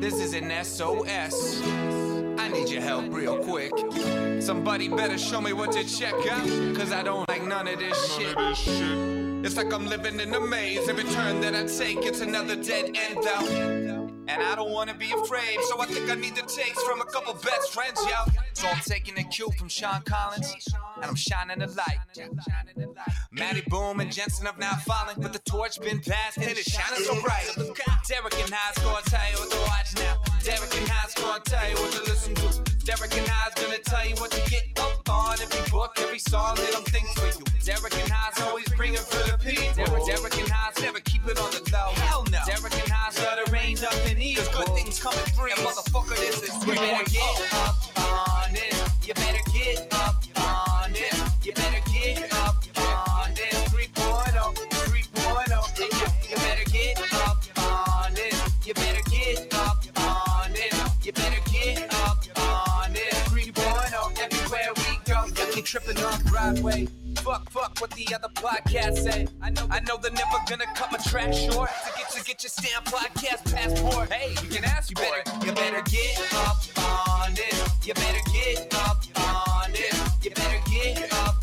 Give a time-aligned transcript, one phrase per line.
[0.00, 1.60] This is an SOS.
[2.38, 3.70] I need your help real quick.
[4.40, 8.16] Somebody better show me what to check out, cause I don't like none of this
[8.16, 8.34] shit.
[9.44, 10.88] It's like I'm living in a maze.
[10.88, 13.46] Every turn that I take, it's another dead end out.
[13.46, 17.04] And I don't wanna be afraid, so I think I need the takes from a
[17.04, 18.49] couple best friends, yo.
[18.52, 20.54] So I'm taking a cue from Sean Collins,
[20.96, 21.98] and I'm shining a light.
[23.32, 27.04] Matty Boom and Jensen have now fallen, but the torch been passed and it's shining
[27.04, 27.48] so bright.
[28.08, 30.20] Derek and High Score tell you what to watch now.
[30.42, 32.70] Derek and High Score tell you what to listen to.
[32.84, 36.56] Derek and High's gonna tell you what to get up on every book, every song
[36.58, 37.44] I'm thinking for you.
[37.64, 39.84] Derek and High's always bringing for the people.
[39.84, 41.92] Derek, Derek and High's never keep it on the low.
[42.02, 42.40] Hell no.
[42.46, 44.44] Derek and High's gotta rain nothing evil.
[44.44, 45.52] Cause good things coming free.
[45.52, 48.39] And motherfucker, this is better get up it.
[49.10, 51.12] You better get up on it.
[51.44, 53.54] You better get up on it.
[53.66, 56.30] 3.0, 3.0.
[56.30, 58.34] You better get up on it.
[58.64, 60.72] You better get up on it.
[61.04, 63.12] You better get up on it.
[63.26, 65.28] 3.0 everywhere we go.
[65.34, 66.86] Got me tripping on Broadway.
[67.22, 69.26] Fuck, fuck what the other podcasts say.
[69.42, 71.68] I know, I know they're never gonna cut my track short.
[71.84, 74.10] To get to get your stamp podcast passport.
[74.10, 75.46] Hey, you can ask you for better, it.
[75.46, 77.86] You better get up on it.
[77.86, 80.24] You better get up on it.
[80.24, 81.39] You better get up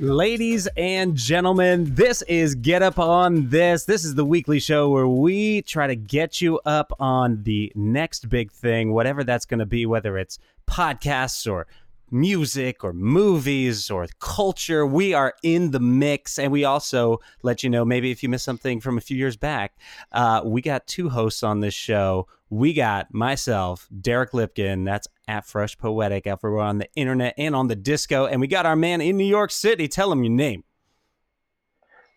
[0.00, 3.84] Ladies and gentlemen, this is Get Up On This.
[3.84, 8.30] This is the weekly show where we try to get you up on the next
[8.30, 11.66] big thing, whatever that's going to be, whether it's podcasts or
[12.12, 14.86] music or movies or culture.
[14.86, 16.38] We are in the mix.
[16.38, 19.36] And we also let you know maybe if you missed something from a few years
[19.36, 19.76] back,
[20.12, 22.26] uh, we got two hosts on this show.
[22.50, 27.68] We got myself, Derek Lipkin, that's at Fresh Poetic, everywhere on the internet and on
[27.68, 28.26] the disco.
[28.26, 29.86] And we got our man in New York City.
[29.86, 30.64] Tell him your name.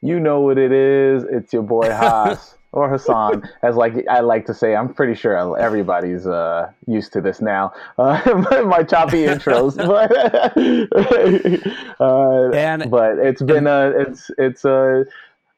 [0.01, 1.23] You know what it is.
[1.29, 4.75] It's your boy Haas or Hassan, as like I like to say.
[4.75, 7.71] I'm pretty sure everybody's uh, used to this now.
[7.97, 8.19] Uh,
[8.67, 10.11] my choppy intros, but
[12.01, 15.05] uh, And- but it's been a it's it's a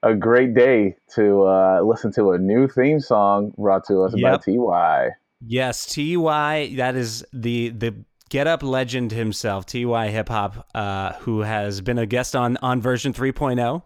[0.04, 4.38] a great day to uh, listen to a new theme song brought to us by
[4.38, 5.10] Ty.
[5.42, 6.76] Yes, Ty.
[6.76, 7.96] That is the the
[8.30, 12.82] Get Up legend himself, Ty Hip Hop, uh, who has been a guest on on
[12.82, 13.84] version 3.0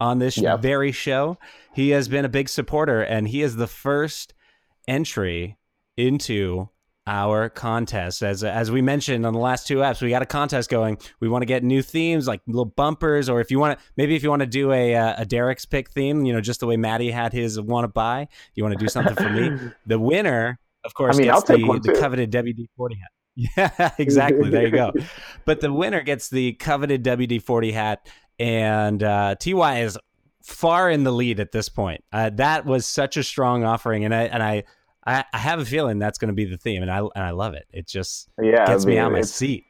[0.00, 0.60] on this Yep.
[0.60, 1.38] very show.
[1.74, 4.34] He has been a big supporter, and he is the first
[4.86, 5.56] entry
[5.96, 6.68] into
[7.06, 8.22] our contest.
[8.22, 10.98] As as we mentioned on the last two apps, we got a contest going.
[11.20, 14.14] We want to get new themes, like little bumpers, or if you want to, maybe
[14.14, 16.66] if you want to do a uh, a Derek's pick theme, you know, just the
[16.66, 18.28] way Maddie had his want to buy.
[18.54, 19.58] You want to do something for me.
[19.86, 23.10] The winner, of course, I mean, gets the, the coveted WD forty hat.
[23.56, 24.50] Yeah, exactly.
[24.50, 24.92] There you go.
[25.44, 28.06] But the winner gets the coveted WD forty hat,
[28.38, 29.98] and uh, Ty is
[30.42, 32.02] far in the lead at this point.
[32.12, 34.64] Uh, that was such a strong offering, and I and I.
[35.06, 37.30] I, I have a feeling that's going to be the theme, and I and I
[37.30, 37.66] love it.
[37.72, 39.64] It just Yeah, gets I me out of my seat.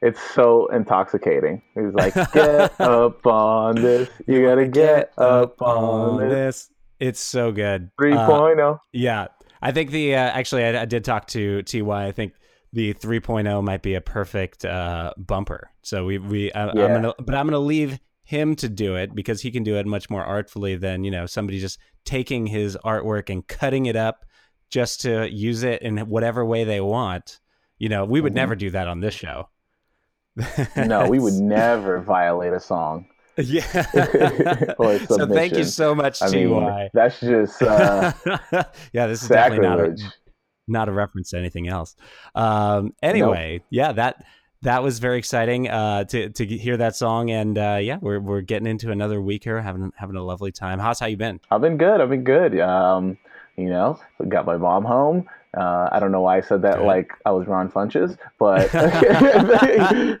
[0.00, 1.60] It's so intoxicating.
[1.74, 4.08] He's like, get up on this.
[4.26, 6.30] You gotta get up on this.
[6.30, 6.70] this.
[7.00, 7.90] It's so good.
[8.00, 8.74] 3.0.
[8.74, 9.26] Uh, yeah,
[9.60, 12.06] I think the uh, actually I, I did talk to Ty.
[12.06, 12.32] I think
[12.72, 15.70] the 3.0 might be a perfect uh, bumper.
[15.82, 16.84] So we we I, Yeah.
[16.84, 19.86] I'm gonna but I'm gonna leave him to do it because he can do it
[19.86, 24.26] much more artfully than you know somebody just taking his artwork and cutting it up
[24.70, 27.40] just to use it in whatever way they want.
[27.78, 28.36] You know, we would Mhm.
[28.42, 29.48] never do that on this show.
[30.76, 33.06] no, we would never violate a song.
[33.38, 33.62] Yeah.
[35.08, 36.90] So thank you so much, I mean, Ty.
[36.92, 38.12] that's just uh,
[38.92, 39.96] yeah, this is definitely not a,
[40.66, 41.96] not a reference to anything else.
[42.34, 44.24] Um, anyway, yeah, that
[44.62, 48.40] that was very exciting uh, to to hear that song, and uh, yeah, we're we're
[48.40, 50.78] getting into another week here, having having a lovely time.
[50.78, 51.40] How's how you been?
[51.50, 52.00] I've been good.
[52.00, 52.58] I've been good.
[52.58, 53.18] Um,
[53.56, 53.98] you know,
[54.28, 55.28] got my mom home.
[55.56, 56.86] Uh, I don't know why I said that Good.
[56.86, 58.70] like I was Ron Funches, but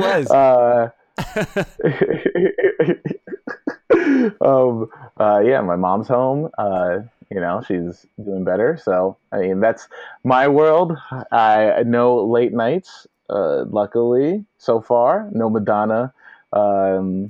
[0.00, 0.30] was.
[0.30, 0.90] Uh,
[4.40, 4.88] um,
[5.18, 6.48] uh, yeah, my mom's home.
[6.56, 7.00] Uh,
[7.30, 8.78] you know, she's doing better.
[8.82, 9.88] So, I mean, that's
[10.24, 10.96] my world.
[11.30, 13.06] I know late nights.
[13.30, 16.12] Uh, luckily, so far, no Madonna.
[16.50, 17.28] Um,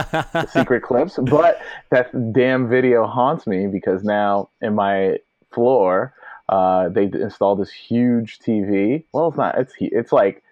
[0.48, 1.60] secret clips, but
[1.90, 5.18] that damn video haunts me because now in my
[5.50, 6.14] floor,
[6.48, 9.04] uh, they installed this huge TV.
[9.12, 9.58] Well, it's not.
[9.58, 10.44] It's it's like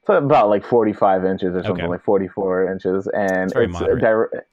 [0.00, 1.86] it's about like 45 inches or something, Okay.
[1.90, 4.00] like 44 inches, and It's very it's moderate.
[4.00, 4.44] dire-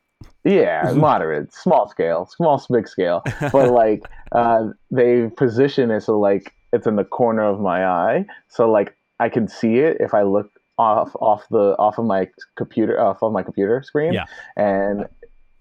[0.44, 4.04] yeah, moderate, small scale, small big scale, but like
[4.34, 8.96] uh, they position it so like it's in the corner of my eye, so like
[9.20, 13.22] I can see it if I look off off the off of my computer off
[13.22, 14.14] of my computer screen.
[14.14, 14.26] Yeah.
[14.56, 15.06] and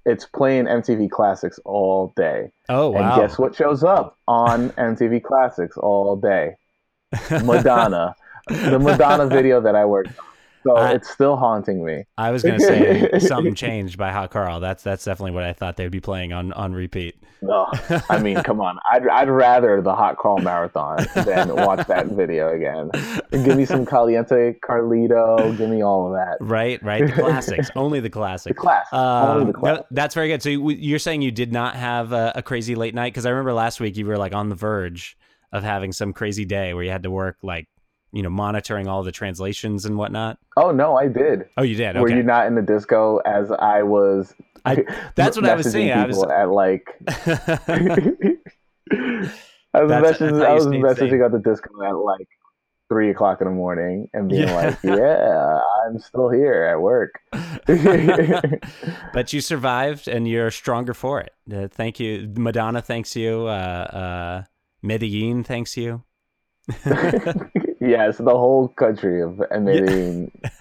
[0.07, 2.49] it's playing MTV Classics all day.
[2.69, 3.01] Oh wow!
[3.01, 6.55] And guess what shows up on MTV Classics all day?
[7.45, 8.15] Madonna,
[8.49, 10.25] the Madonna video that I worked on.
[10.77, 12.05] So I- it's still haunting me.
[12.17, 14.61] I was gonna say something changed by Hot Carl.
[14.61, 17.17] That's that's definitely what I thought they would be playing on on repeat.
[17.41, 17.67] No,
[18.11, 18.79] I mean, come on.
[18.91, 22.91] I'd, I'd rather the Hot Carl Marathon than watch that video again.
[23.31, 25.57] Give me some Caliente Carlito.
[25.57, 26.37] Give me all of that.
[26.41, 27.07] Right, right.
[27.07, 28.57] The classics, only the classics.
[28.57, 28.91] The classics.
[28.91, 28.93] class.
[29.41, 29.77] Um, the class.
[29.79, 30.43] no, that's very good.
[30.43, 33.13] So you- you're saying you did not have a, a crazy late night?
[33.13, 35.17] Because I remember last week you were like on the verge
[35.53, 37.69] of having some crazy day where you had to work like
[38.13, 40.39] you know monitoring all the translations and whatnot.
[40.57, 41.45] Oh, no, I did.
[41.57, 41.97] Oh, you did.
[41.97, 44.35] Were you not in the disco as I was?
[44.65, 44.85] I-
[45.15, 45.93] that's what I was saying.
[45.93, 46.87] I was- at like.
[49.75, 52.27] I was, That's- messaging, that's I was messaging at the disco at like
[52.89, 54.55] three o'clock in the morning and being Yeah.
[54.55, 57.21] like, "Yeah, I'm still here at work."
[59.13, 61.35] but you survived and you're stronger for it.
[61.53, 62.33] Uh, thank you.
[62.37, 63.43] Madonna thanks you.
[63.47, 64.45] Uh, uh,
[64.83, 66.03] Medellin thanks you.
[67.89, 70.31] Yes, the whole country of Medellin.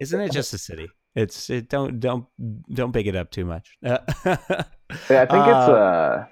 [0.00, 0.88] Isn't it just a city?
[1.14, 2.26] It's it don't don't
[2.72, 3.76] don't big it up too much.
[3.84, 3.98] Uh,
[5.10, 6.28] Yeah, I think it's Uh, a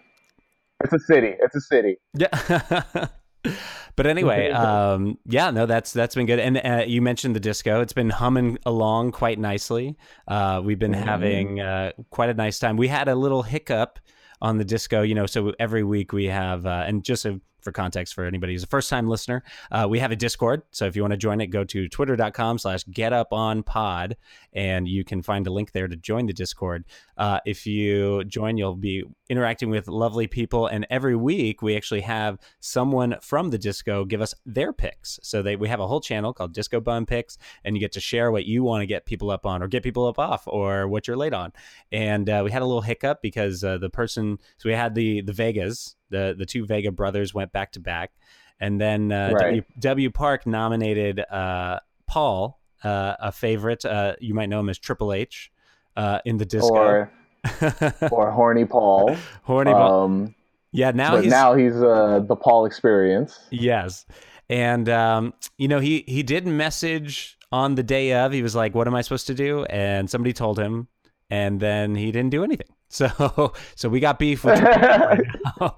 [0.85, 1.35] it's a city.
[1.41, 1.97] It's a city.
[2.15, 3.09] yeah.
[3.97, 6.39] but anyway, um, yeah, no, that's that's been good.
[6.39, 9.97] And uh, you mentioned the disco; it's been humming along quite nicely.
[10.29, 11.05] Uh, we've been Mhm.
[11.05, 12.77] having uh, quite a nice time.
[12.77, 13.99] We had a little hiccup
[14.41, 15.27] on the disco, you know.
[15.27, 18.69] So every week we have, uh, and just so for context for anybody who's a
[18.69, 20.63] first time listener, uh, we have a Discord.
[20.71, 24.15] So if you want to join it, go to twitter.com slash getuponpod
[24.53, 26.85] and you can find a link there to join the Discord.
[27.17, 30.67] Uh, if you join, you'll be interacting with lovely people.
[30.67, 35.19] And every week we actually have someone from the disco give us their picks.
[35.23, 38.01] So they, we have a whole channel called Disco Bum Picks, and you get to
[38.01, 40.87] share what you want to get people up on or get people up off or
[40.89, 41.53] what you're late on.
[41.91, 45.23] And uh, we had a little hiccup because uh, the person, so we had the,
[45.23, 48.13] the Vegas, the, the two Vega brothers went back to back.
[48.61, 49.41] And then uh, Right.
[49.41, 53.85] w, w Park nominated uh, Paul, uh, a favorite.
[53.85, 55.51] Uh, you might know him as Triple H
[55.97, 56.73] uh, in the disco.
[56.73, 57.13] Or
[58.13, 59.17] or horny Paul.
[59.43, 60.05] Horny Paul.
[60.05, 60.35] Um,
[60.71, 63.41] yeah, now he's now he's uh, the Paul experience.
[63.51, 64.07] yes,
[64.49, 68.33] and um, you know he he did message on the day of.
[68.33, 70.87] He was like, "What am I supposed to do?" And somebody told him,
[71.31, 72.69] and then he didn't do anything.
[72.93, 74.61] So so we got beef with.
[74.61, 75.21] Right.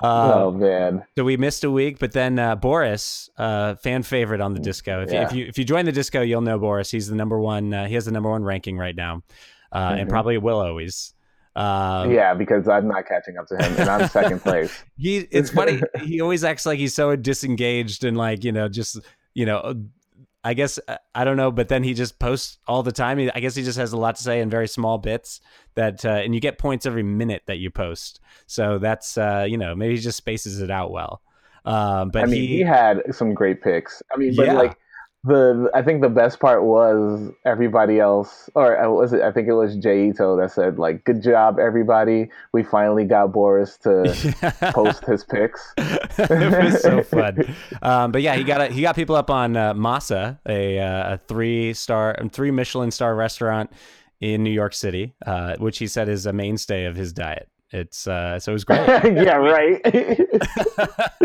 [0.00, 1.02] Uh, oh man.
[1.16, 5.02] So we missed a week, but then uh, Boris, uh, fan favorite on the disco.
[5.02, 6.90] If, you, if you if you join the disco, you'll know Boris.
[6.90, 7.74] He's the number one.
[7.74, 9.22] Uh, he has the number one ranking right now,
[9.72, 10.10] uh, and Mhm.
[10.10, 11.14] probably will always.
[11.56, 14.72] Um, yeah, because I'm not catching up to him, and I'm second place.
[14.96, 18.98] he it's funny he always acts like he's so disengaged and like you know just
[19.34, 19.74] you know
[20.44, 23.40] i guess uh, i don't know but then he just posts all the time i
[23.40, 25.40] guess he just has a lot to say in very small bits
[25.74, 29.56] that uh, and you get points every minute that you post so that's uh you
[29.56, 31.22] know maybe he just spaces it out well
[31.64, 34.02] um but I mean, he, had some great picks.
[34.12, 34.54] I mean, but Yeah.
[34.54, 34.76] like
[35.24, 39.22] the I think the best part was everybody else, or uh, was it?
[39.22, 42.28] I think it was Jay Ito that said like, "Good job, everybody.
[42.52, 44.02] We finally got Boris to
[44.74, 47.54] post his picks." it was so fun.
[47.82, 51.14] Um, but yeah, he got a, he got people up on uh, Masa, a, uh,
[51.14, 53.70] a three star, three Michelin star restaurant
[54.20, 57.48] in New York City, uh, which he said is a mainstay of his diet.
[57.72, 58.86] It's uh, so it was great.
[58.86, 59.80] yeah, right.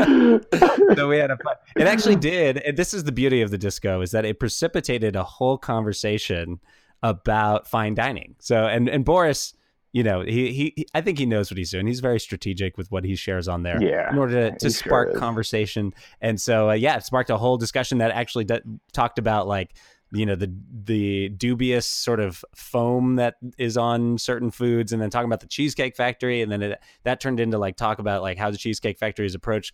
[0.95, 1.55] so we had a fun.
[1.75, 2.57] It actually did.
[2.57, 6.59] And this is the beauty of the disco is that it precipitated a whole conversation
[7.03, 8.35] about fine dining.
[8.39, 9.53] So and and Boris.
[9.93, 11.87] You know, he, he I think he knows what he's doing.
[11.87, 14.73] He's very strategic with what he shares on there Yeah, in order to, to he
[14.73, 15.93] sure spark conversation.
[16.21, 18.59] And so, uh, yeah, it sparked a whole discussion that actually d-
[18.91, 19.73] talked about like
[20.11, 20.53] you know the
[20.85, 25.47] the dubious sort of foam that is on certain foods, and then talking about the
[25.47, 28.97] Cheesecake Factory, and then it, that turned into like talk about like how the Cheesecake
[28.97, 29.73] Factory's approach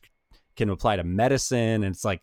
[0.55, 2.21] can apply to medicine, and it's like.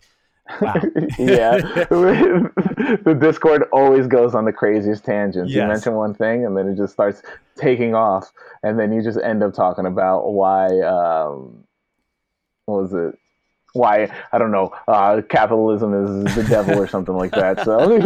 [0.60, 0.74] Wow.
[1.18, 1.58] yeah,
[1.90, 5.52] the Discord always goes on the craziest tangents.
[5.52, 7.22] You mention one thing, and then it just starts
[7.54, 8.32] taking off,
[8.64, 10.66] and then you just end up talking about why.
[10.80, 11.64] Um,
[12.64, 13.16] what was it?
[13.72, 14.72] Why I don't know.
[14.88, 15.94] Uh, capitalism
[16.26, 17.64] is the devil or something like that.
[17.64, 18.00] So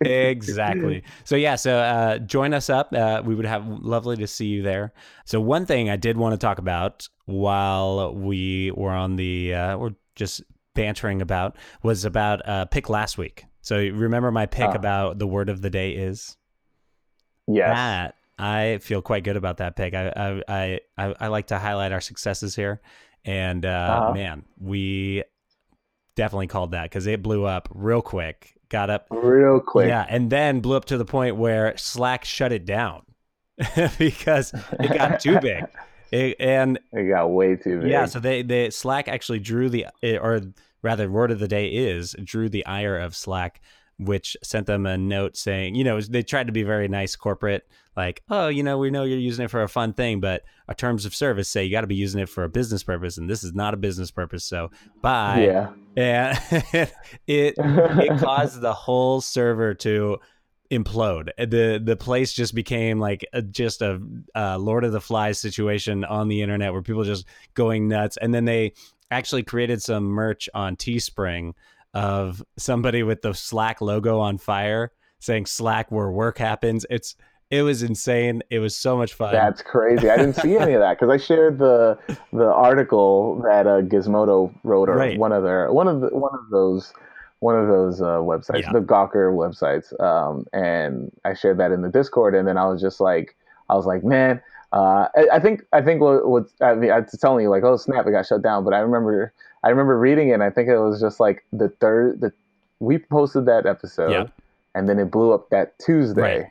[0.08, 1.02] exactly.
[1.24, 2.92] So yeah, so uh, join us up.
[2.92, 4.92] Uh, we would have lovely to see you there.
[5.24, 9.76] So one thing I did want to talk about while we were on the uh,
[9.78, 10.42] we're just
[10.74, 13.44] bantering about was about uh, pick last week.
[13.60, 14.72] So remember my pick Ah.
[14.72, 16.36] about the word of the day is
[17.46, 18.14] yes, that.
[18.38, 19.94] I feel quite good about that pick.
[19.94, 22.80] I I, I, I like to highlight our successes here.
[23.28, 24.12] And uh, Uh-huh.
[24.14, 25.22] man, we
[26.16, 28.54] definitely called that because it blew up real quick.
[28.70, 29.88] Got up, Real quick.
[29.88, 33.02] yeah, and then blew up to the point where Slack shut it down
[33.98, 35.64] because it got too big.
[36.10, 37.90] It, and It got way too big.
[37.90, 39.86] yeah, so they, they Slack actually drew the
[40.20, 40.40] or
[40.82, 43.60] rather word of the day is drew the ire of Slack,
[43.98, 47.66] which sent them a note saying, you know, they tried to be very nice corporate,
[47.96, 50.74] like, oh, you know, we know you're using it for a fun thing, but our
[50.74, 53.28] terms of service say you got to be using it for a business purpose, and
[53.28, 54.70] this is not a business purpose, so
[55.02, 55.44] bye.
[55.44, 55.70] yeah.
[55.96, 56.38] And
[57.26, 60.18] it it caused the whole server to
[60.70, 61.30] implode.
[61.38, 64.00] The the place just became like a, just a
[64.34, 68.16] uh, Lord of the Flies situation on the internet where people just going nuts.
[68.16, 68.74] And then they
[69.10, 71.54] actually created some merch on Teespring
[71.94, 76.86] of somebody with the Slack logo on fire saying Slack where work happens.
[76.90, 77.16] It's
[77.50, 78.42] it was insane.
[78.50, 79.32] It was so much fun.
[79.32, 80.10] That's crazy.
[80.10, 81.98] I didn't see any of that because I shared the
[82.32, 85.18] the article that uh, Gizmodo wrote, or Right.
[85.18, 86.92] one of their one of the, one of those
[87.40, 88.72] one of those uh, websites, Yeah.
[88.72, 92.82] the Gawker websites, um, and I shared that in the Discord, and then I was
[92.82, 93.36] just like,
[93.70, 94.42] I was like, man,
[94.72, 97.62] uh, I, I think I think what, what I mean, I was telling you like,
[97.64, 99.32] oh snap, it got shut down, but I remember
[99.64, 102.32] I remember reading it, and I think it was just like the third the
[102.80, 104.26] we posted that episode, Yeah.
[104.74, 106.46] and then it blew up that Tuesday Right.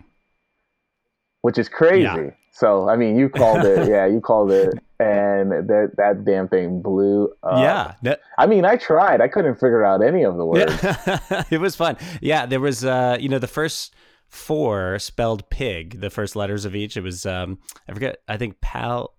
[1.41, 2.03] which is crazy.
[2.03, 2.29] Yeah.
[2.51, 6.81] So I mean, you called it, yeah, you called it, and that that damn thing
[6.81, 7.59] blew up.
[7.59, 7.93] yeah.
[8.03, 10.83] That- I mean, I tried, I couldn't figure out any of the words.
[10.83, 11.43] Yeah.
[11.51, 11.97] it was fun.
[12.21, 13.93] Yeah, there was uh you know the first
[14.27, 16.97] four spelled pig, the first letters of each.
[16.97, 19.13] It was um I forget I think pal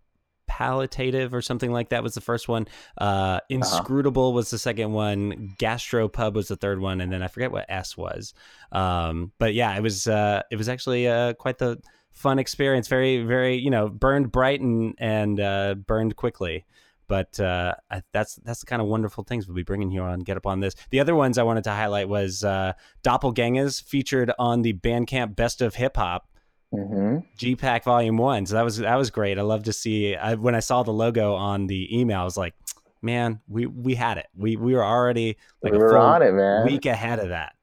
[0.58, 2.66] palliative or something like that was the first one.
[2.98, 7.52] Uh inscrutable was the second one, gastropub was the third one and then I forget
[7.52, 8.34] what S was.
[8.72, 12.88] Um but yeah, it was uh it was actually uh quite the fun experience.
[12.88, 16.64] Very very, you know, burned bright and and uh burned quickly
[17.06, 17.72] but uh,
[18.12, 20.60] that's that's the kind of wonderful things we'll be bringing here on Get Up on
[20.60, 20.74] This.
[20.90, 25.62] The other ones I wanted to highlight was uh, Doppelgangers featured on the Bandcamp Best
[25.62, 26.28] of Hip Hop
[26.72, 28.46] hmm G Pack Volume One.
[28.46, 29.38] So that was that was great.
[29.38, 30.14] I love to see.
[30.14, 32.54] I, when I saw the logo on the email, I was like,
[33.02, 34.26] man, we we had it.
[34.36, 36.66] We we were already like we a were on it, man.
[36.66, 37.54] week ahead of that.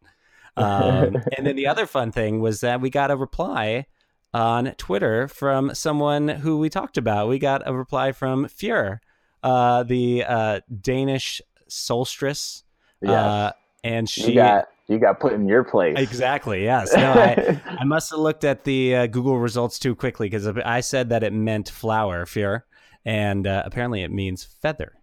[0.57, 3.87] Um, and then the other fun thing was that we got a reply
[4.33, 7.27] on Twitter from someone who we talked about.
[7.27, 8.99] We got a reply from Fjör,
[9.43, 12.63] uh, the uh, Danish solstice,
[13.01, 13.11] yes.
[13.11, 13.51] uh,
[13.85, 15.95] and she you got you got put in your place.
[15.97, 16.93] exactly yes.
[16.93, 20.81] No, I, I must have looked at the uh, Google results too quickly because I
[20.81, 22.61] said that it meant flower, Fjör,
[23.05, 24.93] and uh, apparently it means feather.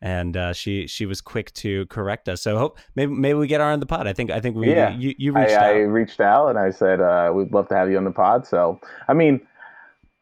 [0.00, 2.42] And uh, she she was quick to correct us.
[2.42, 4.06] So hope maybe maybe we get her on the pod.
[4.06, 4.90] I think I think we Yeah.
[4.90, 5.62] you, you reached I out.
[5.64, 8.46] I reached out and I said uh, we'd love to have you on the pod.
[8.46, 9.40] So I mean,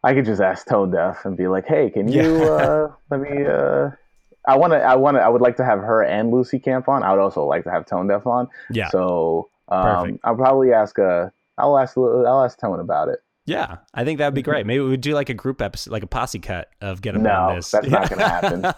[0.03, 2.51] I could just ask Tone Deaf and be like, hey, can you Yeah.
[2.53, 3.45] uh, let me?
[4.47, 4.79] I want to.
[4.79, 5.21] I want to.
[5.21, 7.03] I would like to have her and Lucy Camp on.
[7.03, 8.49] I would also like to have Tone Deaf on.
[8.71, 8.89] Yeah.
[8.91, 10.99] So um, I'll probably ask.
[10.99, 11.97] Uh, I'll ask.
[11.97, 13.21] I'll ask Tone about it.
[13.47, 14.67] Yeah, I think that would be great.
[14.67, 17.23] Maybe we would do like a group episode, like a posse cut of Get Up
[17.23, 17.71] No, on This.
[17.71, 18.61] that's not going to happen.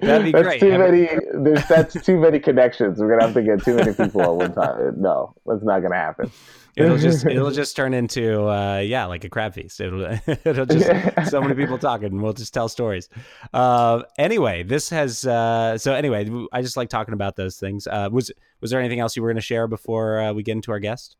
[0.00, 0.60] That'd be that's great.
[0.60, 1.08] Too many.
[1.32, 2.98] There's that's too many connections.
[3.00, 5.00] We're gonna have to get too many people at one time.
[5.00, 6.30] No, that's not going to happen.
[6.76, 9.80] it'll just it'll just turn into uh, yeah, like a crab feast.
[9.80, 13.08] It'll it'll just so many people talking, and we'll just tell stories.
[13.54, 17.86] Uh, anyway, this has uh, so anyway, I just like talking about those things.
[17.86, 18.30] Uh, was
[18.60, 20.80] was there anything else you were going to share before uh, we get into our
[20.80, 21.16] guest?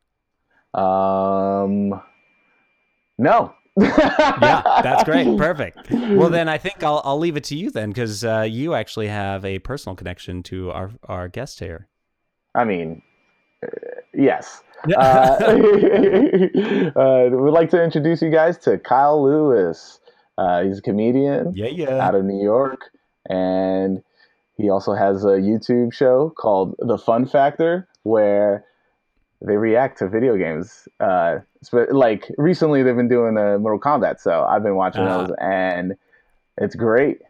[0.74, 2.02] Um,
[3.18, 3.54] no.
[3.76, 5.26] yeah, that's great.
[5.38, 5.90] Perfect.
[5.90, 9.08] Well, then I think I'll I'll leave it to you then, because uh, you actually
[9.08, 11.88] have a personal connection to our our guest here.
[12.54, 13.02] I mean,
[13.64, 13.68] uh,
[14.14, 14.62] yes.
[14.96, 14.98] Uh,
[16.96, 19.98] uh, we'd like to introduce you guys to Kyle Lewis.
[20.38, 22.06] Uh, he's a comedian yeah, yeah.
[22.06, 22.90] out of New York,
[23.28, 24.02] and
[24.56, 28.64] he also has a YouTube show called The Fun Factor, where
[29.46, 30.88] they react to video games.
[31.00, 35.18] Uh, sp- like recently, they've been doing the Mortal Kombat, so I've been watching Ah.
[35.26, 35.94] those, and
[36.58, 37.20] it's great.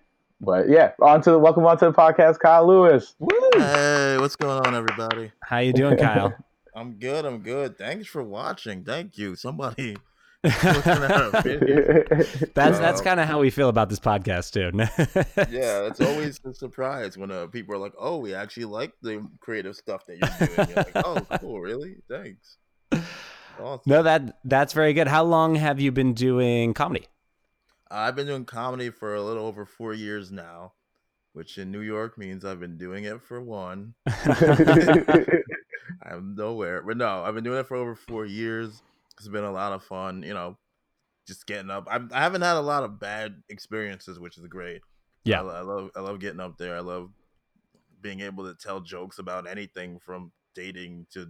[0.40, 3.14] But yeah, on to the welcome onto the podcast, Kyle Lewis.
[3.56, 5.33] Hey, what's going on, everybody?
[5.42, 6.35] How you doing, Kyle?
[6.75, 7.25] I'm good.
[7.25, 7.78] I'm good.
[7.78, 8.85] Thanks for watching.
[8.85, 9.37] Thank you.
[9.37, 9.97] Somebody
[10.44, 12.04] looking at a video.
[12.54, 14.70] That's that's kind of how we feel about this podcast too.
[15.50, 19.26] Yeah, it's always a surprise when uh, people are like, "Oh, we actually like the
[19.40, 21.60] creative stuff that you're doing." You're like, "Oh, cool.
[21.60, 21.96] Really?
[22.08, 22.58] Thanks."
[23.60, 23.82] Awesome.
[23.86, 25.06] no, that that's very good.
[25.08, 27.06] How long have you been doing comedy?
[27.90, 30.72] I've been doing comedy for a little over four years now,
[31.32, 33.94] which in New York means I've been doing it for one.
[36.02, 38.82] I'm nowhere, but no, I've been doing it for over four years.
[39.18, 40.59] It's been a lot of fun, you know,
[41.26, 41.87] just getting up.
[41.90, 44.80] I'm, I haven't had a lot of bad experiences, which is great.
[45.25, 45.42] Yeah.
[45.42, 46.76] I, I love I love getting up there.
[46.76, 47.11] I love
[48.00, 51.28] being able to tell jokes about anything from dating to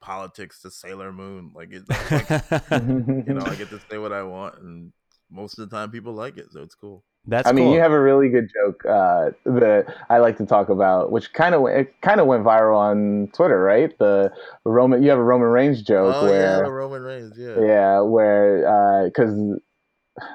[0.00, 1.52] politics to Sailor Moon.
[1.54, 2.28] Like it, like,
[3.26, 4.92] you know, I get to say what I want, and
[5.30, 7.04] most of the time people like it, so it's cool.
[7.30, 7.74] That's I mean, cool.
[7.74, 11.54] you have a really good joke uh, that I like to talk about, which kind
[11.54, 13.96] of it kind of went viral on Twitter, right?
[13.98, 14.32] The
[14.64, 17.60] Roman, you have a Roman Reigns joke oh yeah, where, Roman Reigns, yeah.
[17.60, 19.60] yeah, where because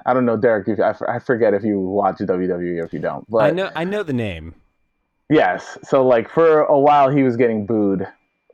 [0.05, 2.93] I don't know, Derek, if, I, f- I forget if you watch WWE or if
[2.93, 4.55] you don't, but I know I know the name.
[5.29, 5.77] Yes.
[5.83, 8.07] So like for a while he was getting booed.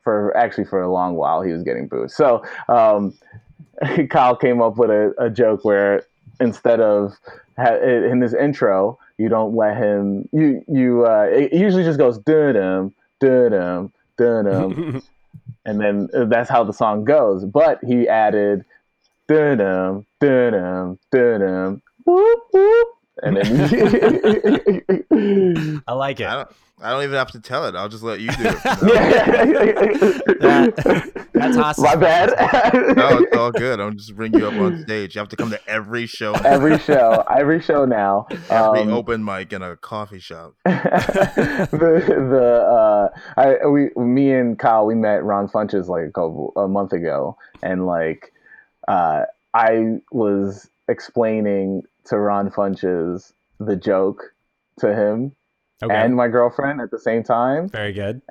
[0.04, 2.10] For actually for a long while he was getting booed.
[2.10, 3.14] So um,
[4.10, 6.06] Kyle came up with a, a joke where
[6.42, 7.14] instead of
[7.58, 12.18] ha- in his intro you don't let him you you uh, it usually just goes
[12.20, 15.02] dum dum dum
[15.66, 17.46] and then that's how the song goes.
[17.46, 18.66] But he added
[19.28, 22.88] dum dum dum dum whoop whoop
[23.24, 24.82] and then
[25.88, 26.28] I like it.
[26.28, 26.50] I don't.
[26.84, 27.76] I don't even have to tell it.
[27.76, 28.58] I'll just let you do it.
[30.42, 31.84] That- that's awesome.
[31.84, 32.30] My bad.
[32.96, 33.80] no, it's all good.
[33.80, 35.16] I'm just bring you up on stage.
[35.16, 38.26] You have to come to every show, every show, every show now.
[38.50, 40.54] every Um, open mic in a coffee shop.
[40.66, 41.70] the
[42.30, 46.68] the uh, I we me and Kyle we met Ron Funches like a couple a
[46.68, 48.34] month ago, and like
[48.88, 49.24] uh,
[49.54, 54.34] I was explaining to Ron Funches the joke
[54.80, 55.34] to him
[55.84, 55.96] Okay.
[55.96, 58.22] and my girlfriend at the same time, Very good.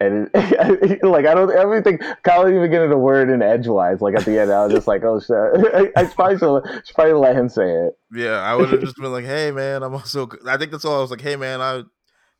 [0.00, 1.98] and it, like I don't everything.
[2.22, 4.00] Kyle didn't even get it a word in edgewise.
[4.00, 5.36] Like at the end, I was just like, oh shit.
[5.96, 7.98] I, I probably should, should probably let him say it.
[8.12, 10.98] Yeah, I would have just been like, "Hey, man, I'm also." I think that's all.
[10.98, 11.82] I was like, "Hey, man, I,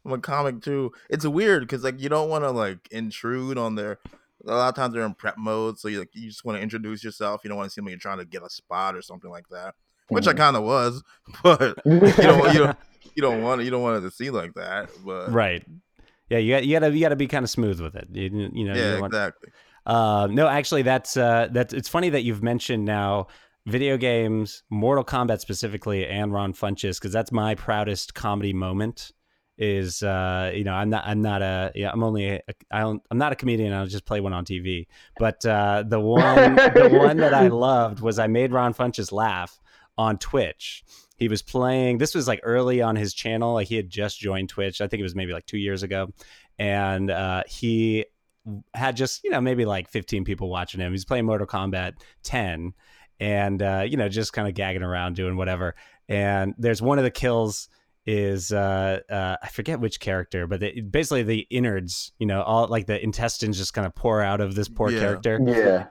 [0.04, 3.74] I'm a comic too." It's weird because like you don't want to like intrude on
[3.74, 3.98] their.
[4.46, 6.62] A lot of times they're in prep mode, so you like you just want to
[6.62, 7.42] introduce yourself.
[7.44, 9.48] You don't want to seem like you're trying to get a spot or something like
[9.50, 9.74] that,
[10.08, 10.38] which I mm-hmm.
[10.38, 11.02] kind of was,
[11.42, 12.78] but you don't you don't
[13.14, 14.90] you don't want you don't want it to see like that.
[15.04, 15.64] But Right.
[16.30, 18.08] Yeah, you got you gotta you gotta be kind of smooth with it.
[18.12, 18.74] You, you know.
[18.74, 19.50] yeah, don't want- exactly.
[19.86, 23.26] Uh, no, actually, that's uh, that's it's funny that you've mentioned now
[23.66, 29.12] video games, Mortal Kombat specifically, and Ron Funches because that's my proudest comedy moment.
[29.56, 32.40] Is uh, you know I'm not I'm not a yeah I'm only a,
[32.70, 33.72] I don't I'm not a comedian.
[33.72, 34.86] I'll just play one on TV.
[35.18, 39.58] But uh, the one the one that I loved was I made Ron Funches laugh
[39.96, 40.84] on Twitch.
[41.18, 41.98] He was playing.
[41.98, 43.54] This was like early on his channel.
[43.54, 44.80] Like he had just joined Twitch.
[44.80, 46.08] I think it was maybe like two years ago,
[46.58, 48.06] and uh, he
[48.72, 50.92] had just you know maybe like 15 people watching him.
[50.92, 52.72] He's playing Mortal Kombat 10,
[53.20, 55.74] and uh, you know just kind of gagging around doing whatever.
[56.08, 57.68] And there's one of the kills
[58.06, 62.66] is uh, uh, I forget which character, but they, basically the innards, you know, all
[62.66, 65.00] like the intestines just kind of pour out of this poor Yeah.
[65.00, 65.86] character.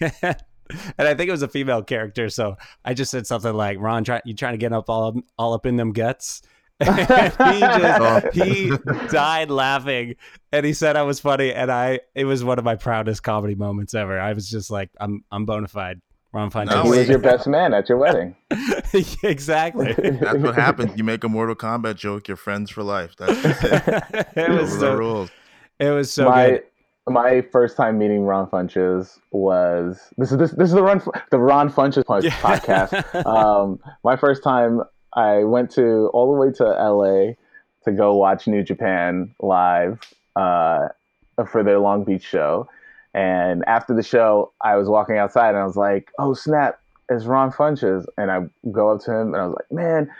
[0.00, 0.34] Yeah.
[0.98, 4.04] and I think it was a female character, so I just said something like, "Ron,
[4.04, 6.42] try, you trying to get up all all up in them guts?"
[6.82, 8.20] He just oh.
[8.32, 8.72] he
[9.08, 10.16] died laughing,
[10.50, 13.54] and he said I was funny, and I it was one of my proudest comedy
[13.54, 14.18] moments ever.
[14.18, 16.00] I was just like, "I'm I'm bona fide."
[16.32, 18.34] Ron No, he was your best man at your wedding.
[19.22, 19.92] exactly.
[19.92, 20.96] That's what happens.
[20.96, 23.14] You make a Mortal Kombat joke, you're friends for life.
[23.18, 24.26] That's it.
[24.36, 25.30] it was are the so rules.
[25.78, 26.62] it was so my good.
[27.08, 31.38] My first time meeting Ron Funches was this is this this is the Ron the
[31.38, 32.30] Ron Funches Yeah.
[32.40, 33.26] podcast.
[33.26, 34.82] Um, my first time
[35.14, 37.32] I went to all the way to LA
[37.84, 40.00] to go watch New Japan live
[40.36, 40.88] uh,
[41.50, 42.68] for their Long Beach show.
[43.14, 46.78] And after the show, I was walking outside and I was like, "Oh snap,
[47.10, 50.10] it's Ron Funches!" And I go up to him and I was like, "Man,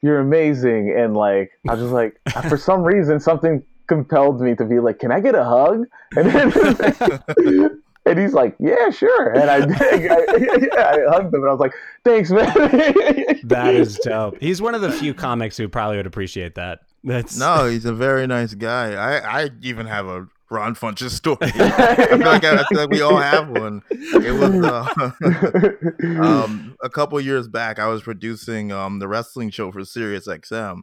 [0.00, 2.18] you're amazing!" And like, I was just like,
[2.48, 3.62] for some reason, something
[3.92, 5.84] compelled me to be like, "Can I get a hug?"
[6.16, 10.10] And then, and he's like, "Yeah, sure." And I did.
[10.10, 11.74] I, yeah, I hugged him and I was like,
[12.04, 12.52] "Thanks, man."
[13.44, 14.36] That is dope.
[14.40, 16.80] He's one of the few comics who probably would appreciate that.
[17.04, 18.92] That's No, he's a very nice guy.
[18.94, 21.38] I, I even have a Ron Funches story.
[21.42, 23.82] I feel like I, I feel like we all have one.
[23.90, 27.78] It was uh, um, a couple years back.
[27.78, 30.82] I was producing um, the wrestling show for Sirius XM,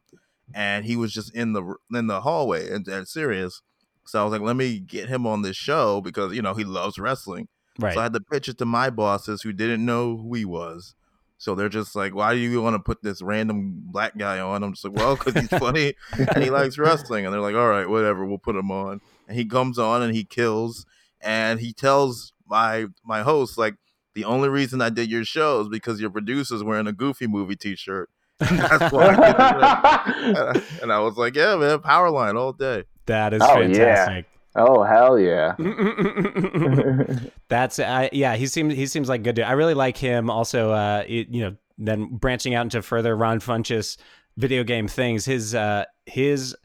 [0.54, 3.62] and he was just in the in the hallway and, at Sirius.
[4.06, 6.64] So I was like, let me get him on this show because you know he
[6.64, 7.48] loves wrestling.
[7.80, 7.94] right.
[7.94, 10.96] So I had to pitch it to my bosses who didn't know who he was.
[11.40, 14.62] So they're just like, why do you want to put this random black guy on?
[14.62, 17.26] I'm just like, well, because he's funny and he likes wrestling.
[17.26, 19.00] And they're like, all right, whatever, we'll put him on.
[19.26, 20.86] And he comes on and he kills.
[21.22, 23.76] And he tells my my host, like,
[24.16, 27.56] the only reason I did your show is because your producer's wearing a Goofy movie
[27.56, 28.10] T-shirt.
[28.42, 29.16] And that's why.
[29.18, 32.84] I and I was like, yeah, man, Powerline all day.
[33.08, 34.06] that is Oh, yeah.
[34.06, 34.26] fantastic.
[34.56, 35.56] oh hell yeah!
[37.50, 38.36] That's uh, yeah.
[38.36, 39.36] He seems he seems like good.
[39.36, 39.46] Dude.
[39.46, 40.30] I really like him.
[40.30, 43.98] Also, uh, it, you know, then branching out into further Ron Funches
[44.38, 45.26] video game things.
[45.26, 46.56] His uh, his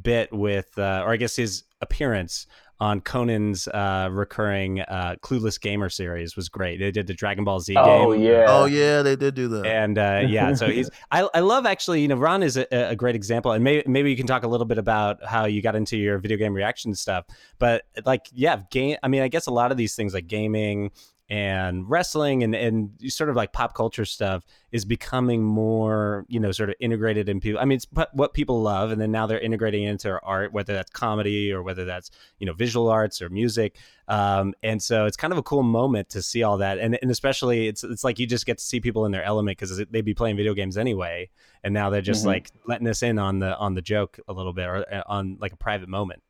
[0.00, 2.46] bit with, uh, or I guess his appearance
[2.82, 6.80] on Conan's uh, recurring uh, Clueless Gamer series was great.
[6.80, 8.22] They did the Dragon Ball Z Oh game.
[8.24, 8.46] yeah.
[8.48, 9.64] Oh yeah, they did do that.
[9.66, 10.90] And uh, yeah, so he's.
[11.12, 12.02] I, I love actually.
[12.02, 14.48] You know, Ron is a, a great example, and maybe maybe you can talk a
[14.48, 17.24] little bit about how you got into your video game reaction stuff.
[17.60, 18.96] But like, yeah, game.
[19.04, 20.90] I mean, I guess a lot of these things like gaming
[21.32, 26.52] and wrestling and and sort of like pop culture stuff is becoming more you know
[26.52, 27.58] sort of integrated in people.
[27.58, 30.90] I mean, it's what people love, and then now they're integrating into art, whether that's
[30.90, 33.78] comedy or whether that's you know visual arts or music.
[34.08, 37.10] Um, and so it's kind of a cool moment to see all that, and and
[37.10, 40.04] especially it's it's like you just get to see people in their element because they'd
[40.04, 41.30] be playing video games anyway,
[41.64, 42.26] and now they're just Mhm.
[42.26, 45.38] like letting us in on the on the joke a little bit or uh, on
[45.40, 46.22] like a private moment.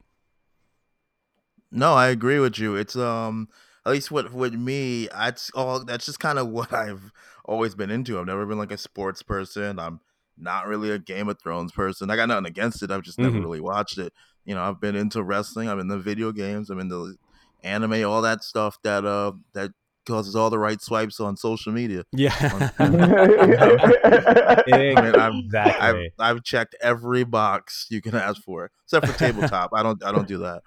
[1.72, 2.76] No, I agree with you.
[2.76, 3.48] It's um
[3.84, 7.12] at least with with me, that's all that's just kind of what I've
[7.44, 8.18] always been into.
[8.18, 9.78] I've never been like a sports person.
[9.78, 10.00] I'm
[10.38, 12.10] not really a Game of Thrones person.
[12.10, 12.90] I got nothing against it.
[12.90, 13.42] I've just never Mhm.
[13.42, 14.12] really watched it.
[14.44, 17.16] You know, I've been into wrestling, I'm in the video games, I'm into
[17.62, 19.72] anime, all that stuff that uh that
[20.04, 22.04] causes all the right swipes on social media.
[22.12, 22.34] Yeah,
[22.78, 26.12] I mean, I've, I've exactly.
[26.18, 29.70] I've checked every box you can ask for, except for tabletop.
[29.74, 30.62] I don't I don't do that.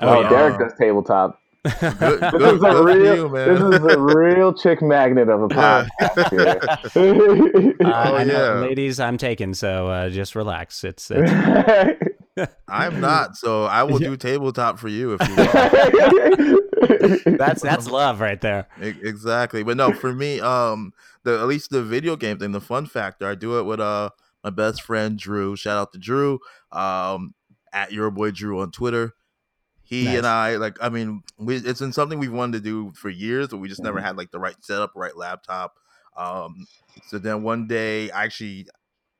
[0.00, 0.28] Oh.
[0.28, 1.39] Derek um, does tabletop.
[1.62, 3.16] Good, This good, is good a real.
[3.16, 3.48] you, man.
[3.48, 5.86] this is a real chick magnet of a Yeah.
[6.00, 6.30] podcast.
[6.30, 6.58] here.
[7.80, 8.60] Uh, Oh, I know, yeah.
[8.60, 10.84] ladies, I'm taken, so uh, just relax.
[10.84, 17.38] It's, it's I'm not, so I will do tabletop for you if you want.
[17.38, 18.68] that's that's love right there.
[18.80, 20.92] Exactly, but no, for me, um,
[21.24, 24.10] the at least the video game thing, the fun factor, I do it with uh
[24.44, 25.56] my best friend Drew.
[25.56, 26.38] Shout out to Drew,
[26.72, 27.34] um,
[27.72, 29.14] at your boy Drew on Twitter.
[29.90, 30.18] He Nice.
[30.18, 33.48] and I like, I mean, we, it's been something we've wanted to do for years,
[33.48, 35.74] but we just never had like the right setup, right laptop.
[36.16, 36.68] Um,
[37.08, 38.68] so then one day, I actually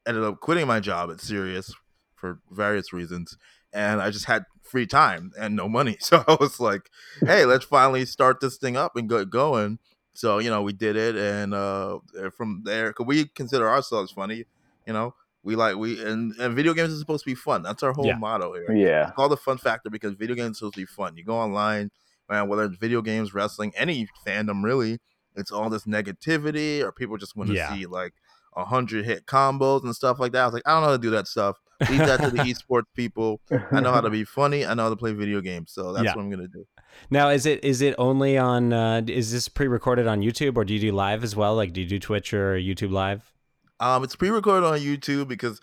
[0.06, 1.74] ended up quitting my job at Sirius
[2.14, 3.36] for various reasons,
[3.72, 5.96] and I just had free time and no money.
[6.02, 6.88] So I was like,
[7.26, 9.80] "Hey, let's finally start this thing up and get going."
[10.14, 11.98] So you know, we did it, and uh,
[12.36, 14.44] from there, cause we consider ourselves funny.
[14.86, 17.62] You know, we like we and, and video games is supposed to be fun.
[17.62, 18.16] That's our whole Yeah.
[18.16, 18.72] motto here.
[18.72, 19.06] yeah.
[19.08, 21.16] It's called the fun factor because video games are supposed to be fun.
[21.16, 21.90] You go online,
[22.28, 24.98] man, whether it's video games, wrestling, any fandom really,
[25.36, 27.72] it's all this negativity or people just want to Yeah.
[27.74, 28.12] see like
[28.56, 30.42] a hundred hit combos and stuff like that.
[30.42, 31.56] I was like, I don't know how to do that stuff.
[31.88, 33.40] Leave that to the esports people.
[33.72, 34.66] I know how to be funny.
[34.66, 35.72] I know how to play video games.
[35.72, 36.14] So that's Yeah.
[36.16, 36.66] what I'm gonna do.
[37.08, 38.72] Now, is it is it only on?
[38.72, 41.54] Uh, is this pre-recorded on YouTube, or do you do live as well?
[41.54, 43.32] Like, do you do Twitch or YouTube live?
[43.80, 45.60] Um, it's pre-recorded on YouTube because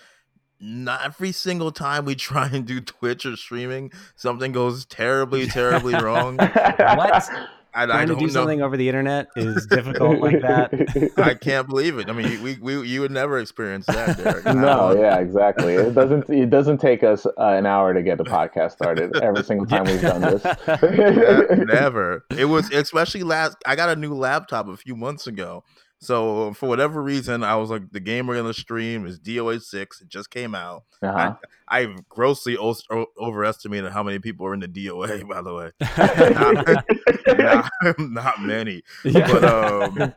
[0.59, 5.93] not every single time we try and do Twitch or streaming, something goes terribly, terribly
[5.93, 6.37] wrong.
[6.37, 7.29] What?
[7.73, 8.33] I, I Trying to don't do know.
[8.33, 11.13] something over the internet is difficult like that.
[11.17, 12.09] I can't believe it.
[12.09, 14.45] I mean, we, we you would never experience that, Derek.
[14.55, 15.75] No, yeah, exactly.
[15.75, 16.27] It doesn't.
[16.27, 19.83] It doesn't take us uh, an hour to get the podcast started every single time
[19.83, 20.43] we've done this.
[20.81, 22.25] Ne- never.
[22.35, 23.57] It was especially last.
[23.67, 25.63] I got a new laptop a few months ago,
[25.99, 30.01] so for whatever reason, I was like, the game we're gonna stream is DOA six.
[30.01, 30.83] It just came out.
[31.01, 31.35] Uh-huh.
[31.67, 32.75] I grossly o-
[33.19, 35.27] overestimated how many people are in the DOA.
[35.29, 35.71] By the way,
[37.37, 38.83] not, not many.
[39.03, 39.31] Yeah.
[39.31, 40.13] But um,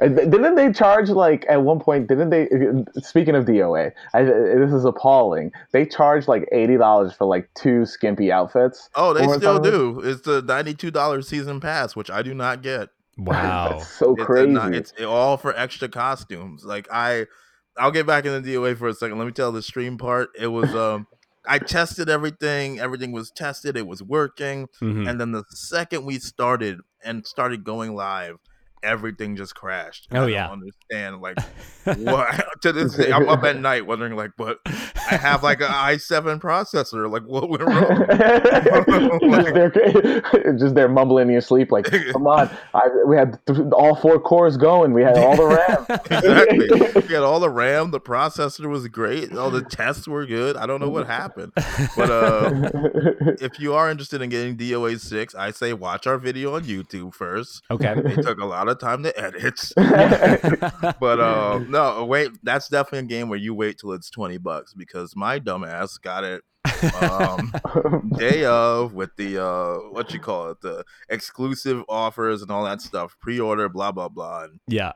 [0.00, 2.08] Uh, Didn't they charge like at one point?
[2.08, 2.48] Didn't they?
[3.02, 5.52] Speaking of DOA, I, this is appalling.
[5.72, 8.88] They charge like eighty dollars for like two skimpy outfits.
[8.94, 10.00] oh, they still do.
[10.02, 12.88] It's the ninety two dollars season pass, which I do not get.
[13.18, 13.70] Wow.
[13.78, 14.50] That's so It's, crazy.
[14.50, 16.64] not- it's all for extra costumes.
[16.64, 17.26] Like I,
[17.78, 19.18] I'll get back in the DOA for a second.
[19.18, 20.30] Let me tell the stream part.
[20.38, 21.06] It was um,
[21.46, 22.78] I tested everything.
[22.80, 23.76] Everything was tested.
[23.76, 24.68] It was working.
[24.80, 25.08] Mhm.
[25.08, 28.36] And then the second we started and started going live,
[28.82, 30.08] everything just crashed.
[30.12, 30.48] Oh, I yeah.
[30.48, 31.38] don't understand like
[31.84, 33.12] what to this day.
[33.12, 34.58] I'm up at night wondering like, what?
[34.66, 37.10] I have like an i7 processor.
[37.10, 38.06] Like what went wrong?
[39.32, 43.58] just, they're, just they're mumbling in your sleep, like, "Come on, I, we had th-
[43.72, 44.92] all four cores going.
[44.92, 47.02] We had all the RAM." exactly.
[47.08, 47.90] We had all the RAM.
[47.90, 49.32] The processor was great.
[49.36, 50.56] All the tests were good.
[50.56, 51.52] I don't know what happened,
[51.96, 52.70] but uh,
[53.40, 57.14] if you are interested in getting DOA six, I say watch our video on YouTube
[57.14, 57.62] first.
[57.70, 57.94] Okay.
[57.96, 59.60] It took a lot of time to edit,
[61.00, 62.30] but uh, no, wait.
[62.42, 66.24] That's definitely a game where you wait till it's twenty bucks because my dumbass got
[66.24, 66.42] it
[67.00, 67.52] um,
[68.16, 72.80] day of with the uh, what you call it, the exclusive offers and all that
[72.80, 74.44] stuff, pre-order, blah blah blah.
[74.44, 74.92] And yeah.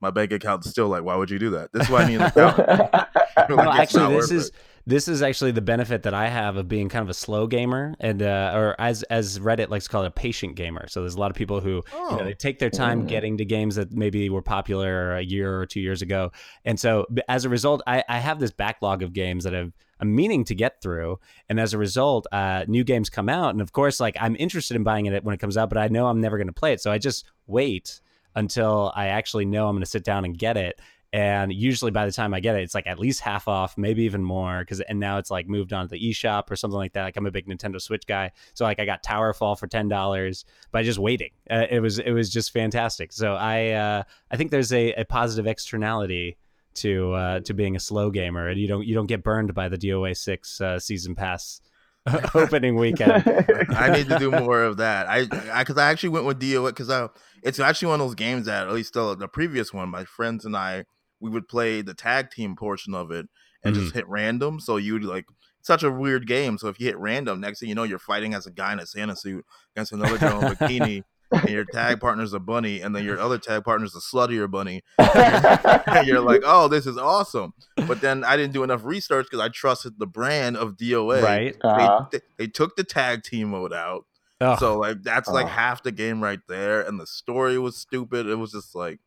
[0.00, 1.72] my bank account's still like, why would you do that?
[1.72, 2.68] This is why I need an accountant.
[2.68, 3.08] Like,
[3.48, 4.54] Well, actually, this is it.
[4.88, 7.94] This is actually the benefit that I have of being kind of a slow gamer,
[8.00, 10.88] and uh, or as as Reddit likes to call it, a patient gamer.
[10.88, 12.24] So there's a lot of people who you know, Oh.
[12.24, 13.08] they take their time Mm.
[13.08, 16.32] getting to games that maybe were popular a year or two years ago,
[16.64, 20.14] and so as a result, I, I have this backlog of games that I've I'm
[20.14, 23.72] meaning to get through, and as a result, uh, new games come out, and of
[23.72, 26.20] course, like I'm interested in buying it when it comes out, but I know I'm
[26.20, 28.00] never going to play it, so I just wait
[28.36, 30.80] until I actually know I'm going to sit down and get it.
[31.12, 34.02] And usually by the time I get it, it's like at least half off, maybe
[34.02, 34.60] even more.
[34.60, 37.04] Because and now it's like moved on to the eShop or something like that.
[37.04, 40.44] Like I'm a big Nintendo Switch guy, so like I got Towerfall for ten dollars
[40.70, 41.30] by just waiting.
[41.50, 43.12] Uh, it was it was just fantastic.
[43.12, 46.36] So I uh, I think there's a, a positive externality
[46.74, 49.68] to uh, to being a slow gamer, and you don't you don't get burned by
[49.68, 51.62] the DOA six uh, season pass
[52.34, 53.24] opening weekend.
[53.70, 55.08] I need to do more of that.
[55.08, 55.24] I
[55.60, 57.08] because I, actually went with DOA because I
[57.42, 60.44] it's actually one of those games that at least the, the previous one, my friends
[60.44, 60.84] and I
[61.20, 63.28] we would play the tag team portion of it
[63.64, 64.60] and just hit random.
[64.60, 65.26] So you'd like
[65.60, 66.58] such a weird game.
[66.58, 68.78] So if you hit random, next thing you know, you're fighting as a guy in
[68.78, 71.02] a Santa suit against another girl in a bikini.
[71.30, 74.80] And your tag partner's a bunny, and then your other tag partner's a sluttier bunny.
[74.98, 77.52] and you're like, "Oh, this is awesome!"
[77.86, 81.22] But then I didn't do enough research because I trusted the brand of DOA.
[81.22, 81.54] right?
[81.60, 82.06] Uh-huh.
[82.10, 84.06] They, they took the tag team mode out,
[84.40, 88.26] Oh, so like that's like half the game right there, and the story was stupid.
[88.26, 89.00] It was just like,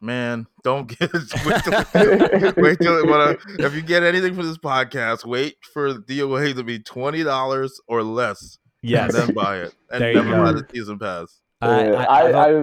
[0.00, 1.12] man, don't get
[1.46, 5.92] wait till, wait till when I- if you get anything from this podcast, wait for
[5.92, 9.14] the DOA to be twenty dollars or less, yes.
[9.14, 11.40] and then buy it, and There never buy the season pass.
[11.60, 12.60] I, I, I've- I,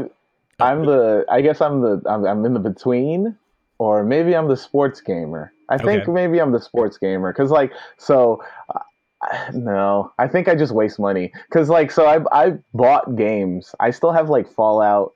[0.66, 1.26] I, I'm the.
[1.30, 2.02] I guess I'm the.
[2.08, 3.38] I'm, I'm in the between,
[3.78, 5.54] or maybe I'm the sports gamer.
[5.70, 6.12] I think Okay.
[6.12, 8.42] maybe I'm the sports gamer because, like, so.
[8.74, 8.80] Uh,
[9.54, 13.74] no, I think I just waste money because, like, so I I bought games.
[13.80, 15.14] I still have like Fallout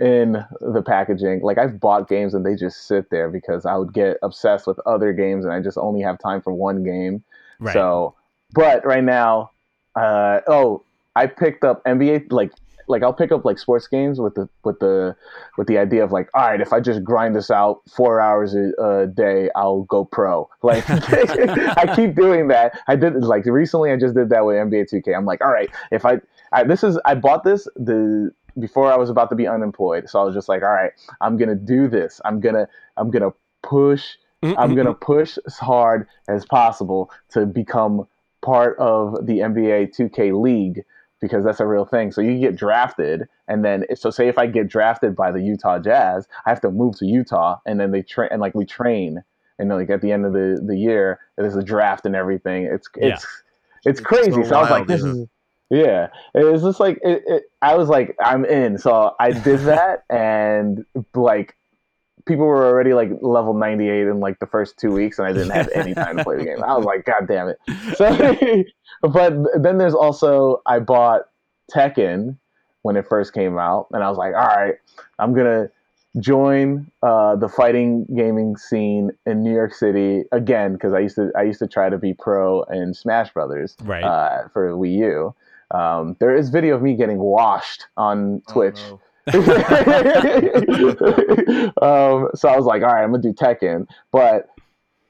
[0.00, 1.40] in the packaging.
[1.42, 4.78] Like, I've bought games and they just sit there because I would get obsessed with
[4.86, 7.22] other games and I just only have time for one game.
[7.60, 7.72] right.
[7.72, 8.14] So,
[8.54, 9.50] but right now,
[9.96, 10.82] uh, oh,
[11.16, 12.52] I picked up NBA like
[12.88, 15.16] like I'll pick up like sports games with the with the
[15.56, 18.54] with the idea of like, all right, if I just grind this out four hours
[18.54, 20.48] a, a day, I'll go pro.
[20.62, 22.78] Like I keep doing that.
[22.86, 23.90] I did like recently.
[23.90, 25.16] I just did that with NBA 2K.
[25.16, 26.20] I'm like, all right, if I,
[26.52, 30.20] I this is I bought this the before I was about to be unemployed, so
[30.20, 32.20] I was just like, all right, I'm gonna do this.
[32.24, 34.58] I'm gonna I'm gonna push mm-hmm.
[34.58, 38.06] I'm gonna push as hard as possible to become
[38.42, 40.84] part of the NBA 2K league
[41.20, 42.10] because that's a real thing.
[42.10, 45.78] So you get drafted, and then so say if I get drafted by the Utah
[45.78, 49.22] Jazz, I have to move to Utah, and then they train and like we train,
[49.58, 52.64] and then, like at the end of the the year, there's a draft and everything.
[52.64, 53.14] It's Yeah.
[53.14, 53.26] it's
[53.84, 54.32] it's It's crazy.
[54.32, 55.26] so So, I was like, this is.
[55.72, 58.76] Yeah, it was just like it, it, I was like, I'm in.
[58.76, 61.56] So I did that, and like
[62.26, 65.50] people were already like level 98 in like the first two weeks and i didn't
[65.50, 67.58] have any time to play the game i was like god damn it
[67.96, 68.64] so
[69.10, 71.22] but then there's also i bought
[71.74, 72.36] tekken
[72.82, 74.76] when it first came out and i was like all right
[75.18, 75.68] i'm gonna
[76.20, 81.32] join uh, the fighting gaming scene in new york city again because i used to
[81.36, 84.04] i used to try to be pro in smash brothers Right.
[84.04, 85.34] uh, for wii u
[85.72, 89.00] um, there is video of me getting washed on Oh, twitch no.
[91.80, 93.86] um, so I was like, all right, I'm gonna do Tekken.
[94.10, 94.48] But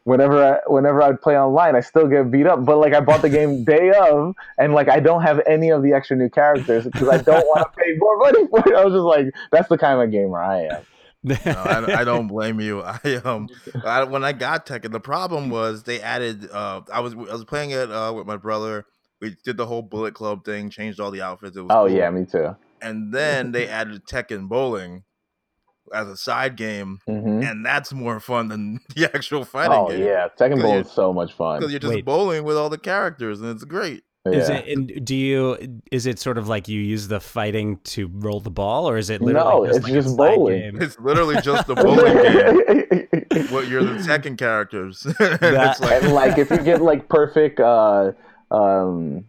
[0.05, 2.64] whenever I, whenever I'd play online, I still get beat up.
[2.64, 5.83] But like I bought the game day of, and like I don't have any of
[5.83, 8.77] the extra new characters because I don't want to pay more money for it.
[8.77, 10.83] I was just like, that's the kind of gamer I am.
[11.25, 12.83] No, I, I don't blame you.
[12.83, 13.48] I um,
[13.85, 16.51] I, when I got Tekken, the problem was they added.
[16.51, 18.87] Uh, I was I was playing it uh with my brother.
[19.22, 21.56] We did the whole Bullet Club thing, changed all the outfits.
[21.56, 21.96] It was Oh cool.
[21.96, 22.54] yeah, me too.
[22.82, 25.04] and then they added Tekken Bowling
[25.94, 30.04] as a side game, hmm and that's more fun than the actual fighting Oh game.
[30.04, 31.58] yeah, Tekken Bowl you- is so much fun.
[31.61, 32.04] because you're just Wait.
[32.04, 34.02] bowling with all the characters, and it's great.
[34.24, 34.56] Is Yeah.
[34.58, 34.78] it?
[34.78, 35.80] And do you?
[35.90, 39.11] Is it sort of like you use the fighting to roll the ball, or is
[39.11, 40.61] it literally No, just it's like just side bowling.
[40.61, 40.82] game?
[40.82, 43.08] It's literally just a bowling game.
[43.50, 45.04] Well, you're the second characters.
[45.06, 48.12] And That- it's like, and like if you get like perfect uh
[48.53, 49.25] um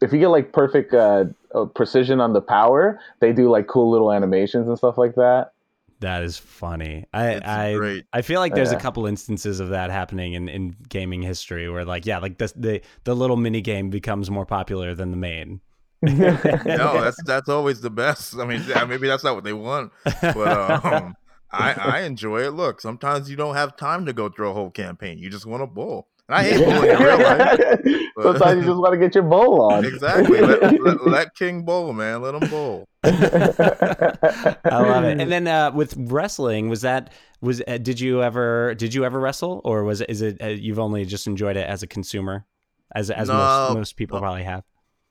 [0.00, 1.24] if you get like perfect uh,
[1.54, 5.52] uh precision on the power they do like cool little animations and stuff like that
[6.00, 7.06] That is funny.
[7.14, 8.02] I I.
[8.12, 11.84] I feel like there's a couple instances of that happening in, in gaming history where
[11.84, 15.60] like yeah, like the the the little mini game becomes more popular than the main.
[16.02, 18.36] no, that's that's always the best.
[18.38, 21.14] I mean, maybe that's not what they want, but um,
[21.52, 22.50] I I enjoy it.
[22.50, 25.18] Look, sometimes you don't have time to go through a whole campaign.
[25.18, 27.58] You just want a bowl, And I hate bullying in real life.
[28.16, 29.84] but- Sometimes you just want to get your bowl on.
[29.94, 30.40] Exactly.
[30.40, 32.22] Let, let, let King bowl, man.
[32.22, 32.88] Let him bowl.
[33.04, 35.20] I love it.
[35.20, 39.20] And then uh, with wrestling, was that was uh, did you ever did you ever
[39.20, 42.46] wrestle or was it is it uh, you've only just enjoyed it as a consumer,
[42.94, 43.34] as as No.
[43.34, 44.64] most most people probably have?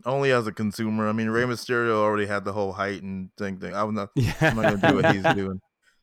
[0.05, 1.07] Only as a consumer.
[1.07, 3.73] I mean, Rey Mysterio already had the whole height and thing thing.
[3.75, 4.09] I'm not.
[4.15, 5.61] Yeah, I'm not gonna do what he's doing.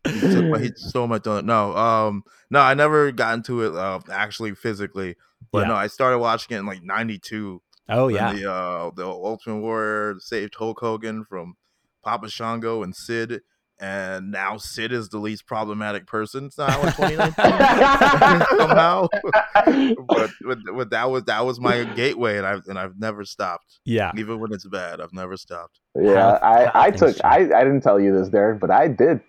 [0.09, 1.45] He took my, he stole my donut.
[1.45, 5.17] No, um, no, I never got into it uh, actually physically,
[5.53, 5.69] but Yeah.
[5.69, 7.61] no, I started watching it in like '92.
[7.89, 11.55] Oh yeah, the uh, the Ultimate Warrior saved Hulk Hogan from
[12.05, 13.41] Papa Shango and Sid,
[13.81, 17.35] and now Sid is the least problematic person now in 2019
[18.59, 19.07] somehow.
[20.07, 23.81] but, but but that was that was my gateway, and I've and I've never stopped,
[23.85, 24.13] yeah.
[24.17, 25.01] even when it's bad.
[25.01, 25.81] I've never stopped.
[26.01, 28.71] Yeah, How- how I, I things took I, I didn't tell you this, Derek, but
[28.71, 29.21] I did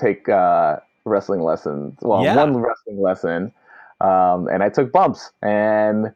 [0.00, 1.98] take uh, wrestling lessons.
[2.02, 2.36] Well, Yeah.
[2.36, 3.52] one wrestling lesson,
[4.00, 5.30] um, and I took bumps.
[5.42, 6.12] And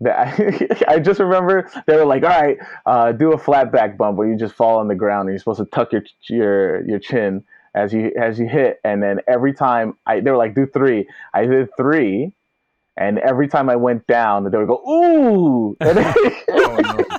[0.00, 4.18] the, I just remember they were like, "All right, uh, do a flat back bump
[4.18, 6.98] where you just fall on the ground and you're supposed to tuck your your your
[6.98, 10.66] chin as you as you hit." And then every time I they were like, "Do
[10.66, 11.06] three.
[11.32, 12.34] I did three.
[12.96, 16.14] And every time I went down, they would go, "Ooh!" And then-
[16.50, 16.76] Oh,
[17.10, 17.18] no.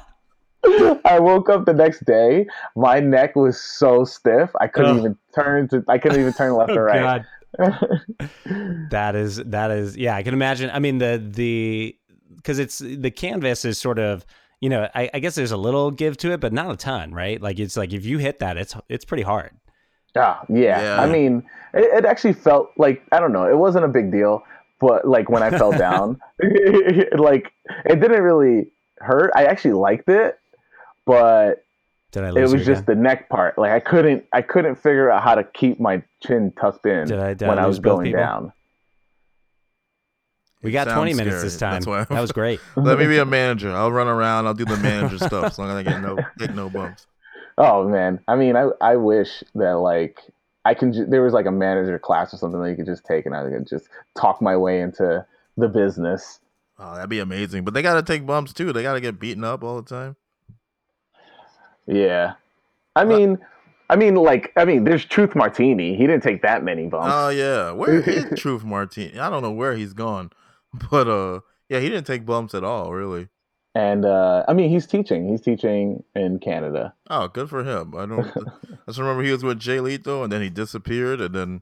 [1.06, 2.47] I woke up the next day.
[2.75, 4.49] My neck was so stiff.
[4.60, 4.99] I couldn't Ugh.
[4.99, 5.84] even turn to.
[5.88, 7.23] I couldn't even turn left Oh, or right.
[7.23, 7.25] God.
[8.91, 10.15] That is that is yeah.
[10.15, 10.69] I can imagine.
[10.71, 11.95] I mean the the
[12.36, 14.25] because it's the canvas is sort of
[14.60, 17.13] you know I, I guess there's a little give to it, but not a ton,
[17.13, 17.41] right?
[17.41, 19.51] Like it's like if you hit that, it's it's pretty hard.
[20.17, 20.82] Ah, yeah.
[20.82, 21.01] Yeah.
[21.01, 23.47] I mean, it, it actually felt like I don't know.
[23.47, 24.43] It wasn't a big deal,
[24.80, 26.19] but like when I fell down,
[27.17, 27.51] like
[27.86, 29.32] it didn't really hurt.
[29.36, 30.39] I actually liked it,
[31.06, 31.63] but
[32.12, 32.86] Did I it was just again?
[32.86, 33.58] the neck part.
[33.58, 34.26] Like I couldn't.
[34.34, 37.60] I couldn't figure out how to keep my chin tucked in Did I- did when
[37.60, 38.20] I, lose was going people?
[38.22, 38.54] down.
[40.63, 41.44] We got Sounds 20 minutes scary.
[41.48, 41.74] this time.
[41.74, 42.60] That's why- That was great.
[42.76, 43.72] Let me be a manager.
[43.72, 44.48] I'll run around.
[44.48, 47.06] I'll do the manager stuff as long as I get no take no bumps.
[47.58, 50.20] Oh man, I mean, I I wish that like
[50.65, 50.91] I can.
[50.91, 53.36] Ju- there was like a manager class or something that you could just take, and
[53.36, 53.88] I could just
[54.18, 56.39] talk my way into the business.
[56.80, 57.63] Oh, that'd be amazing.
[57.63, 58.74] But they gotta take bumps too.
[58.74, 60.15] They gotta get beaten up all the time.
[61.88, 62.34] Yeah,
[62.95, 63.38] I mean,
[63.89, 65.95] I mean, like, I mean, there's Truth Martini.
[65.95, 67.10] He didn't take that many bumps.
[67.12, 69.19] Oh yeah, where is Truth Martini?
[69.19, 70.32] I don't know where he's gone,
[70.91, 73.28] but uh, yeah, he didn't take bumps at all, really.
[73.76, 75.30] and uh, I mean, he's teaching.
[75.30, 76.93] He's teaching in Canada.
[77.10, 77.93] Oh, good for him.
[77.95, 78.26] I don't.
[78.28, 81.62] I just remember he was with Jay Lethal, and then he disappeared, and then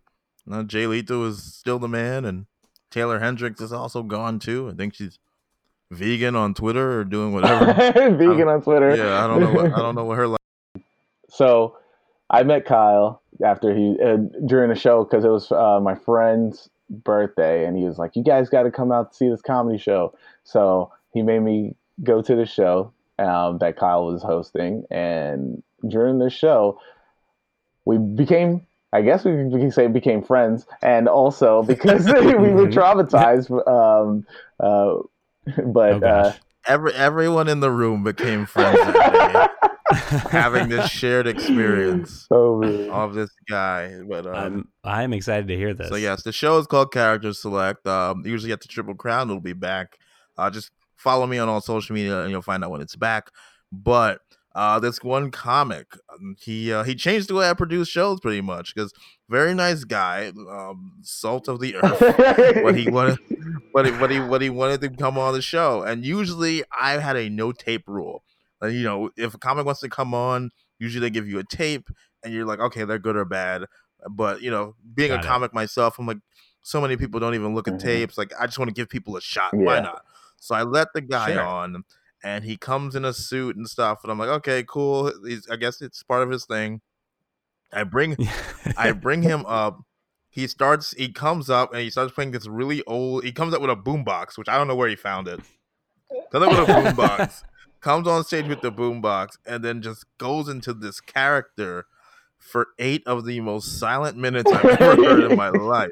[0.49, 2.45] uh, Jay Lethal is still the man, and
[2.91, 4.69] Taeler Hendrix is also gone too.
[4.69, 5.19] I think she's
[5.93, 7.73] vegan on Twitter or doing whatever.
[7.73, 8.95] Vegan on Twitter.
[8.95, 9.51] yeah, I don't know.
[9.53, 10.39] What, I don't know what her life.
[11.29, 11.77] So
[12.29, 16.69] I met Kyle after he uh, during the show because it was uh, my friend's
[16.91, 19.79] birthday, and he was like, "You guys got to come out to see this comedy
[19.79, 25.63] show." So he made me go to the show um, that Kyle was hosting, and
[25.87, 26.79] during the show,
[27.85, 28.65] we became.
[28.91, 33.49] I guess we, we can say became friends, and also because we were traumatized.
[33.67, 34.23] Um,
[34.59, 35.01] uh,
[35.65, 36.33] but Oh, uh,
[36.65, 39.49] Every everyone in the room became friends that
[39.91, 39.97] day,
[40.29, 43.99] having this shared experience so of this guy.
[44.07, 45.89] But um, I'm I'm excited to hear this.
[45.89, 47.85] So yes, the show is called Character Select.
[47.85, 49.97] Um, usually at the Triple Crown, it'll be back.
[50.37, 53.29] Uh, just follow me on all social media, and you'll find out when it's back.
[53.69, 54.21] But
[54.55, 58.41] uh, this one comic, um, he uh, he changed the way I produce shows pretty
[58.41, 58.93] much because
[59.29, 62.01] very nice guy, um, salt of the earth.
[62.61, 63.17] but he wanted,
[63.73, 66.93] but he, but he, what he wanted to come on the show, and usually I
[66.99, 68.23] had a no tape rule.
[68.61, 71.43] Like, you know, if a comic wants to come on, usually they give you a
[71.43, 71.89] tape,
[72.23, 73.65] and you're like, okay, they're good or bad.
[74.09, 75.27] But you know, being Got a it.
[75.27, 76.17] comic myself, I'm like,
[76.61, 77.79] so many people don't even look at Mhm.
[77.79, 78.17] tapes.
[78.17, 79.53] Like, I just want to give people a shot.
[79.57, 80.03] Why not?
[80.39, 81.41] So I let the guy Sure.
[81.41, 81.83] on,
[82.23, 85.11] and he comes in a suit and stuff, and I'm like, okay, cool.
[85.25, 86.81] He's, I guess it's part of his thing.
[87.71, 88.15] I bring
[88.77, 89.79] I bring him up.
[90.29, 90.91] He starts.
[90.97, 93.23] He comes up and he starts playing this really old.
[93.23, 95.39] He comes up with a boombox, which I don't know where he found it.
[96.31, 97.43] Comes up with a boombox.
[97.81, 101.85] comes on stage with the boombox, and then just goes into this character
[102.37, 105.91] for eight of the most silent minutes I've ever heard in my life.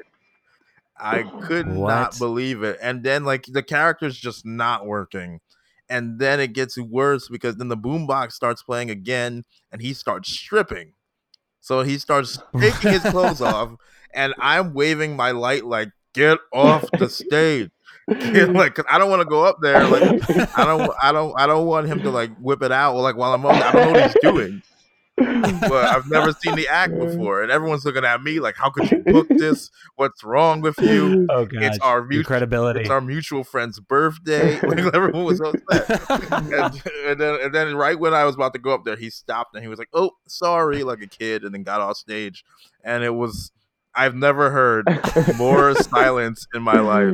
[0.98, 2.78] I could not believe it.
[2.80, 5.40] And then like the character's just not working.
[5.88, 10.32] And then it gets worse because then the boombox starts playing again and he starts
[10.32, 10.92] stripping.
[11.60, 13.70] So he starts taking his clothes off,
[14.14, 17.70] and I'm waving my light like, "Get off the stage!"
[18.08, 19.86] Like, 'cause I don't want to go up there.
[19.86, 20.02] Like,
[20.58, 22.96] I don't, I don't, I don't want him to like whip it out.
[22.96, 23.64] Like while I'm up, there.
[23.64, 24.62] I don't know what he's doing.
[25.18, 28.90] but I've never seen the act before, and everyone's looking at me like, "How could
[28.90, 29.70] you book this?
[29.96, 32.80] What's wrong with you?" Oh god, It's our mutual, credibility.
[32.80, 34.58] it's our mutual friend's birthday.
[34.62, 38.58] Like, everyone was upset, and, and then and then right when I was about to
[38.58, 41.52] go up there, he stopped and he was like, "Oh, sorry," like a kid, and
[41.54, 42.44] then got off stage,
[42.82, 43.52] and it was.
[43.94, 44.86] I've never heard
[45.36, 47.12] more silence in my life.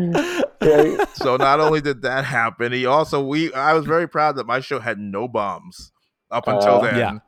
[0.62, 4.46] Yeah, So not only did that happen, he also we I was very proud that
[4.46, 5.90] my show had no bombs
[6.30, 6.82] up until Oh.
[6.84, 6.96] then.
[6.96, 7.18] Yeah.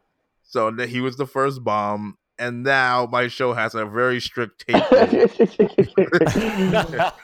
[0.50, 4.66] So that he was the first bomb, and now my show has a very strict
[4.66, 5.28] tape rule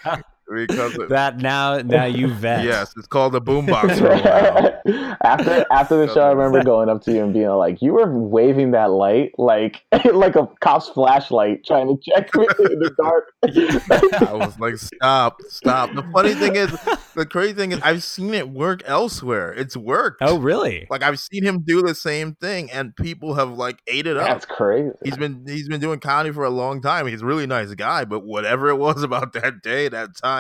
[0.49, 2.65] because of, that now now you vet.
[2.65, 4.17] yes, it's called the boombox rule.
[4.23, 5.17] now.
[5.23, 8.07] after after the show, I remember going up to you and being like, "You were
[8.07, 9.83] waving that light like
[10.13, 13.33] like a cop's flashlight, trying to check me in the dark."
[14.29, 15.93] I was like, stop, stop.
[15.95, 16.71] The funny thing is,
[17.15, 19.53] the crazy thing is, I've seen it work elsewhere.
[19.53, 20.19] It's worked.
[20.21, 20.87] Oh really?
[20.91, 24.27] Like I've seen him do the same thing, and people have like ate it up.
[24.29, 24.93] That's crazy.
[25.05, 27.07] he's been he's been doing comedy for a long time.
[27.07, 30.36] He's a really nice guy, but whatever it was about that day, that time,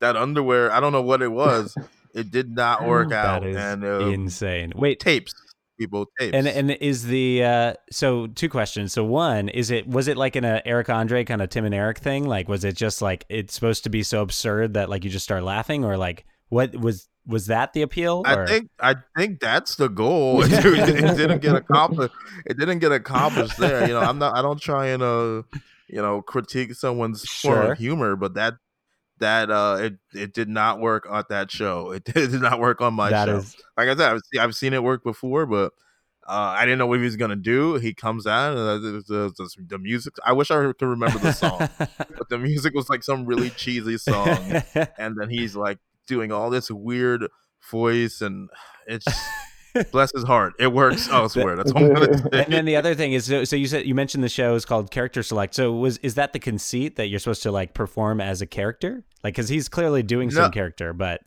[0.00, 1.76] that underwear, I don't know what it was.
[2.16, 3.44] It did not work out.
[3.44, 4.72] And uh, insane.
[4.74, 5.34] Wait, tapes,
[5.78, 6.34] people tapes.
[6.34, 8.94] and and is the uh so two questions.
[8.94, 11.74] So one, is it was it like in a Eric Andre kind of Tim and
[11.74, 12.24] Eric thing?
[12.24, 15.24] Like was it just like it's supposed to be so absurd that like you just
[15.24, 18.22] start laughing or like what was was that the appeal?
[18.24, 20.42] I think I think that's the goal.
[20.44, 22.14] it, it didn't get accomplished.
[22.46, 23.82] It didn't get accomplished there.
[23.86, 24.34] You know, I'm not.
[24.34, 25.42] I don't try and uh,
[25.88, 27.72] you know, critique someone's form Sure.
[27.72, 28.54] of humor, but that
[29.18, 31.92] that uh, it it did not work on that show.
[31.92, 33.36] It did not work on my that show.
[33.38, 35.72] is like I said, I've seen, I've seen it work before, but
[36.28, 37.74] uh, I didn't know what he was gonna do.
[37.74, 40.14] He comes out and uh, the, the, the, the music.
[40.24, 43.96] I wish I could remember the song, but the music was like some really cheesy
[43.96, 44.28] song,
[44.98, 47.28] and then he's like doing all this weird
[47.70, 48.50] voice, and
[48.86, 49.06] it's
[49.92, 50.54] bless his heart.
[50.58, 51.56] It works elsewhere.
[51.56, 52.44] That's what I'm gonna say.
[52.44, 54.64] and then the other thing is so, so you said you mentioned the show is
[54.64, 58.20] called character select so was is that the conceit that you're supposed to like perform
[58.20, 60.34] as a character like because he's clearly doing No.
[60.42, 61.20] some character but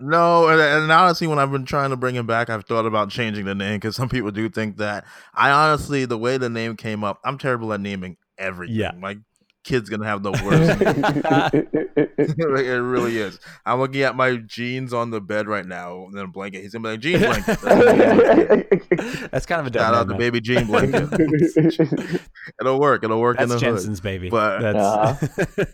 [0.00, 3.10] No, and, and honestly, when I've been trying to bring him back, I've thought about
[3.10, 5.04] changing the name because some people do think that.
[5.32, 8.76] I honestly, the way the name came up, I'm terrible at naming everything.
[8.76, 8.90] Yeah.
[8.98, 9.18] My
[9.64, 11.64] kid's gonna have the worst.
[12.26, 13.38] it really is.
[13.66, 16.62] I'm looking at my jeans on the bed right now, and then a blanket.
[16.62, 17.60] He's gonna be like jean blanket.
[19.32, 22.20] that's kind of a dope Shout out the baby jean blanket.
[22.60, 23.02] It'll work.
[23.04, 23.76] It'll work in that's the hood.
[23.76, 25.70] jensen's baby But- that's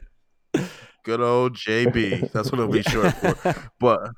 [1.05, 2.31] Good old JB.
[2.33, 3.55] That's what it'll be short for.
[3.81, 4.11] But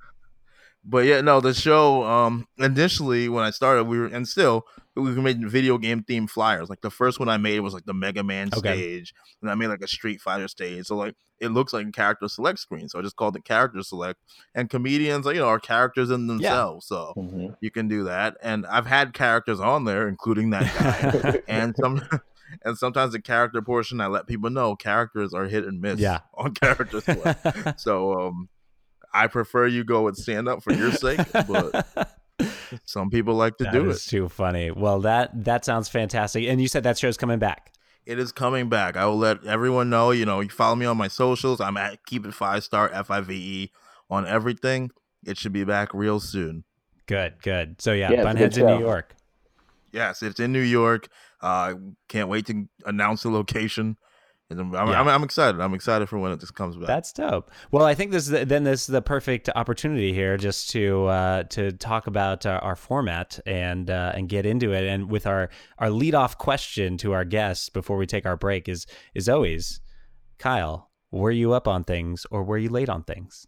[0.85, 4.65] but yeah, no, the show um initially when I started, we were and still
[4.95, 6.69] we were making video game themed flyers.
[6.69, 8.59] Like the first one I made was like the Mega Man Okay.
[8.77, 10.87] stage, and I made like a Street Fighter stage.
[10.87, 12.89] So like it looks like a character select screen.
[12.89, 14.21] So I just called it character select.
[14.55, 16.87] And comedians, you know, are characters in themselves.
[16.87, 17.57] So Mhm.
[17.61, 18.37] you can do that.
[18.43, 21.11] And I've had characters on there, including that guy.
[21.49, 22.03] and some
[22.63, 26.21] and sometimes the character portion I let people know characters are hit and miss Yeah.
[26.35, 27.41] on character select.
[27.81, 28.49] so um
[29.15, 31.73] I prefer you go and stand up for your sake, but
[32.85, 34.11] some people like to That do is it.
[34.11, 37.73] too funny well that that sounds fantastic and you said that show's coming back
[38.05, 38.97] It is coming back.
[38.97, 40.11] I will let everyone know.
[40.11, 41.61] You know, you follow me on my socials.
[41.61, 43.71] I'm at keep it five star F I V E
[44.11, 44.91] on everything.
[45.25, 46.65] It should be back real soon.
[47.07, 49.15] good good so yeah, Yeah, it's a bunheads in new york
[49.93, 51.09] Yes, it's in New York.
[51.41, 51.75] Uh,
[52.09, 53.97] can't wait to announce the location.
[54.59, 55.01] I'm, I'm, Yeah.
[55.01, 55.61] I'm, I'm excited.
[55.61, 56.87] I'm excited for when it just comes back.
[56.87, 57.51] That's dope.
[57.71, 61.07] Well, I think this is the, then this is the perfect opportunity here just to
[61.07, 64.85] uh, to talk about uh, our format and uh, and get into it.
[64.85, 68.69] And with our our lead off question to our guests before we take our break
[68.69, 69.81] is is always
[70.39, 73.47] Kyle, were you up on things or were you late on things?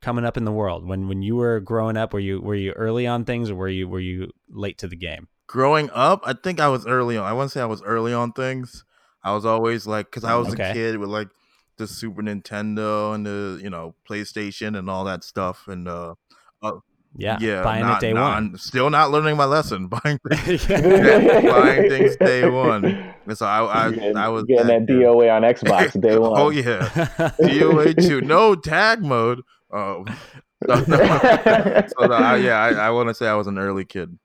[0.00, 2.72] Coming up in the world when when you were growing up, were you were you
[2.72, 5.28] early on things or were you were you late to the game?
[5.46, 7.24] Growing up, I think I was early on.
[7.24, 8.84] I wouldn't say I was early on things.
[9.24, 10.70] I was always like, because I was Okay.
[10.70, 11.28] a kid with like
[11.78, 15.68] the Super Nintendo and the you know PlayStation and all that stuff.
[15.68, 16.14] And uh,
[17.16, 18.56] Yeah, yeah, buying not, it day not- one.
[18.58, 19.86] Still not learning my lesson.
[20.02, 21.40] Buying things, Yeah.
[21.42, 22.84] buying things day one.
[23.26, 24.96] And so I, I, Getting- I was getting that kid.
[24.98, 26.32] DOA on Xbox day one.
[26.34, 26.88] Oh yeah,
[27.40, 29.42] DOA two, no tag mode.
[29.70, 30.04] Oh,
[30.66, 30.84] so, no.
[30.86, 34.18] so no, I, yeah, I, I want to say I was an early kid.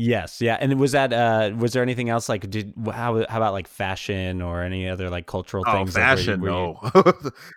[0.00, 3.52] Yes, yeah, and was that uh was there anything else like did how how about
[3.52, 5.96] like fashion or any other like cultural Oh, things?
[5.96, 6.80] like, were you- fashion, were you- no.
[6.94, 7.12] Oh,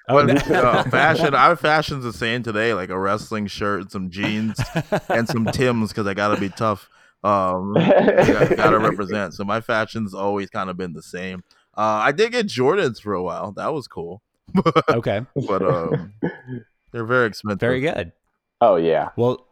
[0.07, 0.33] But, no.
[0.33, 1.35] no, fashion.
[1.45, 4.59] Our fashion's the same today, like a wrestling shirt, some jeans,
[5.07, 6.89] and some Tims because I gotta be tough.
[7.23, 9.35] Um, I gotta represent.
[9.35, 11.43] So my fashion's always kind of been the same.
[11.77, 13.51] Uh, I did get Jordans for a while.
[13.51, 14.23] That was cool,
[14.89, 16.13] okay, but um,
[16.91, 17.59] they're very expensive.
[17.59, 18.11] very good.
[18.59, 19.09] Oh yeah.
[19.15, 19.45] Well,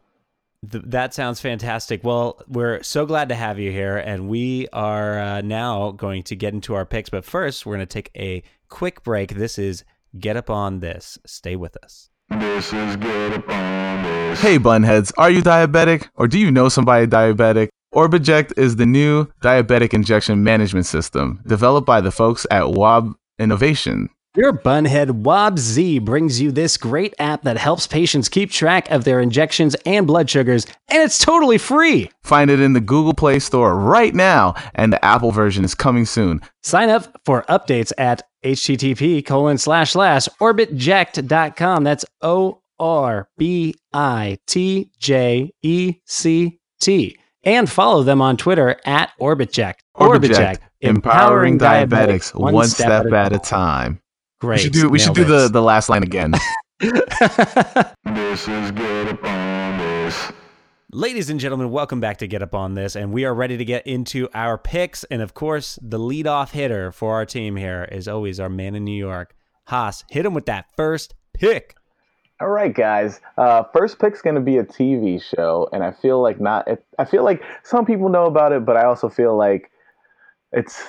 [0.69, 2.03] Th- that sounds fantastic.
[2.03, 6.35] Well, we're so glad to have you here, and we are uh, now going to
[6.35, 7.09] get into our picks.
[7.09, 9.35] But first, we're going to take a quick break.
[9.35, 9.83] This is
[10.19, 11.17] Get Up On This.
[11.25, 12.09] Stay with us.
[12.29, 14.41] This is Get Up On This.
[14.41, 17.69] Hey, bunheads, are you diabetic or do you know somebody diabetic?
[17.93, 24.09] Orbiject is the new diabetic injection management system developed by the folks at WAB Innovation.
[24.35, 29.19] Your bunhead WobZ brings you this great app that helps patients keep track of their
[29.19, 32.11] injections and blood sugars, and it's totally free.
[32.21, 36.05] Find it in the Google Play Store right now, and the Apple version is coming
[36.05, 36.41] soon.
[36.61, 41.83] Sign up for updates at http colon slash slash orbitject.com.
[41.83, 47.17] That's O R B I T J E C T.
[47.45, 49.75] And follow them on Twitter at OrbitJect.
[49.97, 53.99] Orbiject, empowering diabetics one step at a time.
[54.39, 54.59] Great.
[54.59, 56.33] We should do, we should do the, the last line again.
[58.05, 60.31] This is Get Up On This.
[60.93, 63.65] Ladies and gentlemen, welcome back to Get Up On This, and we are ready to
[63.65, 65.03] get into our picks.
[65.05, 68.85] And of course, the leadoff hitter for our team here is always our man in
[68.85, 69.35] New York,
[69.65, 70.05] Haas.
[70.09, 71.75] Hit him with that first pick.
[72.39, 73.19] All right, guys.
[73.37, 76.65] Uh, first pick's going to be a TV show, and I feel like not.
[76.65, 79.69] It, I feel like some people know about it, but I also feel like
[80.53, 80.81] it's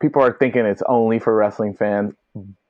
[0.00, 2.14] people are thinking it's only for wrestling fans.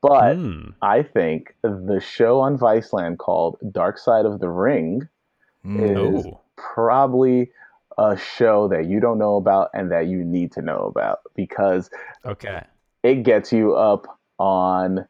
[0.06, 0.70] But Hmm.
[0.82, 5.08] I think the show on Viceland called Dark Side of the Ring
[5.64, 6.18] Mm.
[6.18, 6.40] is Oh.
[6.56, 7.50] probably
[7.96, 11.88] a show that you don't know about and that you need to know about because
[12.26, 12.60] Okay.
[13.02, 14.06] it gets you up
[14.38, 15.06] on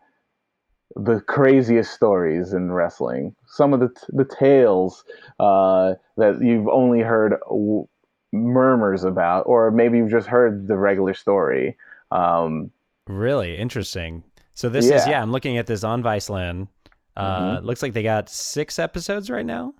[0.95, 3.35] the craziest stories in wrestling.
[3.47, 5.05] Some of the the tales
[5.41, 7.89] uh, that you've only heard w-
[8.33, 11.77] murmurs about, or maybe you've just heard the regular story.
[12.13, 12.71] Um,
[13.09, 14.23] Really interesting.
[14.55, 15.11] So this is Yeah.
[15.11, 15.23] yeah.
[15.23, 16.69] I'm looking at this on Viceland.
[17.17, 17.65] Uh, Mhm.
[17.65, 19.75] Looks like they got six episodes right now.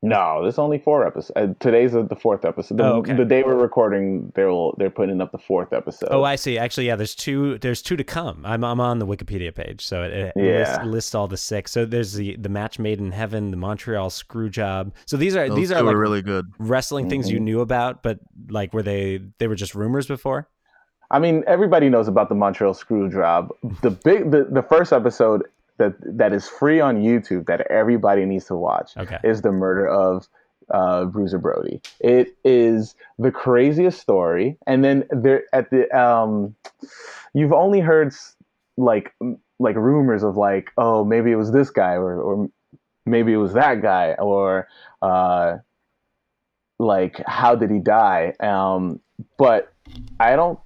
[0.00, 1.32] no, there's only four episodes.
[1.34, 2.78] Uh, today's the the fourth episode.
[2.78, 3.14] The, Oh, okay.
[3.14, 6.10] the day we're recording, they'll they're putting up the fourth episode.
[6.12, 6.56] Oh, I see.
[6.56, 6.94] Actually, yeah.
[6.94, 7.58] There's two.
[7.58, 8.42] There's two to come.
[8.44, 10.42] I'm I'm on the Wikipedia page, so it, it Yeah.
[10.58, 11.72] lists, lists all the six.
[11.72, 14.94] So there's the the match made in heaven, the Montreal screw job.
[15.06, 16.46] So these are Those these are like really good.
[16.60, 17.42] wrestling things you Mhm.
[17.42, 18.20] knew about, but
[18.50, 20.48] like were they they were just rumors before?
[21.10, 23.50] I mean, everybody knows about the Montreal Screw Job.
[23.82, 25.42] The big, the, the first episode
[25.78, 29.18] that that is free on YouTube that everybody needs to watch Okay.
[29.22, 30.28] is the murder of
[30.70, 31.80] uh, Bruiser Brody.
[32.00, 36.54] It is the craziest story, and then there at the um,
[37.32, 38.12] you've only heard
[38.76, 39.14] like
[39.58, 42.50] like rumors of like, oh, maybe it was this guy, or or
[43.06, 44.68] maybe it was that guy, or
[45.00, 45.56] uh,
[46.78, 48.34] like how did he die?
[48.40, 49.00] Um,
[49.38, 49.72] but
[50.20, 50.58] I don't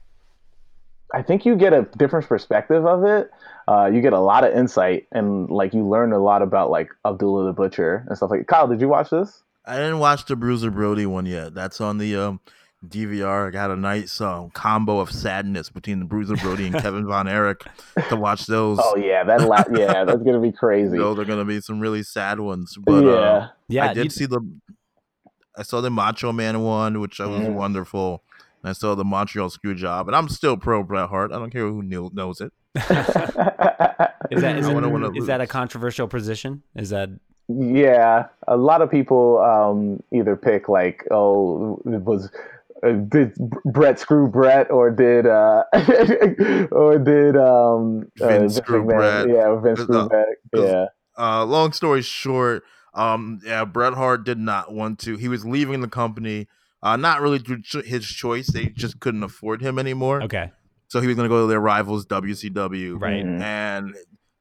[1.14, 3.30] I think you get a different perspective of it.
[3.68, 6.88] Uh, you get a lot of insight and like you learn a lot about like
[7.04, 8.46] Abdullah the Butcher and stuff like.
[8.46, 9.42] Kyle, did you watch this?
[9.66, 11.54] I didn't watch the Bruiser Brody one yet.
[11.54, 12.40] That's on the um,
[12.88, 13.46] DVR.
[13.46, 17.28] I got a nice um, combo of sadness between the Bruiser Brody and Kevin Von
[17.28, 17.64] Erich
[18.08, 18.78] to watch those.
[18.82, 20.98] Oh yeah, that la- yeah, that's gonna be crazy.
[20.98, 22.76] Those are gonna be some really sad ones.
[22.84, 24.40] But yeah, uh, Yeah, I did you- see the.
[25.56, 27.52] I saw the Macho Man one, which was Mhm.
[27.52, 28.22] wonderful.
[28.62, 31.32] And I saw the Montreal Screw Job, and I'm still pro Bret Hart.
[31.32, 32.52] I don't care who knew, knows it.
[34.30, 36.62] Is that is, I it- wanna is that a controversial position?
[36.74, 37.10] Is that
[37.48, 38.26] yeah.
[38.48, 42.30] A lot of people um, either pick like, oh, it was.
[42.84, 43.32] Uh, did
[43.66, 45.62] Bret screw Bret or did uh
[46.72, 49.28] or did um uh, Vince screw McMahon- Bret.
[49.28, 50.86] yeah Vince Uh, screw Bret 'cause- yeah
[51.18, 55.16] uh, long story short, um, yeah, Bret Hart did not want to.
[55.16, 56.48] He was leaving the company,
[56.82, 58.48] uh, not really through ch- his choice.
[58.48, 60.22] They just couldn't afford him anymore.
[60.22, 60.50] okay?
[60.88, 63.00] So he was going to go to their rivals, WCW.
[63.00, 63.24] Right.
[63.24, 63.40] Mhm.
[63.40, 63.94] And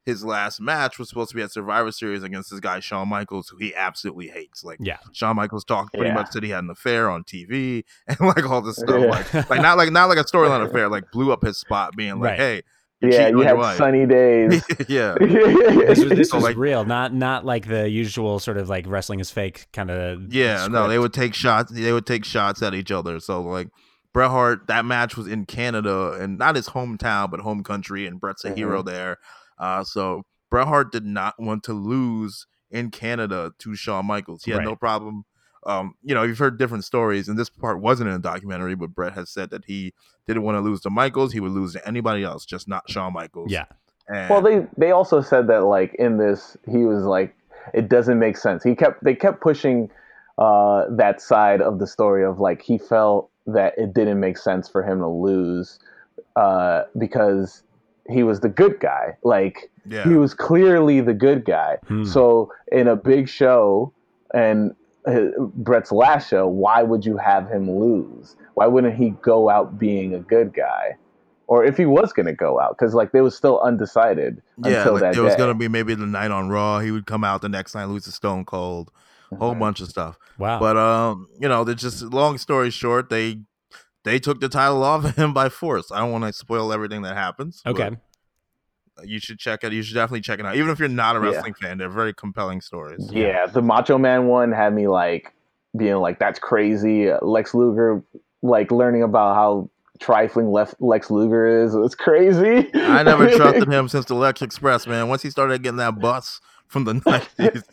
[0.05, 3.49] his last match was supposed to be at Survivor Series against this guy Shawn Michaels,
[3.49, 4.63] who he absolutely hates.
[4.63, 4.97] Like Yeah.
[5.13, 6.15] Shawn Michaels talked pretty Yeah.
[6.15, 8.99] much said he had an affair on TV and like all this stuff.
[8.99, 9.05] Yeah.
[9.09, 10.89] Like, like not like not like a storyline affair.
[10.89, 12.39] Like blew up his spot, being like, Right.
[12.39, 12.63] "Hey, you're
[13.01, 15.15] yeah you on had your wife." sunny days yeah.
[15.19, 18.85] This was, this So, was like- real, not not like the usual sort of like
[18.87, 20.33] wrestling is fake kind of.
[20.33, 21.71] Yeah, no, they would take shots.
[21.71, 23.19] They would take shots at each other.
[23.19, 23.69] So like
[24.13, 28.19] Bret Hart, that match was in Canada and not his hometown, but home country, and
[28.19, 28.57] Bret's a Mhm.
[28.57, 29.17] hero there.
[29.57, 34.43] Uh, so Bret Hart did not want to lose in Canada to Shawn Michaels.
[34.43, 35.23] He had no problem.
[35.65, 38.95] Um, you know, you've heard different stories, and this part wasn't in a documentary, but
[38.95, 39.93] Bret has said that he
[40.27, 41.33] didn't want to lose to Michaels.
[41.33, 43.51] He would lose to anybody else, just not Shawn Michaels.
[43.51, 43.65] Yeah.
[44.07, 47.35] And, Well, they they also said that like in this, he was like,
[47.73, 48.63] it doesn't make sense.
[48.63, 49.89] He kept they kept pushing
[50.37, 54.67] uh, that side of the story of like he felt that it didn't make sense
[54.67, 55.79] for him to lose
[56.35, 57.63] uh, because
[58.09, 59.17] he was the good guy.
[59.23, 61.77] Like yeah, he was clearly the good guy.
[61.87, 62.03] Hmm.
[62.03, 63.93] So in a big show,
[64.33, 64.75] and
[65.05, 68.35] Bret's last show, why would you have him lose?
[68.53, 70.97] Why wouldn't he go out being a good guy?
[71.47, 74.77] Or if he was going to go out, because like they was still undecided Yeah,
[74.79, 76.79] until like that there was gonna be maybe the night on Raw.
[76.79, 78.89] He would come out the next night, lose to Stone Cold,
[79.31, 79.59] a whole Mhm.
[79.59, 80.17] bunch of stuff.
[80.37, 80.59] Wow.
[80.59, 83.39] But um, you know, they're just long story short, they
[84.05, 85.91] they took the title off of him by force.
[85.91, 87.61] I don't want to spoil everything that happens.
[87.65, 87.97] but okay.
[89.03, 89.67] You should check it.
[89.67, 89.71] Out.
[89.73, 90.55] You should definitely check it out.
[90.55, 91.25] Even if you're not a Yeah.
[91.31, 93.09] wrestling fan, they're very compelling stories.
[93.11, 95.33] Yeah, the Macho Man one had me like
[95.77, 98.01] being like, "That's crazy." Lex Luger,
[98.41, 101.75] like learning about how trifling Lex, Lex Luger is.
[101.75, 102.69] It's crazy.
[102.73, 105.07] I never trusted him since the Lex Express, man.
[105.09, 107.63] Once he started getting that bus from the nineties,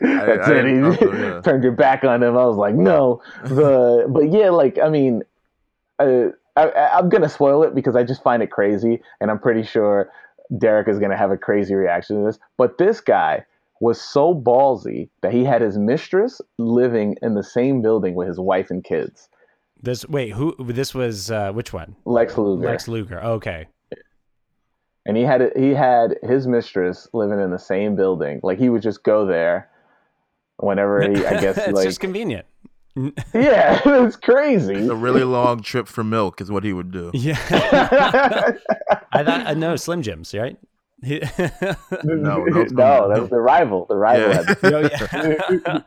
[0.00, 0.62] That's I it.
[0.62, 1.40] didn't He yeah.
[1.44, 2.36] turned your back on him.
[2.38, 3.20] I was like, no.
[3.44, 5.22] The but yeah, like I mean,
[5.98, 9.38] uh, I, I- I'm gonna spoil it because I just find it crazy, and I'm
[9.38, 10.10] pretty sure
[10.58, 12.38] Derek is gonna have a crazy reaction to this.
[12.56, 13.44] But this guy
[13.80, 18.38] was so ballsy that he had his mistress living in the same building with his
[18.38, 19.28] wife and kids.
[19.82, 21.96] This wait, who this was uh which one?
[22.04, 23.22] Lex Luger, Lex Luger.
[23.22, 23.66] Okay.
[25.06, 28.40] and he had he had his mistress living in the same building.
[28.42, 29.68] Like he would just go there
[30.56, 32.46] whenever he, I guess, it's like just convenient.
[33.34, 34.86] yeah, it's crazy.
[34.88, 37.10] a really long trip for milk is what he would do.
[37.14, 37.38] Yeah.
[39.12, 40.56] I thought I know Slim Jims, right?
[41.02, 41.20] He-
[42.04, 43.86] No, no, no, that's the rival.
[43.88, 44.30] The rival.
[44.62, 45.06] Yeah.
[45.06, 45.84] had-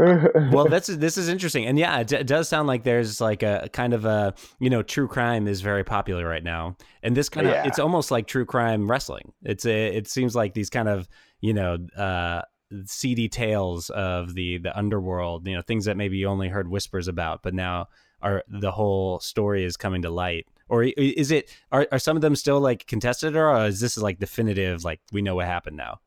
[0.00, 0.48] Oh, yeah.
[0.50, 3.44] well, that's this is interesting, and yeah, it, d- it does sound like there's like
[3.44, 7.28] a kind of a you know true crime is very popular right now, and this
[7.28, 7.66] kind of Yeah.
[7.66, 9.32] it's almost like true crime wrestling.
[9.44, 11.06] It's a it seems like these kind of
[11.40, 12.42] you know uh,
[12.84, 17.08] seedy tales of the the underworld, you know things that maybe you only heard whispers
[17.08, 17.88] about, but now
[18.20, 20.46] are the whole story is coming to light.
[20.68, 24.18] Or is it are, are some of them still like contested, or is this like
[24.18, 24.84] definitive?
[24.84, 26.00] Like we know what happened now.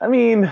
[0.00, 0.50] I mean,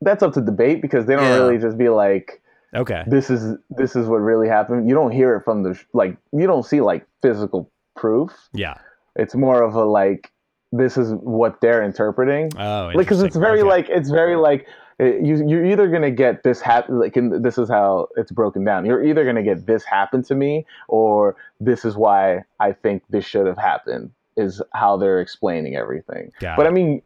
[0.00, 1.36] that's up to debate because they don't Yeah.
[1.36, 2.42] really just be like,
[2.74, 3.04] Okay.
[3.06, 6.16] "This is this is what really happened." You don't hear it from the like.
[6.32, 8.32] You don't see like physical proof.
[8.52, 8.74] Yeah.
[9.16, 10.32] It's more of a like,
[10.80, 13.68] "This is what they're interpreting." Oh, like because it's very Okay.
[13.74, 14.66] like it's very like
[15.00, 17.14] uh, you you're either gonna get this happen like
[17.46, 18.86] this is how it's broken down.
[18.86, 23.24] You're either gonna get this happened to me or this is why I think this
[23.24, 24.10] should have happened.
[24.36, 26.32] Is how they're explaining everything.
[26.40, 26.70] Got but it.
[26.70, 27.02] I mean,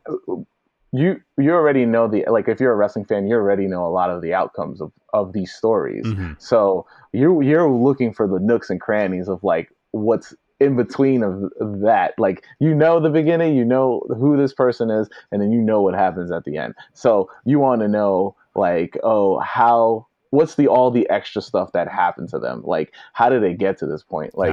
[0.92, 3.92] you you already know the like if you're a wrestling fan, you already know a
[4.00, 6.06] lot of the outcomes of of these stories.
[6.06, 6.40] Mhm.
[6.40, 11.50] So you're you're looking for the nooks and crannies of like what's in between of
[11.82, 12.14] that.
[12.18, 15.82] Like you know the beginning, you know who this person is, and then you know
[15.82, 16.74] what happens at the end.
[16.94, 21.88] So you want to know like oh how what's the all the extra stuff that
[21.88, 22.62] happened to them?
[22.64, 24.36] Like how did they get to this point?
[24.36, 24.50] Like.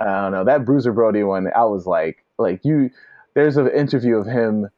[0.00, 1.48] I don't know that Bruiser Brody one.
[1.54, 2.90] I was like, like you.
[3.34, 4.68] There's an interview of him,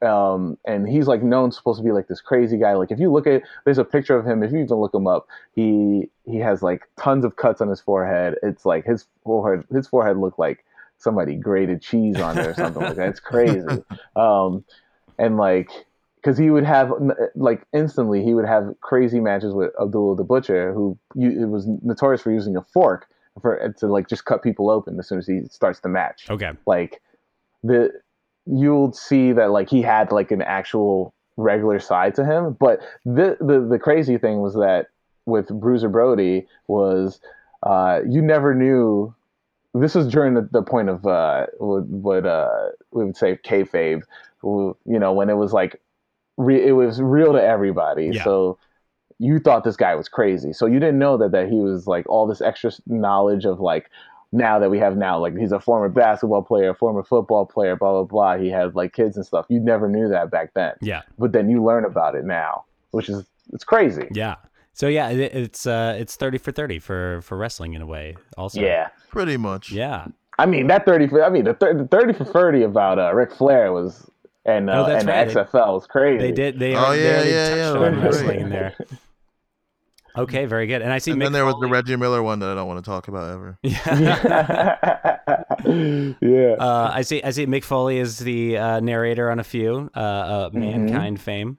[0.00, 2.74] um, and he's like known supposed to be like this crazy guy.
[2.74, 4.42] Like if you look at, there's a picture of him.
[4.42, 7.80] If you even look him up, he he has like tons of cuts on his
[7.80, 8.36] forehead.
[8.42, 10.64] It's like his forehead, his forehead looked like
[10.98, 13.08] somebody grated cheese on it or something like that.
[13.08, 13.66] It's crazy.
[14.16, 14.64] Um,
[15.18, 15.70] and like
[16.16, 16.92] because he would have
[17.34, 21.66] like instantly he would have crazy matches with Abdullah the Butcher, who you, it was
[21.82, 23.08] notorious for using a fork
[23.40, 26.26] for to like just cut people open as soon as he starts the match.
[26.28, 26.52] Okay.
[26.66, 27.00] Like
[27.62, 27.90] the
[28.46, 33.36] you'll see that like he had like an actual regular side to him, but the
[33.40, 34.88] the the crazy thing was that
[35.26, 37.20] with Bruiser Brody was
[37.62, 39.14] uh, you never knew.
[39.74, 44.02] This was during the, the point of uh, what, what uh, we would say kayfabe,
[44.42, 45.80] who- you know, when it was like
[46.36, 48.10] re- it was real to everybody.
[48.12, 48.24] Yeah.
[48.24, 48.58] So
[49.18, 50.52] you thought this guy was crazy.
[50.52, 53.88] So you didn't know that that he was like all this extra knowledge of like
[54.32, 57.92] now that we have now like he's a former basketball player, former football player, blah
[57.92, 58.36] blah blah.
[58.42, 59.46] He has like kids and stuff.
[59.48, 60.72] You never knew that back then.
[60.80, 61.02] Yeah.
[61.18, 64.08] But then you learn about it now, which is it's crazy.
[64.12, 64.36] Yeah.
[64.72, 68.16] So yeah, it, it's uh it's 30 for 30 for for wrestling in a way
[68.38, 68.60] also.
[68.60, 68.88] Yeah.
[69.10, 69.70] Pretty much.
[69.70, 70.06] Yeah.
[70.38, 73.14] I mean that thirty for I mean the, thir- the thirty for thirty about uh,
[73.14, 74.10] Ric Flair was
[74.46, 75.28] and uh, Oh, that's and right.
[75.28, 76.18] the XFL was crazy.
[76.18, 78.02] They did they, Oh, are, they yeah, already yeah, touched yeah, right.
[78.02, 78.74] wrestling in there.
[80.16, 80.82] Okay, very good.
[80.82, 82.66] And I see And Mick then there was the Reggie Miller one that I don't
[82.68, 83.58] want to talk about ever.
[83.62, 84.76] Yeah.
[86.20, 86.54] yeah.
[86.58, 87.22] Uh, I see.
[87.22, 87.46] I see.
[87.46, 90.60] Mick Foley is the uh, narrator on a few uh, uh, Mm-hmm.
[90.60, 91.58] Mankind fame.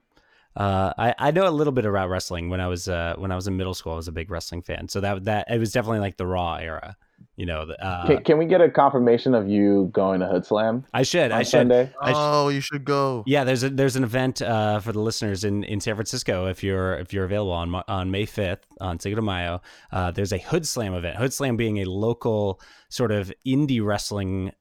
[0.56, 2.50] Uh, I, I know a little bit about wrestling.
[2.50, 4.62] When I was uh, when I was in middle school, I was a big wrestling
[4.62, 4.88] fan.
[4.88, 6.96] So that that it was definitely like the Raw era.
[7.36, 10.46] You know, the, uh, can, can we get a confirmation of you going to Hood
[10.46, 11.32] Slam I should.
[11.32, 11.50] on I should.
[11.50, 11.92] Sunday?
[12.00, 13.24] I sh- oh, you should go.
[13.26, 16.46] Yeah, there's a there's an event uh, for the listeners in, in San Francisco.
[16.46, 19.62] If you're if you're available on on May fifth on Cinco de Mayo,
[19.92, 21.18] uh, there's a Hood Slam event.
[21.18, 24.52] Hood Slam being a local sort of indie wrestling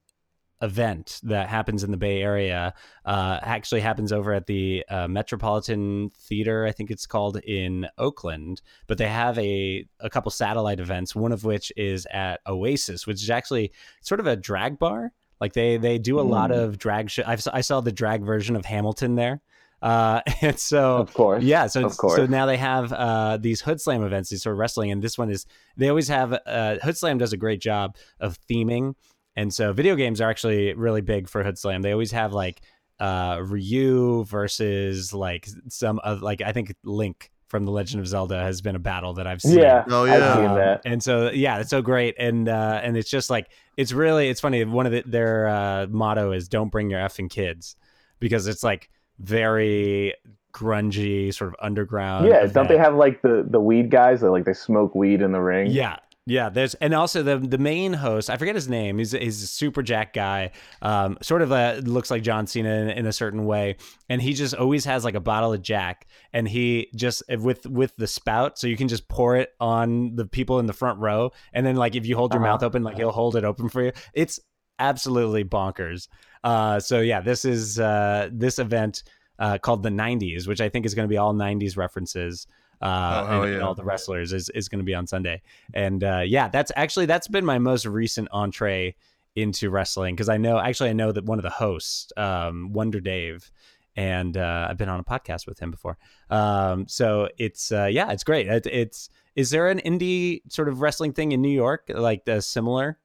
[0.62, 2.72] event that happens in the Bay Area.
[3.04, 8.62] Uh, actually happens over at the uh, Metropolitan Theater, I think it's called in Oakland.
[8.86, 11.14] But they have a a couple satellite events.
[11.14, 15.12] One of which is at Oasis, which is actually sort of a drag bar.
[15.40, 16.58] Like they they do a lot Mm.
[16.62, 17.10] of drag.
[17.10, 19.40] Sh- I I saw the drag version of Hamilton there.
[19.82, 21.42] Uh, and so of course.
[21.42, 24.92] yeah, so so now they have uh, these Hood Slam events, these sort of wrestling,
[24.92, 25.44] and this one is
[25.76, 28.94] they always have uh, Hood Slam does a great job of theming,
[29.36, 31.82] and so video games are actually really big for Hood Slam.
[31.82, 32.60] They always have like
[33.00, 38.40] uh, Ryu versus like some of like I think Link from The Legend of Zelda
[38.40, 39.58] has been a battle that I've seen.
[39.58, 39.84] Yeah.
[39.90, 40.34] Oh, I've yeah.
[40.34, 40.80] seen Um, that.
[40.86, 44.40] And so yeah, it's so great, and uh, and it's just like it's really it's
[44.40, 44.64] funny.
[44.64, 47.76] One of the, their uh, motto is "Don't bring your effing kids,"
[48.20, 50.14] because it's like very
[50.54, 52.26] grungy, sort of underground.
[52.26, 55.32] Yeah, don't they have like the the weed guys that like they smoke weed in
[55.32, 55.70] the ring?
[55.70, 55.96] Yeah.
[56.24, 58.30] Yeah, there's and also the the main host.
[58.30, 58.98] I forget his name.
[58.98, 60.52] He's he's a super jack guy.
[60.80, 63.76] Um, sort of uh looks like John Cena in, in a certain way,
[64.08, 67.96] and he just always has like a bottle of Jack, and he just with with
[67.96, 71.32] the spout, so you can just pour it on the people in the front row,
[71.52, 72.52] and then like if you hold your Uh-huh.
[72.52, 73.92] mouth open, like he'll hold it open for you.
[74.14, 74.38] It's
[74.78, 76.06] absolutely bonkers.
[76.44, 79.02] Uh, so yeah, this is uh this event
[79.40, 82.46] uh called the '90s, which I think is going to be all '90s references.
[82.82, 85.40] Uh, Oh, hell and, and all the wrestlers is, is going to be on Sunday
[85.74, 88.94] and uh, yeah, that's actually that's been my most recent entree
[89.36, 93.00] into wrestling because I know actually I know that one of the hosts, um, Wonder
[93.00, 93.50] Dave,
[93.96, 95.96] and uh, I've been on a podcast with him before.
[96.30, 98.46] Um, so it's uh, yeah, it's great.
[98.46, 102.40] It, it's is there an indie sort of wrestling thing in New York like uh,
[102.40, 102.98] similar?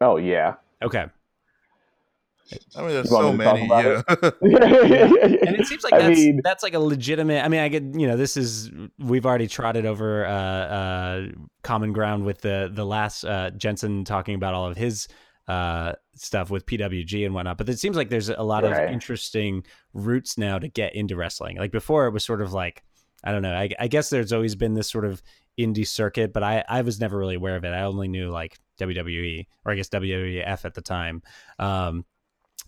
[0.00, 0.54] Oh yeah.
[0.82, 1.06] Okay,
[2.76, 3.66] I mean, there's You so me to talk many.
[3.66, 4.30] about Yeah.
[5.42, 7.44] and it seems like I that's mean- that's like a legitimate.
[7.44, 11.26] I mean, I get you know this is we've already trotted over uh, uh,
[11.62, 15.08] common ground with the the last uh, Jensen talking about all of his
[15.48, 17.58] uh, stuff with PWG and whatnot.
[17.58, 18.84] But it seems like there's a lot Right.
[18.84, 21.56] of interesting routes now to get into wrestling.
[21.56, 22.82] Like before, it was sort of like
[23.24, 23.54] I don't know.
[23.54, 25.22] I, I guess there's always been this sort of
[25.58, 27.68] indie circuit, but I I was never really aware of it.
[27.72, 31.22] I only knew like WWE or I guess WWF at the time.
[31.58, 32.04] Um,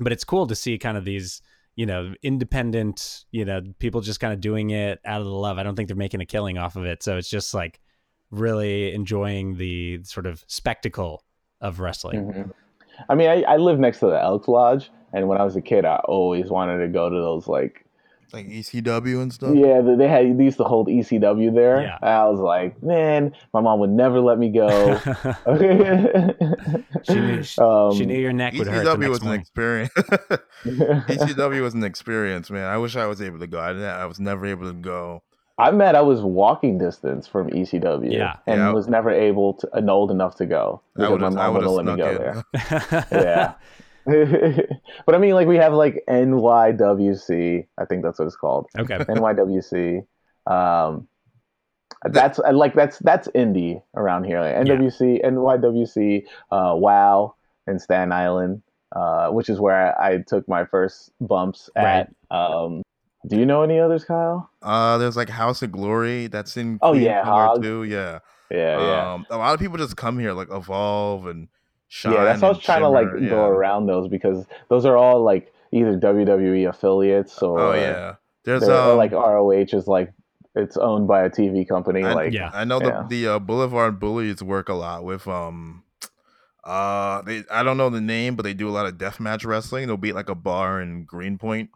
[0.01, 1.41] but it's cool to see kind of these
[1.77, 5.59] you know independent you know people just kind of doing it out of the love.
[5.59, 7.03] I don't think they're making a killing off of it.
[7.03, 7.81] So it's just like
[8.31, 11.25] really enjoying the sort of spectacle
[11.61, 12.33] of wrestling.
[12.33, 12.53] Mhm.
[13.09, 15.61] I mean, I, I live next to the Elks Lodge, and when I was a
[15.61, 17.84] kid, I always wanted to go to those like
[18.35, 19.55] like ECW and stuff.
[19.55, 21.81] yeah, they- they had they used to hold ECW there.
[21.83, 21.99] Yeah.
[22.03, 24.69] I was like, man, my mom would never let me go.
[27.05, 29.93] she, knew, she, um, she knew your neck would hurt ECW next was an experience.
[30.65, 32.65] ECW was an experience, man.
[32.67, 33.59] I wish I was able to go.
[33.59, 33.71] I.
[33.75, 35.23] I was never able to go.
[35.57, 38.37] I'm mad I was walking distance from ECW Yeah.
[38.49, 38.73] and Yeah.
[38.73, 41.39] was never able to and old enough to go I because would my have.
[41.39, 42.19] I mom would wouldn't let me go in.
[42.91, 43.07] there.
[43.13, 43.55] Yeah.
[44.07, 48.67] But I mean, like we have like NYWC, I think that's what it's called.
[48.79, 50.07] okay NYWC.
[50.47, 51.09] Um,
[52.05, 54.41] that's like that's that's indie around here.
[54.41, 57.35] Like NWC, NYWC, uh, WoW,
[57.67, 58.63] and Staten Island,
[58.95, 62.13] uh, which is where I, I took my first bumps at.
[62.31, 62.83] Um,
[63.27, 64.51] do you know any others, Kyle?
[64.61, 66.27] Uh, there's like House of Glory.
[66.27, 66.79] That's in.
[66.83, 67.63] Oh, Queens yeah, Hog.
[67.63, 67.85] too.
[67.85, 68.19] Yeah.
[68.51, 69.13] Yeah, yeah.
[69.15, 71.49] Um, a lot of people just come here, like evolve and
[71.95, 72.13] shine.
[72.15, 74.85] yeah, that's why I was and trying to like shimmer, go around those because those
[74.85, 78.15] are all like either WWE affiliates or Oh yeah.
[78.45, 80.13] There's um, like ROH is like
[80.57, 82.03] it's owned by a TV company.
[82.05, 82.51] I- like yeah.
[82.53, 83.05] I know Yeah.
[83.09, 85.83] the the uh, Boulevard Bullies work a lot with um
[86.65, 89.87] uh they I don't know the name, but they do a lot of deathmatch wrestling.
[89.87, 91.71] They'll be at like a bar in Greenpoint.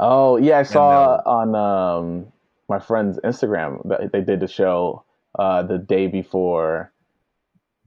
[0.00, 2.32] Oh yeah, I saw on um,
[2.68, 5.04] my friend's Instagram that they did the show
[5.38, 6.92] uh, the day before,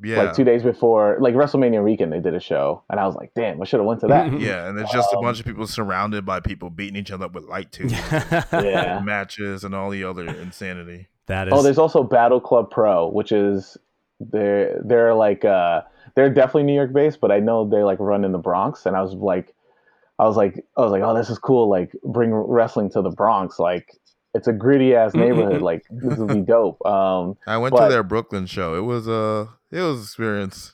[0.04, 0.24] Yeah.
[0.24, 2.12] like two days before, like WrestleMania weekend.
[2.12, 4.38] They did a show, and I was like, damn, I should have went to that.
[4.40, 7.26] yeah, and it's just a Um, bunch of people surrounded by people beating each other
[7.26, 9.02] up with light tubes, Yeah.
[9.06, 11.08] matches, and all the other insanity.
[11.28, 13.78] that is Oh, there's also Battle Club Pro, which is
[14.20, 15.82] they're they're like uh,
[16.16, 18.96] they're definitely New York based, but I know they like run in the Bronx, and
[18.96, 19.54] I was like,
[20.20, 21.70] I was like, I was like, oh, this is cool.
[21.70, 23.98] Like bring wrestling to the Bronx, like.
[24.36, 25.62] It's a gritty ass neighborhood.
[25.62, 26.84] Like this would be dope.
[26.88, 28.74] Um, I went But- to their Brooklyn show.
[28.74, 30.74] It was uh it was an experience.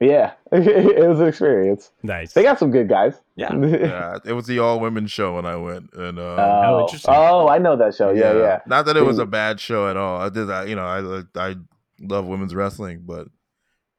[0.00, 1.90] Yeah, it was an experience.
[2.02, 3.20] nice They got some good guys.
[3.36, 3.52] Yeah.
[3.56, 6.36] Yeah, it was the all women show when I went, and uh,
[6.68, 7.12] Oh, interesting.
[7.16, 8.10] oh, I know that show.
[8.12, 8.60] Yeah, yeah.
[8.66, 10.20] Not that it was a bad show at all.
[10.20, 10.84] I did that, you know.
[10.86, 11.56] I I
[12.00, 13.26] love women's wrestling, but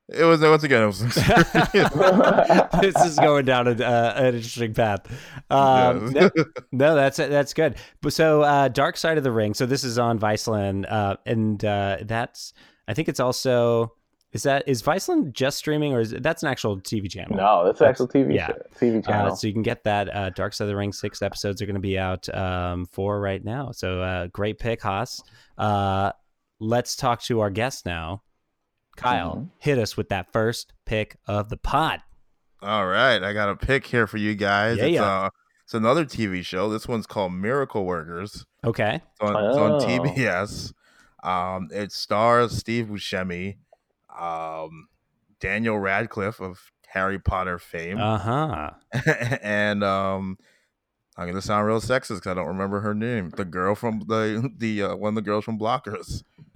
[0.08, 1.02] it was once again it was.
[1.02, 1.94] an experience.
[2.82, 5.02] this is going down a, uh, an interesting path.
[5.50, 6.30] Um, Yeah.
[6.36, 7.76] no, no, that's that's good.
[8.02, 9.54] But so, uh, Dark Side of the Ring.
[9.54, 12.54] So this is on Viceland, uh, and uh, that's
[12.88, 13.95] I think it's also
[14.36, 17.38] Is that is Viceland just streaming or is it, that's an actual TV channel?
[17.38, 18.48] No, that's an actual TV yeah.
[18.48, 19.36] show, TV Uh, channel.
[19.38, 20.14] so you can get that.
[20.14, 23.22] Uh, Dark Side of the Ring six episodes are going to be out um, for
[23.22, 23.72] right now.
[23.72, 25.22] So uh, great pick, Haas.
[25.58, 26.12] Uh,
[26.60, 28.24] let's talk to our guest now.
[28.98, 29.50] Kyle, Mhm.
[29.60, 32.02] hit us with that first pick of the pod.
[32.62, 34.78] All right, I got a pick here for you guys.
[34.80, 35.04] Yeah, it's, yeah.
[35.26, 35.30] uh,
[35.64, 36.70] it's another TV show.
[36.70, 38.46] This one's called Miracle Workers.
[38.66, 38.96] Okay.
[39.22, 39.80] It's on, it's on Oh.
[39.86, 40.74] TBS.
[41.24, 43.58] Um, it stars Steve Buscemi,
[44.20, 44.88] um,
[45.40, 48.70] Daniel Radcliffe of Harry Potter fame, Uh huh.
[49.42, 50.38] and um,
[51.18, 53.30] I'm gonna sound real sexist because I don't remember her name.
[53.32, 56.24] The girl from the the uh, one of the girls from Blockers.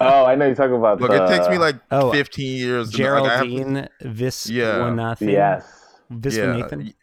[0.00, 1.00] oh, I know you're talking about.
[1.00, 2.90] Look, the, it takes me like Oh, 15 years.
[2.92, 5.32] to know- like, to- Geraldine Viswanathan.
[5.32, 5.66] Yes.
[6.12, 6.84] Viswanathan.
[6.86, 6.94] y-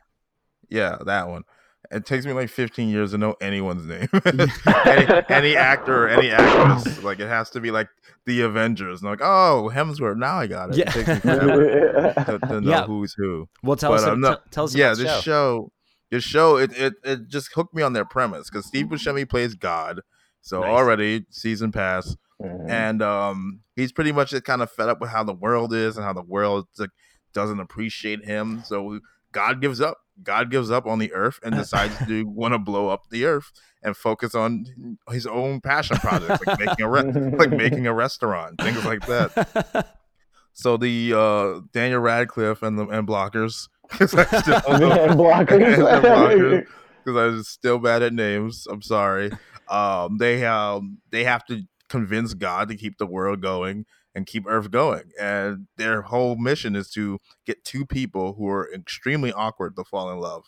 [0.69, 1.43] yeah, that one.
[1.91, 4.09] It takes me like 15 years to know anyone's name.
[4.85, 7.01] any, any actor or any actress.
[7.03, 7.88] Like it has to be like
[8.25, 9.01] the Avengers.
[9.01, 10.17] And like, oh, Hemsworth.
[10.17, 10.77] Now I got it.
[10.77, 10.89] Yeah.
[10.89, 12.85] It takes me forever to, to know Yeah.
[12.85, 13.47] who's who.
[13.63, 14.03] Well, tell But, us.
[14.07, 14.75] um, tell, no- tell us.
[14.75, 15.21] yeah, this show.
[15.21, 15.71] show.
[16.11, 19.55] this show, it, it it just hooked me on their premise because Steve Buscemi plays
[19.55, 20.01] God.
[20.41, 20.69] So Nice.
[20.69, 22.69] already season pass Mhm.
[22.69, 25.97] and um he's pretty much just kind of fed up with how the world is
[25.97, 26.91] and how the world like,
[27.33, 28.99] doesn't appreciate him so
[29.32, 32.89] god gives up god gives up on the earth and decides to want to blow
[32.89, 33.51] up the earth
[33.84, 34.65] and focus on
[35.11, 37.03] his own passion projects like making a re-
[37.38, 39.95] like making a restaurant things like that
[40.53, 46.65] so the uh daniel radcliffe and the and blockers 'cause I still And blockers.
[47.05, 48.67] because I'm still bad at names.
[48.69, 49.32] I'm sorry.
[49.69, 53.86] Um, they um they have to convince God to keep the world going
[54.18, 58.68] and keep Earth going, and their whole mission is to get two people who are
[58.74, 60.45] extremely awkward to fall in love.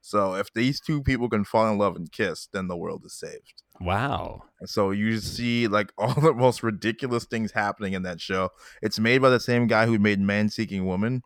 [0.00, 3.14] So if these two people can fall in love and kiss, then the world is
[3.14, 3.62] saved.
[3.80, 4.42] wow.
[4.64, 8.50] So you see like all the most ridiculous things happening in that show.
[8.82, 11.22] It's made by the same guy who made Man Seeking Woman.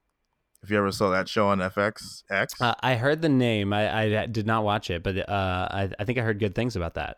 [0.63, 3.73] If you ever saw that show on FX X, Uh, I heard the name.
[3.73, 6.77] I, I did not watch it, but uh, I, I think I heard good things
[6.77, 7.17] about that.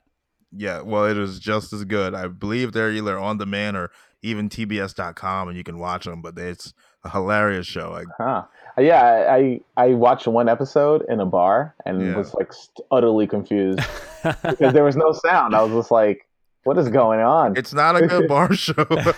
[0.53, 2.14] Yeah, well, it is just as good.
[2.14, 3.91] I believe they're either on demand or
[4.23, 6.23] even TBS.com, and you can watch them.
[6.23, 6.73] But it's
[7.05, 7.91] a hilarious show.
[7.91, 8.45] Like, Huh.
[8.79, 12.16] Yeah, I I watched one episode in a bar and Yeah.
[12.16, 12.53] was like
[12.93, 13.81] utterly confused
[14.23, 15.57] because there was no sound.
[15.57, 16.29] I was just like,
[16.62, 19.16] "What is going on?" it's not a good bar show, but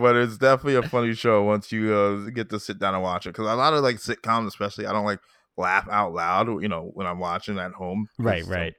[0.00, 3.26] but it's definitely a funny show once you uh, get to sit down and watch
[3.26, 3.30] it.
[3.30, 5.20] Because a lot of like sitcoms, especially, I don't like
[5.56, 6.48] laugh out loud.
[6.62, 8.74] You know, when I'm watching at home right, right.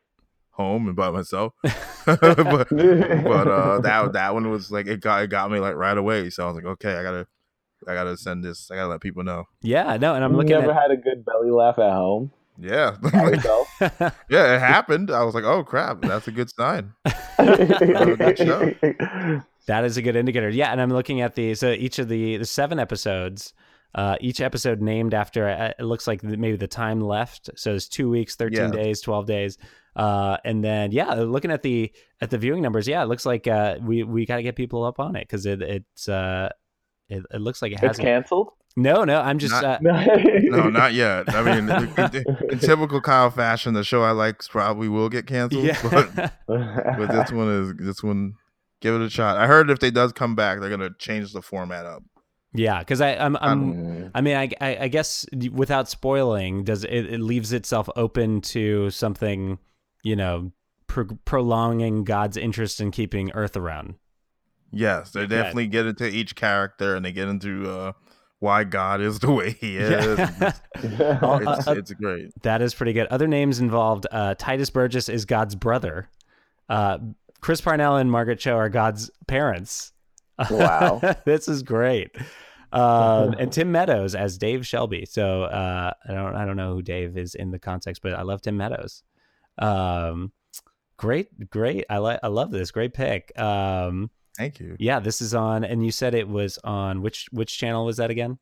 [0.56, 1.54] Home and by myself.
[2.06, 5.98] but but uh, that that one was like it got it got me like right
[5.98, 6.30] away.
[6.30, 7.28] So I was like, okay, I gotta
[7.88, 8.70] I gotta send this.
[8.72, 9.46] I gotta let people know.
[9.62, 10.82] Yeah, no, and I'm you looking never at.
[10.82, 13.68] had a good belly laugh at home Yeah, by yourself.
[14.30, 15.12] yeah, it happened.
[15.12, 16.94] I was like, oh crap, that's a good sign.
[17.38, 19.44] good.
[19.68, 20.50] That is a good indicator.
[20.50, 23.54] Yeah, and I'm looking at the so each of the the seven episodes,
[23.96, 27.50] uh, each episode named after uh, it looks like maybe the time left.
[27.56, 28.84] So it's two weeks, thirteen Yeah.
[28.84, 29.58] days, twelve days,
[29.96, 31.92] uh, and then yeah, looking at the
[32.22, 34.84] at the viewing numbers, yeah, it looks like uh, we we got to get people
[34.84, 36.50] up on it because it it's uh,
[37.10, 38.50] it, it looks like it has canceled.
[38.76, 39.22] no no.
[39.22, 39.80] I'm just Not- uh,
[40.56, 41.34] No, not yet.
[41.34, 45.26] I mean, in, in- in typical Kyle fashion, the show I like probably will get
[45.28, 45.64] canceled.
[45.66, 45.80] yeah.
[45.84, 48.34] But, but this one is this one.
[48.82, 49.38] Give it a shot.
[49.38, 52.04] I heard if they does come back, they're gonna change the format up.
[52.56, 54.12] Yeah, because I I'm, I'm Mm.
[54.16, 58.90] I mean I, I I guess without spoiling, does it, it leaves itself open to
[58.90, 59.60] something
[60.04, 60.52] you know
[60.88, 63.96] pro- prolonging God's interest in keeping Earth around.
[64.72, 67.92] Yes, they definitely get into each character and they get into uh,
[68.40, 70.20] why God is the way He is.
[70.20, 70.52] Yeah.
[70.76, 72.30] It's, Uh, uh, it's great.
[72.44, 73.08] that is pretty good.
[73.08, 76.10] Other names involved: uh, Tituss Burgess is God's brother.
[76.70, 76.98] Uh,
[77.42, 79.92] Chris Parnell and Margaret Cho are God's parents.
[80.52, 81.00] Wow.
[81.26, 82.12] this is great.
[82.76, 85.06] Um, and Tim Meadows as Dave Shelby.
[85.06, 88.22] So uh, I don't I don't know who Dave is in the context, but I
[88.24, 89.04] love Tim Meadows.
[89.58, 90.32] Um,
[90.98, 91.86] great, great.
[91.90, 92.72] I like I love this.
[92.72, 93.32] Great pick.
[93.40, 94.76] Um, Thank you.
[94.80, 98.10] yeah, this is on, and you said it was on which which channel was that
[98.12, 98.38] again?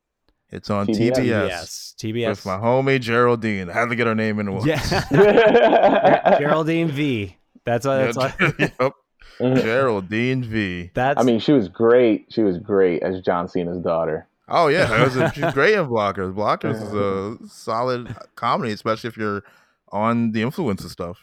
[0.50, 1.16] It's on TBS.
[1.18, 2.30] TBS, Yes, TBS.
[2.30, 3.70] with my homie Geraldine.
[3.70, 4.66] I had to get her name in once.
[4.66, 4.80] Yeah,
[6.40, 7.38] Geraldine V.
[7.66, 8.14] That's what.
[8.14, 8.60] That's what.
[8.60, 8.94] yep.
[9.40, 9.62] Mm-hmm.
[9.62, 10.92] Geraldine V.
[10.94, 11.20] That's.
[11.20, 12.28] I mean, she was great.
[12.30, 14.28] She was great as John Cena's daughter.
[14.48, 16.34] Oh yeah, that was a, she's great in Blockers.
[16.34, 19.44] Blockers is a solid comedy, especially if you're
[19.92, 21.18] on the influence of stuff.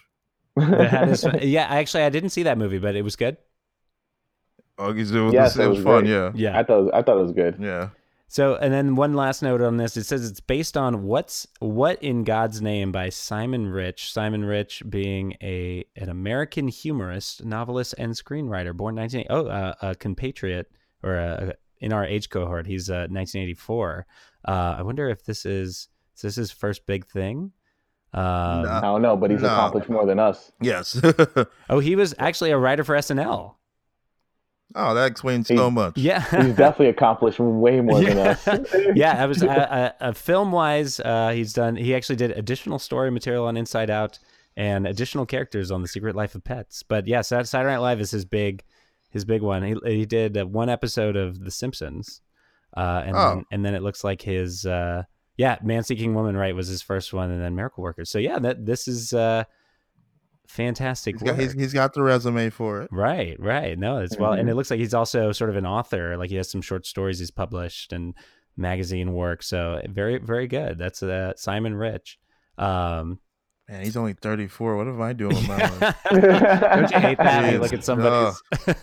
[0.56, 3.36] that is, yeah, actually, I didn't see that movie, but it was good.
[4.78, 6.04] Oh, it was, Yes, it it was was fun.
[6.04, 6.12] great.
[6.12, 7.56] Yeah, Yeah, I thought I thought it was good.
[7.60, 7.90] yeah.
[8.32, 9.96] So, and then one last note on this.
[9.96, 14.12] It says it's based on what's what in God's name by Simon Rich.
[14.12, 19.94] Simon Rich being a an American humorist, novelist, and screenwriter, born 19 oh uh, a
[19.96, 20.70] compatriot
[21.02, 22.68] or a, in our age cohort.
[22.68, 24.06] He's uh, 1984.
[24.46, 27.50] Uh, I wonder if this is is this his first big thing.
[28.14, 28.22] Um,
[28.66, 29.48] I don't know, but he's No.
[29.48, 30.52] accomplished more than us.
[30.60, 31.00] Yes.
[31.68, 33.54] Oh, he was actually a writer for SNL.
[34.74, 35.96] Oh, that explains He- so much.
[35.98, 38.46] Yeah, He's definitely accomplished way more than us.
[38.94, 41.00] yeah, I was uh, uh, uh, film wise.
[41.00, 41.76] Uh, he's done.
[41.76, 44.18] He actually did additional story material on Inside Out
[44.56, 46.82] and additional characters on The Secret Life of Pets.
[46.82, 48.62] But yeah, Sat- Saturday Night Live is his big,
[49.10, 49.62] his big one.
[49.62, 52.20] He he did uh, one episode of The Simpsons,
[52.76, 53.28] uh, and Oh.
[53.36, 55.04] then, and then it looks like his uh,
[55.36, 58.10] yeah, Man Seeking Woman right was his first one, and then Miracle Workers.
[58.10, 59.44] So yeah, that this is uh,
[60.50, 61.16] fantastic.
[61.16, 61.40] He's got, work.
[61.40, 62.88] he's, he's got the resume for it.
[62.92, 63.78] Right, right.
[63.78, 64.52] No, it's well, and Mhm.
[64.52, 66.16] it looks like he's also sort of an author.
[66.16, 68.14] Like he has some short stories he's published and
[68.56, 69.42] magazine work.
[69.42, 70.78] So very, very good.
[70.78, 72.18] That's uh, Simon Rich.
[72.58, 73.18] Um,
[73.68, 74.76] Man, he's only 34.
[74.76, 75.96] What am I doing with my life?
[76.10, 77.44] don't you hate that?
[77.44, 78.40] I look at somebody's.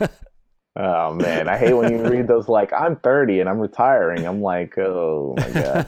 [0.79, 4.27] Oh man, I hate when you read those like I'm 30 and I'm retiring.
[4.27, 5.87] I'm like, oh my god.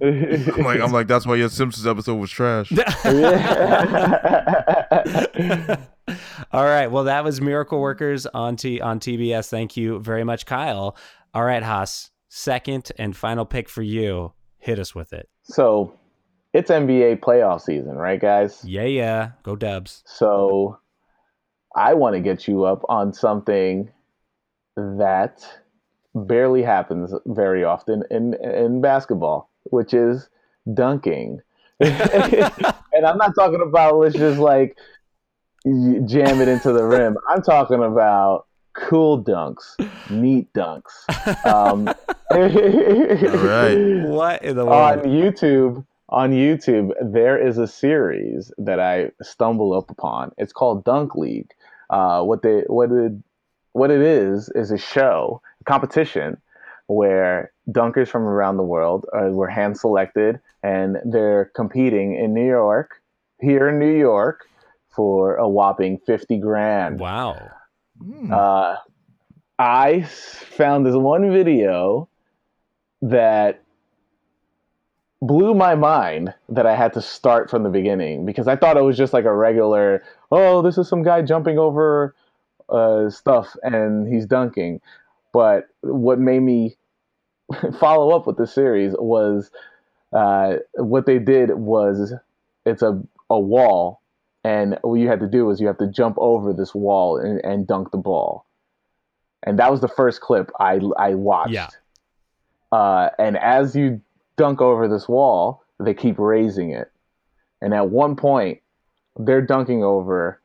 [0.64, 2.72] like, I'm like, that's why your Simpsons episode was trash.
[6.52, 6.86] All right.
[6.86, 9.50] Well, that was Miracle Workers on T on TBS.
[9.50, 10.96] Thank you very much, Kyle.
[11.34, 12.10] All right, Haas.
[12.30, 14.32] Second and final pick for you.
[14.56, 15.28] Hit us with it.
[15.44, 15.92] so,
[16.54, 18.64] it's NBA playoff season, right, guys?
[18.64, 19.32] Yeah, yeah.
[19.42, 20.02] Go Dubs.
[20.06, 20.78] So,
[21.76, 23.90] I want to get you up on something
[24.98, 25.46] that
[26.14, 30.28] barely happens very often in in basketball, which is
[30.72, 31.40] dunking.
[31.80, 34.76] and I'm not talking about let's just like
[35.64, 37.16] jam it into the rim.
[37.28, 39.74] I'm talking about cool dunks,
[40.10, 40.92] neat dunks.
[41.46, 41.86] Um,
[42.30, 44.08] right.
[44.08, 45.00] What in the on?
[45.00, 50.32] YouTube, on YouTube, there is a series that I stumbled up upon.
[50.38, 51.50] It's called Dunk League.
[51.90, 53.12] Uh, what they what it
[53.78, 56.36] what it is is a show, a competition
[56.88, 62.46] where dunkers from around the world uh, were hand selected and they're competing in New
[62.46, 63.00] York,
[63.40, 64.46] here in New York,
[64.88, 66.98] for a whopping fifty grand.
[66.98, 67.50] Wow.
[68.02, 68.32] Hmm.
[68.32, 68.76] Uh,
[69.58, 72.08] I s- found this one video
[73.02, 73.62] that
[75.20, 78.82] blew my mind that I had to start from the beginning because I thought it
[78.82, 82.14] was just like a regular, oh, this is some guy jumping over
[82.68, 84.80] uh, stuff and he's dunking.
[85.32, 86.76] But what made me
[87.78, 89.50] follow up with the series was
[90.12, 92.14] uh, what they did was
[92.64, 93.00] it's a,
[93.30, 94.00] a wall
[94.44, 97.44] and what you had to do was you have to jump over this wall and,
[97.44, 98.46] and dunk the ball.
[99.42, 101.52] And that was the first clip I, I watched.
[101.52, 101.68] Yeah.
[102.72, 104.00] Uh, and as you
[104.36, 106.90] dunk over this wall, they keep raising it.
[107.60, 108.60] And at one point,
[109.16, 110.40] they're dunking over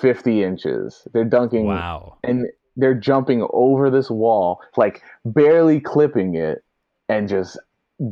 [0.00, 1.06] 50 inches.
[1.12, 2.18] They're dunking Wow.
[2.24, 6.62] and they're jumping over this wall, like barely clipping it
[7.08, 7.58] and just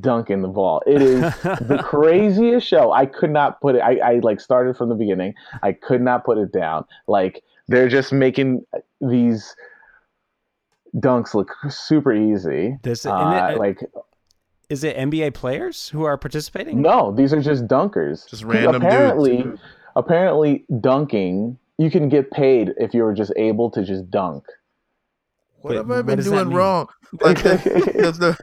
[0.00, 0.82] dunking the ball.
[0.86, 2.92] It is the craziest show.
[2.92, 3.80] I could not put it.
[3.80, 5.34] I, I like started from the beginning.
[5.62, 6.84] I could not put it down.
[7.06, 8.64] Like they're just making
[9.00, 9.54] these
[10.96, 12.78] dunks look super easy.
[12.82, 13.80] This and Uh, it- like
[14.70, 16.80] is it NBA players who are participating?
[16.80, 18.26] no, these are just dunkers.
[18.28, 19.60] Just random apparently, dudes.
[19.94, 21.58] apparently dunking.
[21.78, 24.44] You can get paid if you were just able to just dunk.
[25.60, 26.88] What Wait, have I been doing wrong?
[27.20, 28.36] Like the the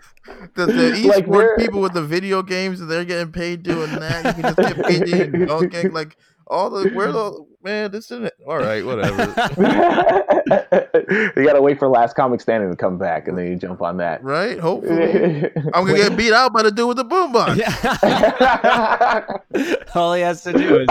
[0.55, 4.25] the, the, the Like, esports people with the video games, they're getting paid doing that.
[4.37, 5.91] You can just get paid doing dunking.
[5.91, 6.17] Like
[6.47, 8.33] all the where the man, this isn't it.
[8.47, 9.23] All right, whatever.
[11.35, 13.97] you gotta wait for last comic standing to come back, and then you jump on
[13.97, 14.23] that.
[14.23, 14.59] Right?
[14.59, 17.57] Hopefully, I'm gonna get beat out by the dude with the boombox.
[17.57, 19.25] Yeah.
[19.95, 20.87] All he has to do is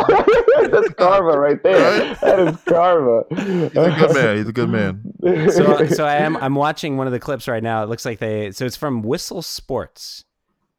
[0.70, 2.08] That's karma right there.
[2.08, 2.20] Right?
[2.20, 3.22] That is karma.
[3.30, 4.36] He's a good man.
[4.36, 5.50] He's a good man.
[5.50, 7.82] so so I am I'm watching one of the clips right now.
[7.82, 10.24] It looks like they so it's from Whistle Sports.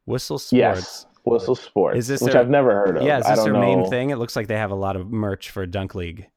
[0.04, 0.52] Whistle Sports.
[0.52, 3.02] yes, Whistle Sports, Is this which their- I've never heard of.
[3.04, 3.76] Yeah, is I this don't their know.
[3.82, 4.10] main thing?
[4.10, 6.28] It looks like they have a lot of merch for Dunk League.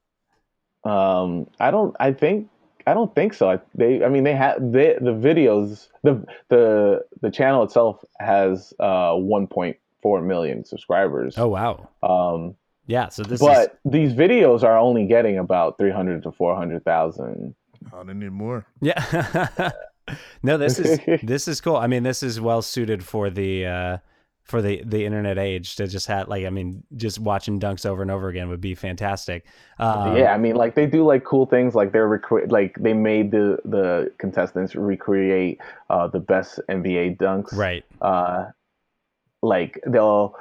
[0.84, 1.96] Um, I don't.
[2.00, 2.50] I think.
[2.88, 3.50] I don't think so.
[3.50, 4.04] I, they.
[4.04, 5.88] I mean, they have they, the videos.
[6.04, 11.36] The the the channel itself has uh 1.4 million subscribers.
[11.38, 11.90] Oh wow.
[12.04, 12.56] Um,
[12.86, 17.56] Yeah, so this is but these videos are only getting about 300 to 400,000.
[17.92, 18.68] Oh, they need more.
[18.82, 19.72] Yeah.
[20.44, 21.78] no, this is this is cool.
[21.78, 23.98] I mean, this is well suited for the uh
[24.46, 28.04] for the the internet age to just have like I mean just watching dunks over
[28.04, 29.46] and over again would be fantastic.
[29.80, 31.74] Um, yeah, I mean, like they do like cool things.
[31.74, 37.54] Like they're recre- like they made the the contestants recreate uh, the best NBA dunks.
[37.54, 37.84] right.
[38.02, 38.46] Uh,
[39.42, 40.36] like they'll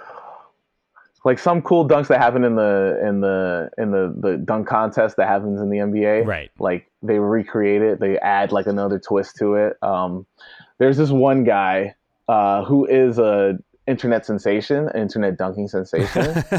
[1.25, 5.17] like some cool dunks that happen in the in the in the the dunk contest
[5.17, 6.27] that happens in the NBA.
[6.27, 6.51] Right.
[6.59, 8.01] Like they recreate it.
[8.01, 9.83] They add like another twist to it.
[9.83, 10.27] Um,
[10.79, 11.95] there's this one guy
[12.29, 16.43] uh, who is a internet sensation, internet dunking sensation.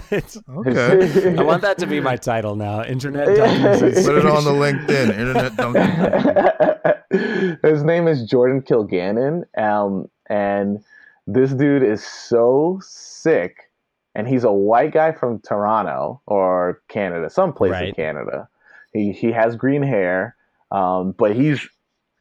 [0.50, 1.36] Okay.
[1.38, 2.84] I want that to be my title now.
[2.84, 5.18] Internet dunking Put it on the LinkedIn.
[5.18, 7.60] Internet dunking.
[7.64, 10.84] His name is Jordan Kilganon, um, and
[11.28, 13.70] this dude is so sick.
[14.14, 18.48] And he's a white guy from Toronto or Canada, someplace in Canada.
[18.94, 20.36] He he has green hair,
[20.72, 21.68] um, but he's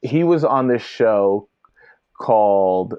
[0.03, 1.49] he was on this show
[2.19, 2.95] called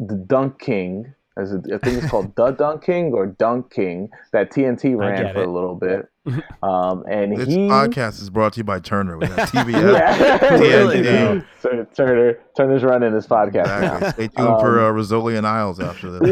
[0.00, 1.14] The Dunk King.
[1.36, 5.32] As it- I think it's called The Dunk King or Dunk King that TNT ran
[5.32, 5.46] for it.
[5.48, 6.08] a little bit.
[6.62, 9.16] Um, and This he podcast is brought to you by Turner.
[9.16, 9.98] We have TBS.
[9.98, 10.58] yeah.
[10.58, 11.44] Really, TNT.
[11.60, 14.00] So Turner, Turner's running this podcast Exactly.
[14.00, 14.10] now.
[14.12, 16.28] Stay tuned for Um, uh, Rizzoli and Isles after this.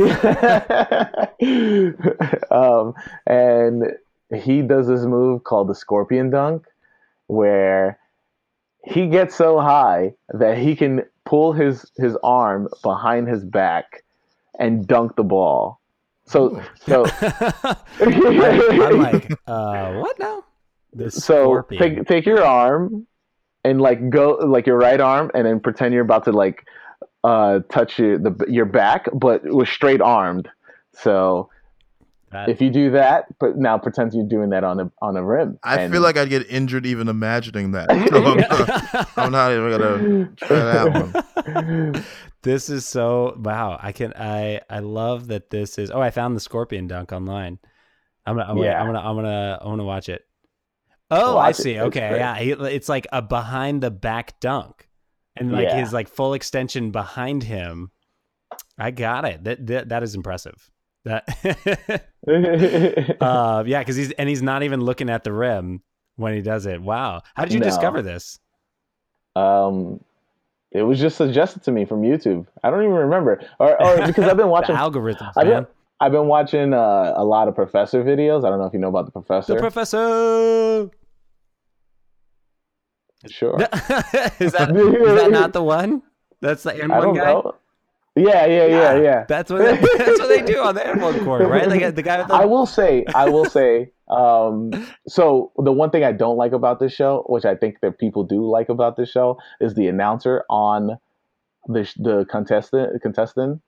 [2.51, 2.93] um,
[3.27, 3.85] and
[4.35, 6.67] he does this move called the Scorpion Dunk,
[7.29, 7.99] where
[8.85, 14.05] he gets so high that he can pull his his arm behind his back
[14.59, 15.81] and dunk the ball.
[16.25, 20.45] So so I, am like, uh, what now?
[21.09, 21.83] So scorpion.
[21.83, 23.07] take take your arm
[23.65, 26.67] and like go like your right arm and then pretend you're about to like
[27.25, 30.49] uh touch your the your back but with straight armed
[30.93, 31.51] so
[32.37, 35.25] That- if you do that but now pretend you're doing that on a on a
[35.25, 37.91] rim I And- feel like I'd get injured even imagining that.
[38.11, 42.05] So I'm, not, I'm not even gonna try that one.
[42.43, 43.79] this is so wow.
[43.81, 45.91] I can I I love that this is.
[45.91, 47.59] Oh, I found the scorpion dunk online.
[48.27, 48.81] I'm gonna oh, I'm gonna Yeah.
[48.81, 50.23] I'm gonna I'm gonna, I'm gonna watch it.
[51.11, 51.63] Oh, I Watch it.
[51.63, 51.73] see.
[51.75, 52.19] It's Okay, great.
[52.19, 52.37] yeah.
[52.39, 54.89] He, it's like a behind the back dunk,
[55.37, 55.79] and like Yeah.
[55.81, 57.91] his like full extension behind him.
[58.79, 59.45] I got it.
[59.45, 60.69] That that, that is impressive.
[61.07, 61.25] That
[63.21, 65.83] uh yeah, because he's and he's not even looking at the rim
[66.17, 66.83] when he does it.
[66.83, 67.23] Wow.
[67.37, 67.67] How did you No.
[67.67, 68.41] discover this?
[69.37, 70.01] um
[70.73, 74.25] it was just suggested to me from YouTube I don't even remember or, or because
[74.27, 75.63] I've been watching algorithms, I've man.
[75.63, 75.67] been,
[76.01, 78.89] I've been watching uh, a lot of professor videos I don't know if you know
[78.89, 80.91] about the professor The professor.
[83.29, 83.59] sure
[84.41, 86.03] is that is that not the one?
[86.41, 87.33] That's the I one guy.
[87.33, 87.55] know
[88.17, 91.49] yeah yeah yeah yeah That's what they, that's what they do on the airport court,
[91.49, 91.69] right?
[91.69, 94.71] Like the guy with the I will say, I will say, um,
[95.07, 98.25] so the one thing I don't like about this show, which I think that people
[98.25, 100.99] do like about this show, is the announcer on
[101.67, 103.61] the the contestant contestant,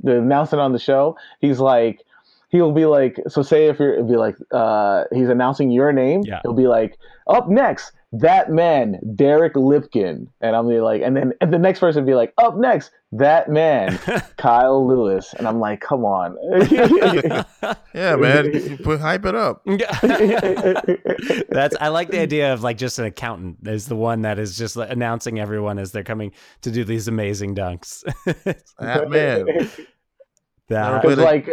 [0.00, 1.16] the announcer on the show.
[1.40, 2.02] He's like,
[2.50, 6.22] he'll be like, so say if you're, it'd be like, uh, he's announcing your name.
[6.24, 6.40] Yeah.
[6.42, 11.32] He'll be like, up next, that man, Derek Lipkin, and I'm be like, and then
[11.40, 13.98] and the next person would be like, up next, that man,
[14.38, 16.36] Kyle Lewis, and I'm like, come on.
[17.94, 18.78] Yeah, man.
[18.84, 19.62] Put hype it up.
[21.48, 24.56] That's I like the idea of like just an accountant is the one that is
[24.56, 26.32] just like, announcing everyone as they're coming
[26.62, 28.04] to do these amazing dunks.
[28.78, 29.46] That man.
[30.68, 31.48] that But Because it- like,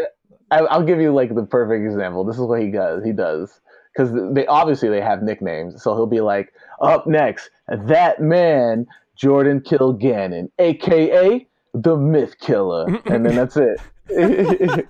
[0.51, 2.23] I'll give you like the perfect example.
[2.23, 3.03] This is what he does.
[3.03, 3.59] He does
[3.95, 5.81] because they obviously they have nicknames.
[5.81, 8.85] So he'll be like, up next, that man,
[9.15, 13.79] Jordan Kilganon, aka the Myth Killer, and then that's it.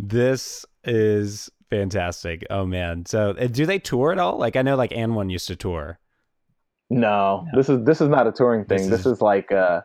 [0.00, 2.44] this is fantastic.
[2.50, 3.06] Oh man.
[3.06, 4.38] So uh, do they tour at all?
[4.38, 5.98] Like I know like AND1 used to tour.
[6.90, 8.90] no, this is this is not a touring thing.
[8.90, 9.80] This, is- is, like, uh,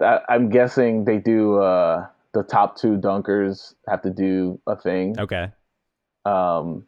[0.00, 1.58] I, I'm guessing they do.
[1.58, 5.14] Uh, the top two dunkers have to do a thing.
[5.18, 5.52] Okay.
[6.24, 6.86] Um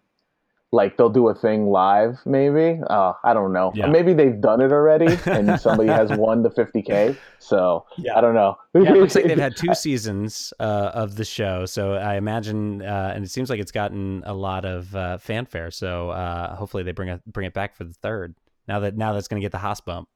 [0.72, 3.86] like they'll do a thing live maybe uh i don't know Yeah.
[3.86, 8.18] maybe they've done it already and somebody has won the 50k so Yeah.
[8.18, 11.66] i don't know Yeah, it looks like they've had two seasons uh, of the show,
[11.66, 15.70] so I imagine, uh, and it seems like it's gotten a lot of uh, fanfare.
[15.70, 18.34] So uh, hopefully they bring it bring it back for the third.
[18.66, 20.08] Now that now that's going to get the Haas bump.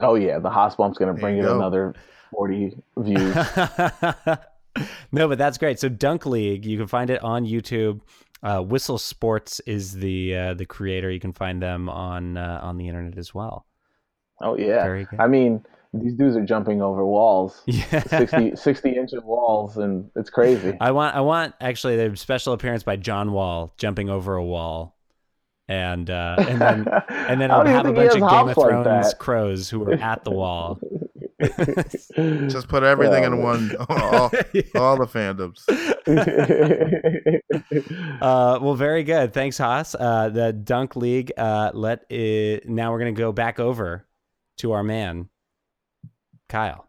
[0.00, 1.56] oh yeah the Haas bump's gonna bring it go.
[1.56, 1.94] another
[2.30, 3.34] 40 views
[5.12, 5.78] no, but that's great.
[5.78, 8.00] So Dunk League, you can find it on YouTube.
[8.42, 11.10] Uh, Whistle Sports is the uh, the creator.
[11.10, 13.66] You can find them on uh, on the internet as well.
[14.40, 18.02] oh yeah i mean these dudes are jumping over walls Yeah.
[18.04, 22.84] 60 60 inch walls and it's crazy I want I want actually the special appearance
[22.84, 24.94] by John Wall jumping over a wall,
[25.66, 29.18] and uh, and then and then I'll have a bunch of Game of Thrones that.
[29.18, 30.78] crows who are at the wall.
[32.48, 33.76] Just put everything in Um, one.
[33.88, 33.88] All,
[34.74, 35.62] all the fandoms.
[38.20, 39.32] Uh, well, very good.
[39.32, 39.94] Thanks, Haas.
[39.94, 41.32] Uh, the Dunk League.
[41.36, 44.06] Uh, let it, now we're gonna go back over
[44.58, 45.28] to our man,
[46.48, 46.86] Kyle.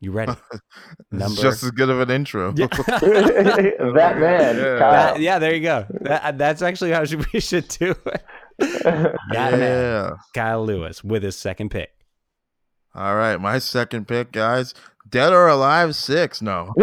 [0.00, 0.32] You ready?
[0.52, 0.60] It's
[1.12, 1.40] Number.
[1.40, 2.52] just as good of an intro.
[2.56, 2.66] yeah.
[2.66, 4.78] that man, Yeah.
[4.78, 4.92] Kyle.
[5.14, 5.86] That- yeah, there you go.
[6.02, 8.22] That, that's actually how we should do it.
[8.58, 9.16] That
[9.58, 10.12] man.
[10.34, 11.90] Kyle Lewis, with his second pick.
[12.94, 14.74] All right, my second pick, guys.
[15.08, 16.40] Dead or Alive Six.
[16.40, 16.72] No.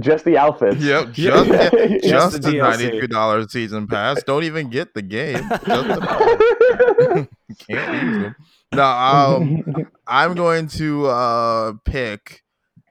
[0.00, 0.78] Just the outfits.
[0.82, 1.12] Yep.
[1.12, 1.50] Just,
[1.92, 4.22] Just just the the ninety-two dollars season pass.
[4.22, 5.36] Don't even get the game.
[5.48, 7.28] Just the
[7.68, 8.34] can't use them.
[8.74, 9.64] No, um,
[10.06, 12.42] I'm going to uh pick,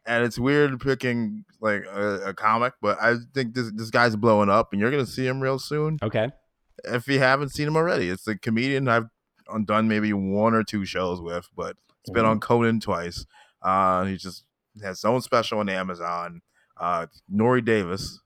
[0.06, 4.50] and it's weird picking like a, a comic, but I think this this guy's blowing
[4.50, 6.30] up, and you're gonna see him real soon Okay.
[6.86, 8.10] if you haven't seen him already.
[8.10, 9.08] It's a comedian I've
[9.66, 13.26] done maybe one or two shows with, but it's been on Conan twice.
[13.62, 14.44] Uh, he just
[14.82, 16.42] has his own special on Amazon.
[16.80, 18.20] Uh, Nore Davis.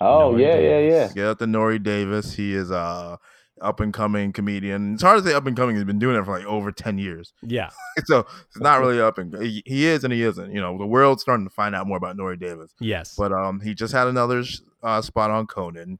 [0.00, 0.90] oh Nore yeah, yeah, yeah.
[0.90, 1.12] Davis.
[1.14, 2.34] Get out to Nore Davis.
[2.34, 3.18] He is a
[3.60, 4.94] up and coming comedian.
[4.94, 5.74] It's hard to say up and coming.
[5.74, 7.70] He's been doing it for like over ten years, Yeah.
[8.04, 10.52] so it's not really up and he, he is and he isn't.
[10.52, 12.72] You know, the world's starting to find out more about Nore Davis.
[12.80, 13.14] Yes.
[13.16, 14.44] But um, he just had another
[14.82, 15.98] uh, spot on Conan.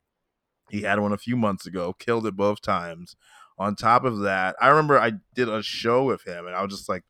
[0.70, 3.16] He had one a few months ago, killed it both times.
[3.58, 6.72] On top of that, I remember I did a show with him, and I was
[6.72, 7.02] just like,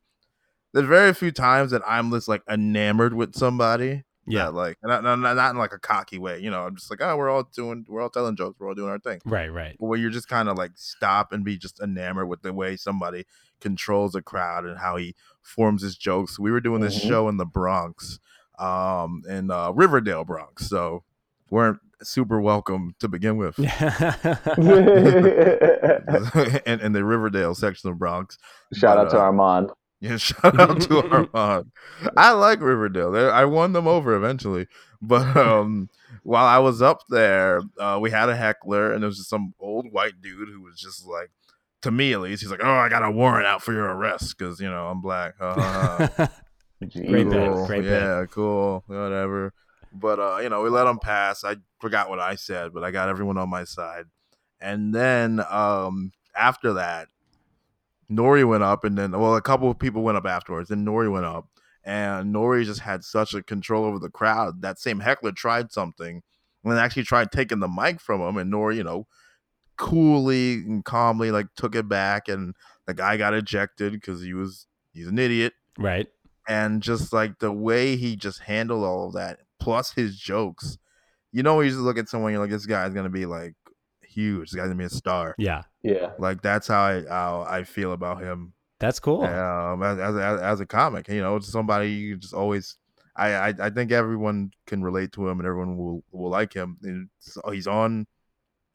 [0.73, 4.45] "There's very few times that I'm just like enamored with somebody." Yeah.
[4.45, 6.63] that, like not, not, not in like a cocky way, you know.
[6.65, 8.99] I'm just like, "Oh, we're all doing, we're all telling jokes, we're all doing our
[8.99, 9.51] thing." right.
[9.51, 9.75] Right.
[9.79, 12.75] But where you're just kind of like stop and be just enamored with the way
[12.75, 13.25] somebody
[13.59, 16.37] controls a crowd and how he forms his jokes.
[16.39, 17.07] We were doing this Mhm.
[17.07, 18.19] show in the Bronx,
[18.59, 21.03] um, in uh, Riverdale, Bronx, so
[21.49, 23.57] weren't super welcome to begin with,
[26.65, 28.37] and in the Riverdale section of Bronx.
[28.73, 29.71] Shout But, out to uh, Armand.
[30.01, 31.03] Yeah, shout out to
[31.35, 31.71] Armand.
[32.15, 33.11] I like Riverdale.
[33.11, 34.67] They- I won them over eventually.
[35.01, 35.89] But um,
[36.23, 39.53] while I was up there, uh, we had a heckler, and there was just some
[39.59, 41.29] old white dude who was just like,
[41.83, 44.37] to me at least, he's like, "Oh, I got a warrant out for your arrest
[44.37, 46.07] because you know I'm black." Uh,
[46.81, 47.65] Great bit, cool.
[47.67, 47.91] great bit.
[48.01, 49.53] yeah, cool, whatever.
[49.91, 51.43] But uh, you know, we let him pass.
[51.43, 54.05] I forgot what I said, but I got everyone on my side.
[54.61, 57.07] And then um, after that,
[58.09, 60.69] Nore went up, and then well, a couple of people went up afterwards.
[60.69, 61.47] Then Nore went up,
[61.83, 64.61] and Nore just had such a control over the crowd.
[64.61, 66.21] That same heckler tried something,
[66.63, 69.07] and actually tried taking the mic from him, and Nore, you know,
[69.77, 72.55] coolly and calmly like took it back, and
[72.85, 76.07] the guy got ejected because he was he's an idiot right.
[76.47, 80.77] and just like the way he just handled all of that, plus his jokes.
[81.31, 83.55] You know, you just look at someone, you're like, this guy's gonna be like
[84.01, 84.51] huge.
[84.51, 85.35] This guy's gonna be a star.
[85.37, 85.63] Yeah.
[85.83, 86.11] Yeah.
[86.17, 88.53] Like that's how I how I feel about him.
[88.79, 89.23] That's cool.
[89.23, 92.77] Um, as, as as as a comic, you know, it's somebody you just always.
[93.15, 96.77] I, I I think everyone can relate to him and everyone will will like him.
[96.83, 98.07] And so he's on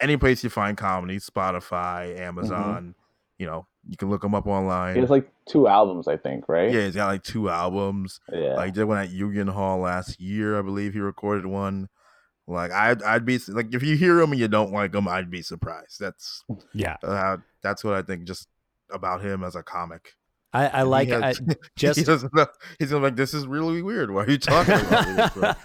[0.00, 2.94] any place you find comedy, Spotify, Amazon.
[3.38, 4.94] You know, you can look him up online.
[4.94, 6.72] He has like two albums, I think, right?
[6.72, 8.20] yeah, he's got like two albums.
[8.32, 8.54] Yeah.
[8.54, 11.88] Like he did one at Union Hall last year, I believe he recorded one.
[12.46, 15.30] Like I'd I'd be like if you hear him and you don't like him, I'd
[15.30, 15.98] be surprised.
[15.98, 16.44] That's
[16.74, 16.96] Yeah.
[17.02, 18.48] uh, that's what I think just
[18.90, 20.12] about him as a comic.
[20.52, 22.46] I, I He like has- I, just he doesn't know.
[22.78, 24.12] He's gonna like, this is really weird.
[24.12, 25.62] Why are you talking about this?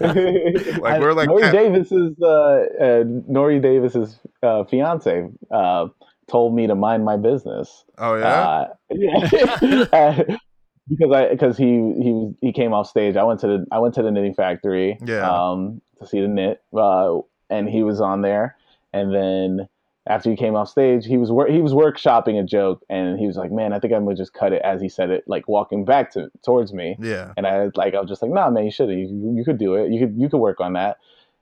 [0.78, 5.86] like we're like Nore Pat- Davis's uh, uh, Nore Davis's uh, fiance uh,
[6.30, 7.84] told me to mind my business.
[7.98, 10.22] Oh yeah, Uh, yeah.
[10.88, 11.66] because I because he
[12.02, 13.16] he he came off stage.
[13.16, 14.98] I went to the I went to the knitting factory.
[15.04, 15.28] Yeah.
[15.28, 16.62] Um, to see the knit.
[16.76, 18.56] Uh, and he was on there,
[18.92, 19.68] and then.
[20.08, 23.26] After he came off stage, he was wor- he was workshopping a joke, and he
[23.26, 25.46] was like, "Man, I think I'm gonna just cut it." As he said it, like
[25.46, 27.32] walking back to towards me, yeah.
[27.36, 29.58] and I was like, I was just like, nah, man, you should, you, you could
[29.58, 29.92] do it.
[29.92, 30.96] You could, you could work on that.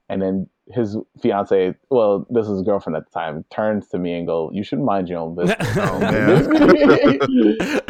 [0.09, 4.15] And then his fiance, well, this is his girlfriend at the time, turns to me
[4.15, 5.57] and go, you should mind your own business.
[5.77, 5.97] Oh,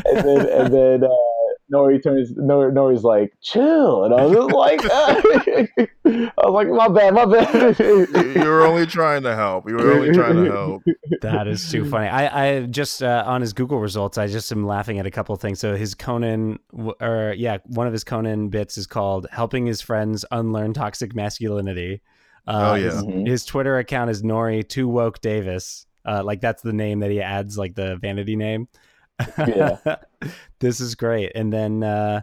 [0.08, 1.08] and then, and then uh,
[1.70, 4.04] Nore turns, Nore, Nore's like, chill.
[4.04, 4.80] And I was just like,
[6.06, 7.78] I was like, my bad, my bad.
[7.78, 9.68] You, you were only trying to help.
[9.68, 10.82] You were only trying to help.
[11.20, 12.08] that is too funny.
[12.08, 15.34] I, I just uh, on his Google results, I just am laughing at a couple
[15.34, 15.60] of things.
[15.60, 16.58] So his Conan,
[17.00, 22.00] or yeah, one of his Conan bits is called "Helping His Friends Unlearn Toxic Masculinity."
[22.46, 22.84] Uh, Oh, yeah.
[22.84, 23.26] his, Mhm.
[23.28, 25.86] his Twitter account is Nore Too Woke Davis.
[26.06, 28.68] Uh, like that's the name that he adds, like the vanity name.
[29.38, 29.96] Yeah.
[30.60, 31.32] this is great.
[31.34, 32.22] And then uh,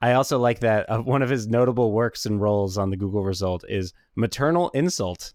[0.00, 3.24] I also like that uh, one of his notable works and roles on the Google
[3.24, 5.32] result is maternal insult,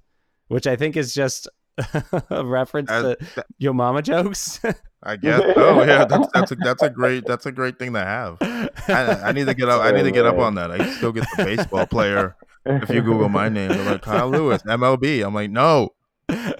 [0.47, 1.47] which I think is just
[2.29, 4.59] a reference As- to that- your mama jokes.
[5.03, 5.41] I guess.
[5.55, 8.37] Oh yeah, that's that's a, that's a great that's a great thing to have.
[8.41, 9.81] I, I need to get up.
[9.81, 10.71] I need to get up on that.
[10.71, 12.35] I still get the baseball player.
[12.65, 15.25] If you Google my name, they're like Kyle Lewis, MLB.
[15.25, 15.93] I'm like, no.
[16.29, 16.53] Uh,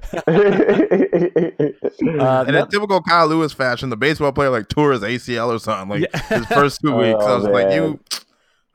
[2.48, 6.02] And in typical Kyle Lewis fashion, the baseball player like tore his ACL or something.
[6.02, 6.22] Like Yeah.
[6.38, 8.00] his first two weeks, I Oh, was like, you.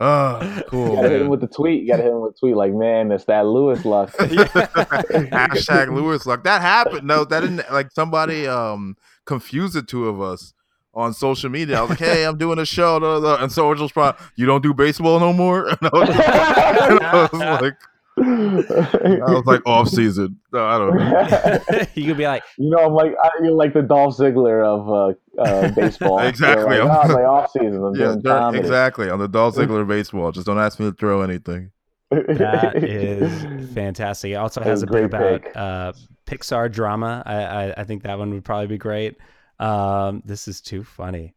[0.01, 0.97] Oh, You cool.
[0.97, 1.83] gotta hit him with the tweet.
[1.83, 4.11] You gotta hit him with the tweet like, man, it's that Lewis luck.
[4.19, 6.45] Hashtag Lewis luck.
[6.45, 7.07] That happened.
[7.07, 7.63] No, that didn't.
[7.71, 10.53] Like somebody um confused the two of us
[10.95, 11.79] on social media.
[11.79, 13.43] I was like, hey, I'm doing a show, da, da, da.
[13.43, 15.69] and so was probably, you don't do baseball no more.
[15.69, 17.75] And I was, and I was like,
[18.19, 20.39] I was like off season.
[20.53, 21.87] No, I don't know.
[21.95, 25.17] you could be like, you know, I'm like I, you're like the Dolph Ziggler of
[25.39, 26.19] uh, uh, baseball.
[26.33, 26.77] Exactly.
[26.77, 27.83] You're Like, oh, it's like off season.
[27.85, 28.59] I'm Yeah, doing dur- comedy.
[28.59, 29.11] exactly.
[29.11, 31.71] On the Dolph Ziggler baseball, just don't ask me to throw anything.
[32.11, 34.33] that is fantastic.
[34.33, 35.53] It also That has a a bit great about pick.
[35.57, 35.93] uh,
[36.27, 37.23] Pixar drama.
[37.25, 39.17] I, I, I think that one would probably be great.
[39.59, 41.35] Um, this is too funny.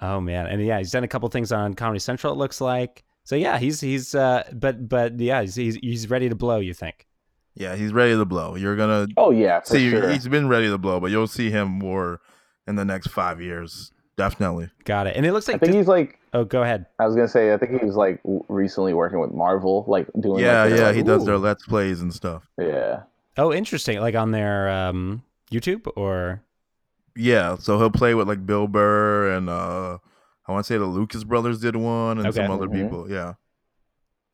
[0.00, 2.32] Oh man, and yeah, he's done a couple things on Comedy Central.
[2.32, 3.04] It looks like.
[3.24, 6.58] So yeah, he's he's uh, but but yeah, he's he's, he's ready to blow.
[6.58, 7.06] You think?
[7.54, 8.56] Yeah, he's ready to blow.
[8.56, 9.90] You're gonna Oh yeah, for see.
[9.90, 10.10] sure.
[10.10, 12.20] He's been ready to blow, but you'll see him more
[12.66, 13.92] in the next five years.
[14.16, 14.70] Definitely.
[14.84, 15.16] Got it.
[15.16, 16.18] And it looks like I think this- he's like.
[16.34, 16.86] oh, go ahead.
[16.98, 17.52] I was gonna say.
[17.54, 20.40] I think he was like recently working with Marvel, like doing.
[20.42, 20.86] Yeah, their, yeah.
[20.88, 22.42] like- He does their let's plays and stuff.
[22.58, 23.02] Yeah.
[23.38, 24.00] Oh, interesting.
[24.00, 26.42] Like on their um, YouTube or
[27.16, 29.98] Yeah, so he'll play with like Bill Burr and uh
[30.46, 32.52] I want to say the Lucas brothers did one and some Okay.
[32.52, 32.82] other Mhm.
[32.82, 33.10] people.
[33.10, 33.34] Yeah.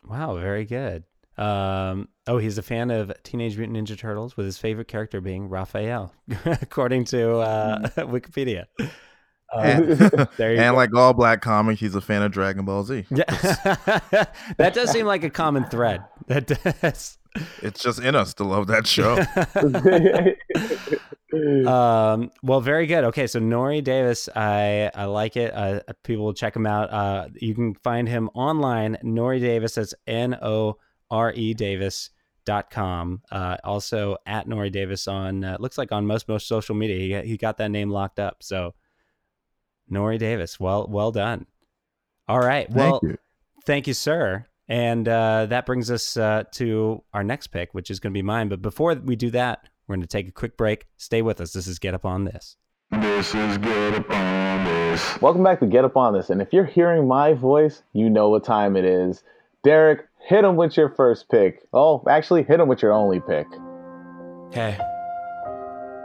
[0.09, 1.05] Wow, very good.
[1.37, 5.49] Um, oh, he's a fan of Teenage Mutant Ninja Turtles, with his favorite character being
[5.49, 6.13] Raphael,
[6.47, 8.65] according to uh, Wikipedia.
[8.81, 13.07] Uh, And, and like all black comics, he's a fan of Dragon Ball Z.
[13.11, 13.25] yeah,
[14.57, 16.03] that does seem like a common thread.
[16.27, 17.19] That does.
[17.63, 19.17] It's just in us to love that show.
[21.67, 23.05] Um, well, very good.
[23.05, 25.53] Okay, so Nore Davis, I I like it.
[25.55, 26.91] Uh, people will check him out.
[26.91, 28.97] Uh, you can find him online.
[29.03, 29.75] Nore Davis.
[29.75, 30.79] That's N O
[31.11, 32.11] R E Davis
[32.47, 33.21] dot com.
[33.31, 36.99] Uh, also at Nore Davis on uh, looks like on most most social media.
[36.99, 38.43] He got, he got that name locked up.
[38.43, 38.75] So
[39.87, 41.45] Nore Davis, well well done.
[42.27, 42.71] All right.
[42.71, 43.19] Well, Thank you.
[43.67, 44.47] Thank you, sir.
[44.69, 48.23] And uh, that brings us uh, to our next pick, which is going to be
[48.23, 48.49] mine.
[48.49, 50.87] But before we do that, we're going to take a quick break.
[50.99, 51.53] Stay with us.
[51.53, 52.57] This is Get Up on This.
[52.91, 55.21] This is Get Up On This.
[55.23, 56.29] Welcome back to Get Up on This.
[56.29, 59.23] And if you're hearing my voice, you know what time it is.
[59.65, 61.67] Derek, hit him with your first pick.
[61.73, 63.47] Oh, actually, hit him with your only pick.
[64.53, 64.79] Hey,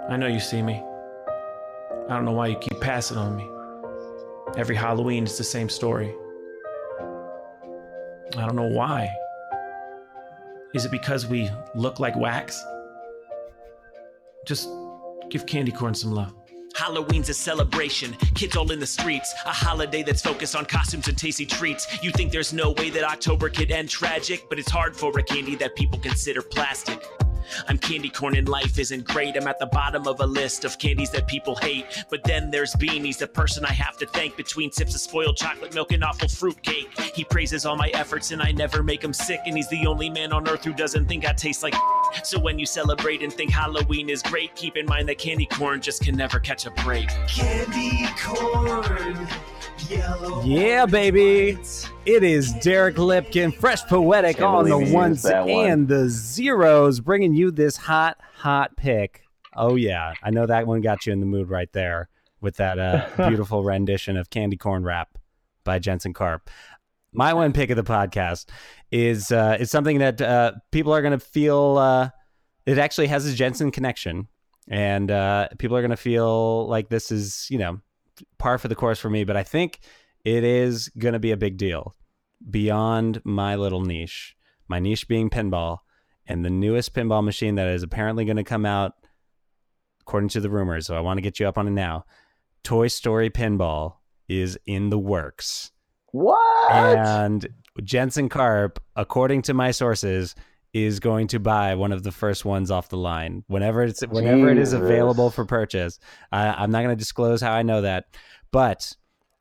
[0.09, 0.81] I know you see me.
[2.09, 3.49] I don't know why you keep passing on me.
[4.57, 6.13] Every Halloween, it's the same story.
[8.35, 9.13] I don't know why.
[10.73, 12.63] Is it because we look like wax?
[14.45, 14.69] Just
[15.29, 16.33] give candy corn some love.
[16.75, 19.31] Halloween's a celebration, kids all in the streets.
[19.45, 21.85] A holiday that's focused on costumes and tasty treats.
[22.03, 25.23] You think there's no way that October could end tragic, but it's hard for a
[25.23, 27.05] candy that people consider plastic.
[27.67, 29.35] I'm candy corn and life isn't great.
[29.35, 32.05] I'm at the bottom of a list of candies that people hate.
[32.09, 35.73] But then there's Beanie's, the person I have to thank between sips of spoiled chocolate
[35.73, 36.97] milk and awful fruitcake.
[37.15, 39.41] He praises all my efforts and I never make him sick.
[39.45, 41.75] And he's the only man on earth who doesn't think I taste like.
[42.23, 45.81] So when you celebrate and think Halloween is great, keep in mind that candy corn
[45.81, 47.09] just can never catch a break.
[47.27, 49.27] Candy corn.
[49.89, 51.57] Yeah, baby.
[52.05, 55.49] It is Derek Lipkin, fresh poetic on the believe he used ones one.
[55.49, 59.23] and the zeros, bringing you this hot, hot pick.
[59.55, 60.13] Oh, yeah.
[60.23, 62.09] I know that one got you in the mood right there
[62.41, 65.17] with that uh, beautiful rendition of Candy Corn Rap
[65.63, 66.49] by Jensen Karp.
[67.13, 68.47] My one pick of the podcast
[68.91, 71.77] is uh, is something that uh, people are going to feel.
[71.77, 72.09] Uh,
[72.65, 74.27] it actually has a Jensen connection,
[74.67, 77.79] and uh, people are going to feel like this is you know
[78.37, 79.23] par for the course for me.
[79.23, 79.79] But I think
[80.23, 81.95] it is going to be a big deal
[82.49, 84.35] beyond my little niche.
[84.67, 85.79] My niche being pinball,
[86.25, 88.93] and the newest pinball machine that is apparently going to come out,
[90.01, 90.87] according to the rumors.
[90.87, 92.05] So I want to get you up on it now.
[92.63, 93.95] Toy Story Pinball
[94.29, 95.71] is in the works.
[96.11, 96.71] What?
[96.71, 97.47] And
[97.83, 100.33] Jensen Karp, according to my sources,
[100.73, 104.49] is going to buy one of the first ones off the line whenever it's whenever
[104.49, 105.99] it is available for purchase.
[106.31, 108.05] I, I'm not going to disclose how I know that,
[108.51, 108.95] but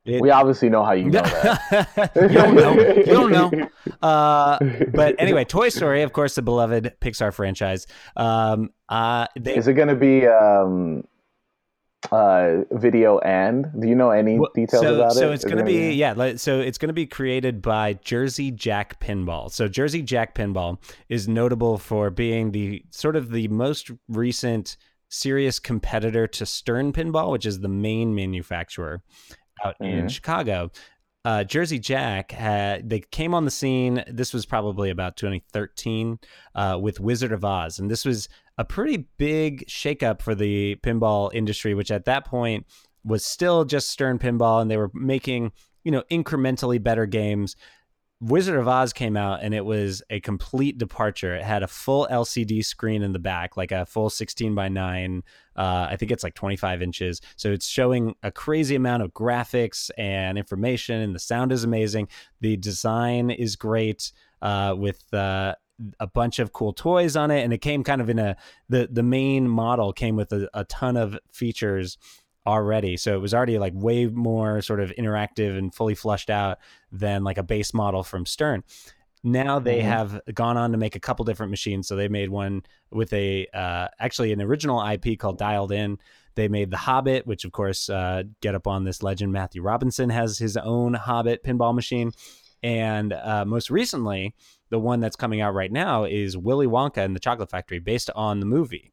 [0.04, 2.12] it, we obviously know how you know that.
[2.16, 2.72] you don't know.
[2.72, 3.68] You don't know.
[4.00, 4.58] Uh,
[4.92, 7.86] but anyway, Toy Story, of course, the beloved Pixar franchise.
[8.16, 11.04] Um, uh, they, Is it going to be um,
[12.10, 13.66] uh, video and.
[13.80, 15.14] Do you know any Well, details so, about it?
[15.14, 16.12] so it's going to be any- yeah.
[16.14, 19.50] like, So it's going to be created by Jersey Jack Pinball.
[19.50, 24.76] So Jersey Jack Pinball is notable for being the sort of the most recent
[25.08, 29.02] serious competitor to Stern Pinball, which is the main manufacturer
[29.64, 30.10] out in Mhm.
[30.10, 30.70] Chicago.
[31.24, 34.02] Uh, Jersey Jack had they came on the scene.
[34.08, 36.18] This was probably about 2013
[36.54, 38.28] uh, with Wizard of Oz, and this was
[38.58, 42.66] a pretty big shakeup for the pinball industry, which at that point
[43.04, 45.52] was still just Stern Pinball, and they were making
[45.84, 47.56] you know incrementally better games.
[48.22, 51.34] Wizard of Oz came out and it was a complete departure.
[51.34, 55.24] It had a full LCD screen in the back, like a full 16 by 9.
[55.56, 57.20] Uh, I think it's like 25 inches.
[57.34, 62.06] So it's showing a crazy amount of graphics and information, and the sound is amazing.
[62.40, 65.56] The design is great uh, with uh,
[65.98, 68.36] a bunch of cool toys on it, and it came kind of in a
[68.68, 71.98] the the main model came with a, a ton of features
[72.46, 72.96] already.
[72.96, 76.58] So it was already like way more sort of interactive and fully flushed out
[76.90, 78.64] than like a base model from Stern.
[79.24, 79.84] Now they Mhm.
[79.84, 81.86] have gone on to make a couple different machines.
[81.86, 85.98] So they made one with a uh, actually an original IP called Dialed In.
[86.34, 89.32] They made the Hobbit, which of course uh, get up on this legend.
[89.32, 92.10] Matthew Robinson has his own Hobbit pinball machine,
[92.64, 94.34] and uh, most recently,
[94.70, 98.10] the one that's coming out right now is Willy Wonka and the Chocolate Factory, based
[98.16, 98.92] on the movie.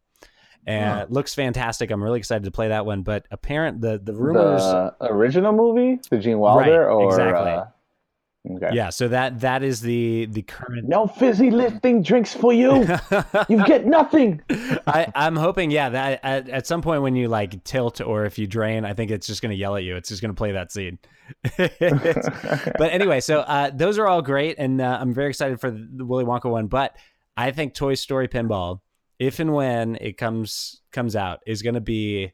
[0.70, 1.02] And Huh.
[1.04, 1.90] it looks fantastic.
[1.90, 3.02] I'm really excited to play that one.
[3.02, 7.52] But apparent the the rumors, the original movie, the Gene Wilder, Right, or exactly.
[7.52, 7.66] uh,
[8.68, 8.76] okay.
[8.76, 8.90] yeah.
[8.91, 10.88] So that that is the the current.
[10.88, 12.86] No fizzy lifting drinks for you.
[13.50, 14.41] you get nothing.
[14.86, 18.38] I, I'm hoping, yeah, that at, at some point when you like tilt or if
[18.38, 19.96] you drain, I think it's just going to yell at you.
[19.96, 21.00] It's just going to play that scene.
[21.58, 26.06] But anyway, so uh, those are all great, and uh, I'm very excited for the
[26.06, 26.68] Willy Wonka one.
[26.68, 26.96] But
[27.36, 28.80] I think Toy Story Pinball,
[29.20, 32.32] if and when it comes comes out, is going to be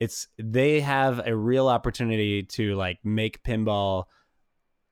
[0.00, 4.04] it's they have a real opportunity to like make pinball,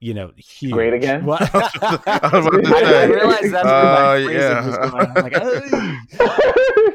[0.00, 0.72] you know, huge.
[0.72, 1.24] Great again?
[1.24, 1.42] What?
[1.54, 4.66] I was I, I realized that's where my Uh, phrasing yeah.
[4.66, 5.06] was going.
[5.14, 5.32] I'm like,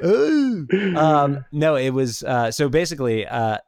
[0.03, 3.59] "Oh." um, no, it was uh, so basically uh,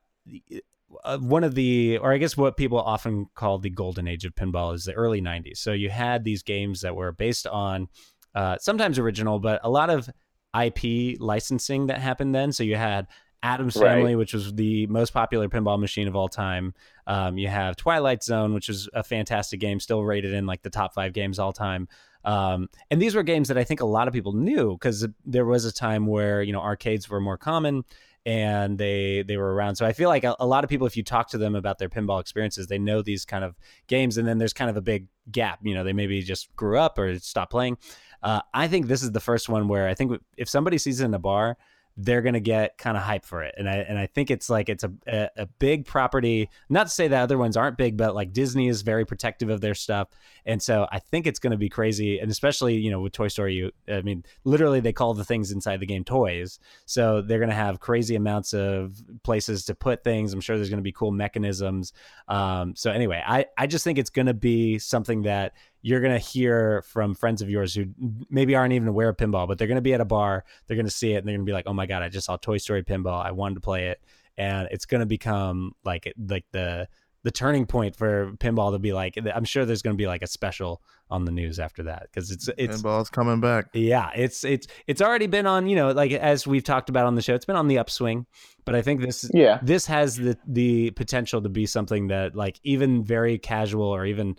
[1.03, 4.35] uh, one of the, or I guess what people often call the golden age of
[4.35, 5.57] pinball is the early '90s.
[5.57, 7.87] So you had these games that were based on
[8.35, 10.09] uh, sometimes original, but a lot of
[10.59, 12.51] IP licensing that happened then.
[12.51, 13.07] So you had
[13.43, 13.89] Addams Right.
[13.89, 16.73] Family, which was the most popular pinball machine of all time.
[17.07, 20.69] Um, you have Twilight Zone, which is a fantastic game, still rated in like the
[20.69, 21.89] top five games all time.
[22.23, 25.45] Um, and these were games that I think a lot of people knew because there
[25.45, 27.83] was a time where you know arcades were more common
[28.25, 29.75] and they they were around.
[29.75, 31.77] So I feel like a, a lot of people, if you talk to them about
[31.79, 33.55] their pinball experiences, they know these kind of
[33.87, 35.59] games, and then there's kind of a big gap.
[35.63, 37.77] You know, they maybe just grew up or stopped playing.
[38.23, 41.05] Uh, I think this is the first one where I think if somebody sees it
[41.05, 41.57] in a bar,
[41.95, 44.67] they're gonna get kind of hype for it, and I and I think it's like
[44.67, 46.49] it's a, a a big property.
[46.67, 49.61] Not to say that other ones aren't big, but like Disney is very protective of
[49.61, 50.07] their stuff,
[50.45, 52.17] and so I think it's gonna be crazy.
[52.17, 55.51] And especially you know with Toy Story, you I mean literally they call the things
[55.51, 60.33] inside the game toys, so they're gonna have crazy amounts of places to put things.
[60.33, 61.93] I'm sure there's gonna be cool mechanisms.
[62.27, 65.53] Um, so anyway, I I just think it's gonna be something that
[65.83, 67.85] you're going to hear from friends of yours who
[68.29, 70.77] maybe aren't even aware of pinball, but they're going to be at a bar, they're
[70.77, 72.25] going to see it, and they're going to be like, "Oh my god, I just
[72.25, 73.23] saw Toy Story pinball.
[73.23, 74.01] I wanted to play it,"
[74.37, 76.87] and it's going to become like like the
[77.23, 79.17] the turning point for pinball to be like.
[79.33, 82.31] I'm sure there's going to be like a special on the news after that because
[82.31, 83.67] it's it's Pinball's coming back.
[83.73, 87.15] yeah, it's it's it's already been on, you know, like as we've talked about on
[87.15, 88.25] the show, it's been on the upswing.
[88.65, 89.59] But I think this Yeah.
[89.61, 94.37] this has the the potential to be something that like even very casual or even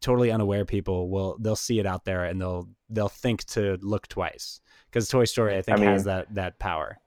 [0.00, 4.08] totally unaware people will they'll see it out there and they'll they'll think to look
[4.08, 4.60] twice
[4.90, 6.98] because Toy Story I think I mean- has that that power.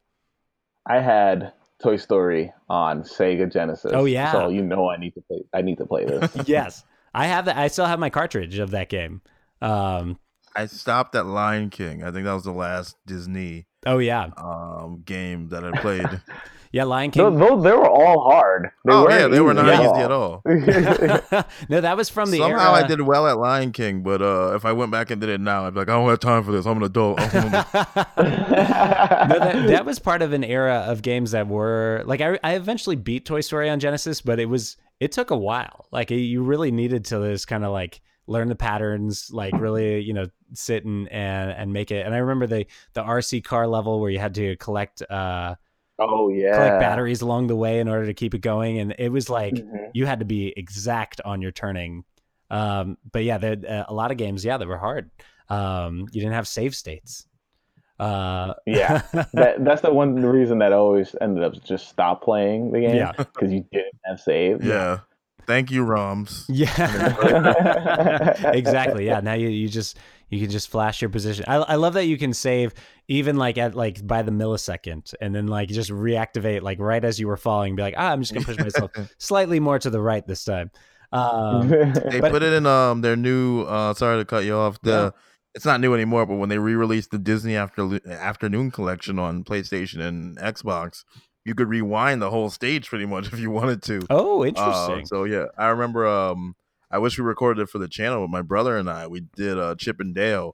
[0.87, 3.91] I had Toy Story on Sega Genesis.
[3.93, 4.31] Oh, yeah.
[4.31, 5.43] So you know I need to play.
[5.53, 6.35] I need to play this.
[6.47, 7.57] yes, I have that.
[7.57, 9.21] I still have my cartridge of that game.
[9.61, 10.17] Um,
[10.55, 12.03] I stopped at Lion King.
[12.03, 16.05] I think that was the last Disney oh yeah, um, game that I played.
[16.71, 17.37] yeah, Lion King.
[17.37, 18.71] Those, those, they were all hard.
[18.85, 20.41] They oh weren't yeah, they were easy not at easy at all.
[21.69, 22.83] no, that was from the Somehow era.
[22.83, 25.41] I did well at Lion King, but uh, if I went back and did it
[25.41, 26.65] now, I'd be like, I don't have time for this.
[26.65, 27.19] I'm an adult.
[27.19, 27.63] I'm no,
[28.17, 32.95] that, that was part of an era of games that were like I, I eventually
[32.95, 35.87] beat Toy Story on Genesis, but it was it took a while.
[35.91, 40.13] Like you really needed to just kind of like learn the patterns, like really you
[40.13, 42.05] know sit and and and make it.
[42.05, 45.55] And I remember the the RC car level where you had to collect uh
[46.09, 46.53] oh yeah.
[46.53, 49.53] collect batteries along the way in order to keep it going, and it was like
[49.53, 49.89] Mhm.
[49.93, 52.03] you had to be exact on your turning.
[52.49, 55.09] Um, but yeah, there, uh, a lot of games, yeah, that were hard.
[55.49, 57.25] Um, you didn't have save states.
[57.99, 59.01] Uh, Yeah.
[59.33, 62.95] that that's the one reason that I always ended up just stop playing the game.
[62.95, 63.11] Yeah.
[63.15, 64.63] Because you didn't have save.
[64.63, 64.99] Yeah.
[65.47, 66.45] Thank you, ROMs.
[66.49, 66.71] Yeah,
[68.53, 69.07] exactly.
[69.07, 69.97] Yeah, now you you just
[70.31, 71.45] you can just flash your position.
[71.47, 72.73] I I love that you can save
[73.07, 77.19] even like at like by the millisecond, and then like just reactivate like right as
[77.19, 77.75] you were falling.
[77.75, 80.71] Be like, ah, I'm just gonna push myself slightly more to the right this time.
[81.13, 84.79] Um, They But- put it in um their new uh sorry to cut you off.
[84.81, 85.09] The Yeah.
[85.53, 89.99] it's not new anymore, but when they re-released the Disney After Afternoon collection on PlayStation
[89.99, 91.03] and Xbox,
[91.43, 93.99] you could rewind the whole stage pretty much if you wanted to.
[94.09, 95.05] oh, Uh, interesting.
[95.05, 96.07] so yeah, I remember.
[96.07, 96.55] Um,
[96.91, 99.57] I wish we recorded it for the channel, but my brother and I we did
[99.57, 100.53] uh, Chip and Dale,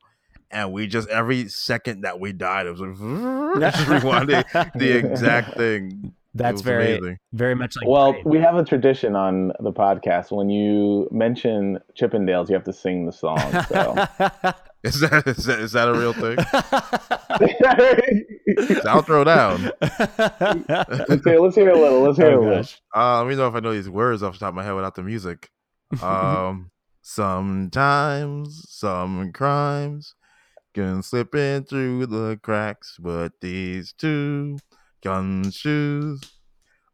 [0.52, 2.96] and we just every second that we died, it was like
[3.60, 6.14] just rewinding the exact thing.
[6.36, 7.18] That's very amazing.
[7.34, 8.26] very much like well, Braid.
[8.26, 10.32] we have a tradition on the podcast.
[10.32, 13.40] When you mention Chippendales, you have to sing the song.
[13.70, 13.96] So
[14.84, 16.38] Is that is that, is that a real thing?
[18.88, 19.72] I'll throw down.
[19.82, 21.40] let's hear.
[21.40, 22.02] Let's hear a little.
[22.02, 22.66] Let's hear Oh, a little.
[22.96, 24.74] Uh, let me know if I know these words off the top of my head
[24.76, 25.50] without the music.
[25.94, 26.06] Mm-hmm.
[26.06, 30.16] Um, sometimes some crimes
[30.74, 34.58] can slip in through the cracks, but these two
[35.04, 36.22] gumshoes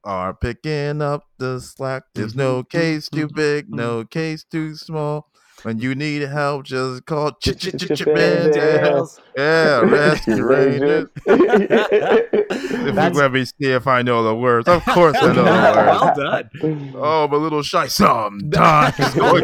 [0.03, 2.03] are picking up the slack.
[2.13, 2.77] There's no mm-hmm.
[2.77, 3.35] case too mm-hmm.
[3.35, 5.29] big, no case too small.
[5.61, 9.19] When you need help, just call Ch Ch Ch Ch Chippendales.
[9.37, 11.07] Yeah, Rescue Rangers.
[12.83, 15.35] If you That's- let me see if I know the words, of course I know
[15.35, 16.01] the words.
[16.01, 16.49] well done.
[16.95, 18.95] Oh, I'm a little shy sometimes.
[18.99, 19.39] oh,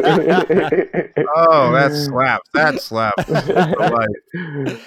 [1.72, 2.48] that slaps.
[2.52, 3.28] That slaps.
[3.28, 4.08] Like,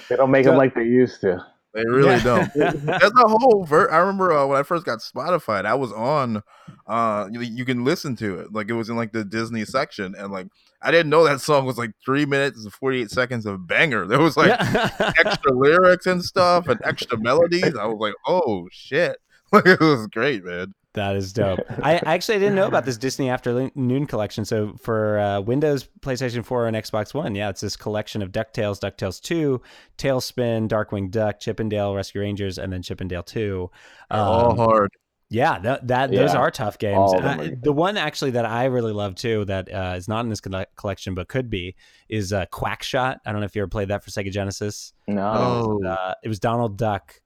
[0.10, 1.44] they don't make them like they used to.
[1.74, 2.24] they really Yeah.
[2.24, 2.54] don't.
[2.54, 6.44] There's a whole ver- I remember uh, when I first got Spotify, I was on.
[6.88, 8.54] Uh, you, you can listen to it.
[8.54, 10.48] Like it was in like the Disney section, and like
[10.84, 14.06] I didn't know that song was like three minutes and 48 seconds of banger.
[14.14, 14.52] There was like
[15.00, 17.76] extra lyrics and stuff and extra melodies.
[17.76, 19.18] I was like, oh shit.
[19.54, 20.74] Like it was great, man.
[20.96, 21.60] That is dope.
[21.84, 24.46] I I actually didn't know about this Disney Afternoon collection.
[24.46, 28.80] So for uh, Windows, PlayStation 4, and Xbox One, yeah, it's this collection of DuckTales,
[28.80, 29.62] DuckTales 2,
[30.00, 33.70] TaleSpin, Darkwing Duck, Chippendale, Rescue Rangers, and then Chippendale 2.
[34.10, 34.92] All Um, hard.
[35.34, 36.98] Yeah, that, that those are tough games.
[36.98, 37.56] All of And them I- are.
[37.56, 40.66] the one actually that I really love too, that uh, is not in this colle-
[40.76, 41.76] collection but could be,
[42.08, 43.18] is uh, Quackshot.
[43.26, 44.94] I don't know if you ever played that for Sega Genesis.
[45.08, 45.80] No.
[45.84, 45.88] Oh.
[45.88, 47.20] Uh, it was Donald Duck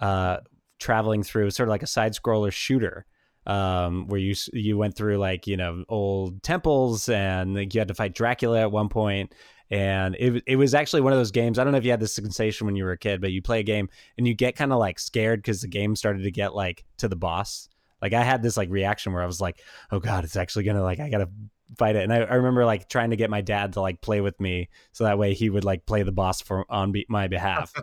[0.00, 0.38] uh,
[0.80, 3.06] traveling through sort of like a side scroller shooter.
[3.44, 7.88] Um, where you you went through like you know old temples and like, you had
[7.88, 9.34] to fight Dracula at one point,
[9.72, 11.58] and it it was actually one of those games.
[11.58, 13.40] I don't know if you had this sensation when you were a kid, but you
[13.40, 13.88] play a game
[14.18, 17.08] and you get kind of like scared because the game started to get like to
[17.08, 17.70] the boss.
[18.02, 20.82] Like I had this like reaction where I was like, oh god, it's actually gonna
[20.82, 21.30] like I gotta
[21.78, 22.02] fight it.
[22.02, 24.68] And I, I remember like trying to get my dad to like play with me
[24.92, 27.72] so that way he would like play the boss for on be- my behalf.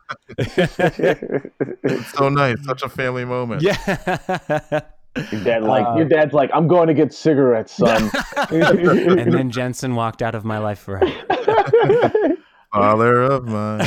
[1.82, 2.64] It's so nice.
[2.66, 3.62] Such a family moment.
[3.64, 4.82] yeah.
[5.32, 8.12] Your dad like Uh, your dad's like, I'm going to get cigarettes, son.
[8.52, 11.12] and then Jensen walked out of my life forever.
[12.74, 13.80] Father of mine.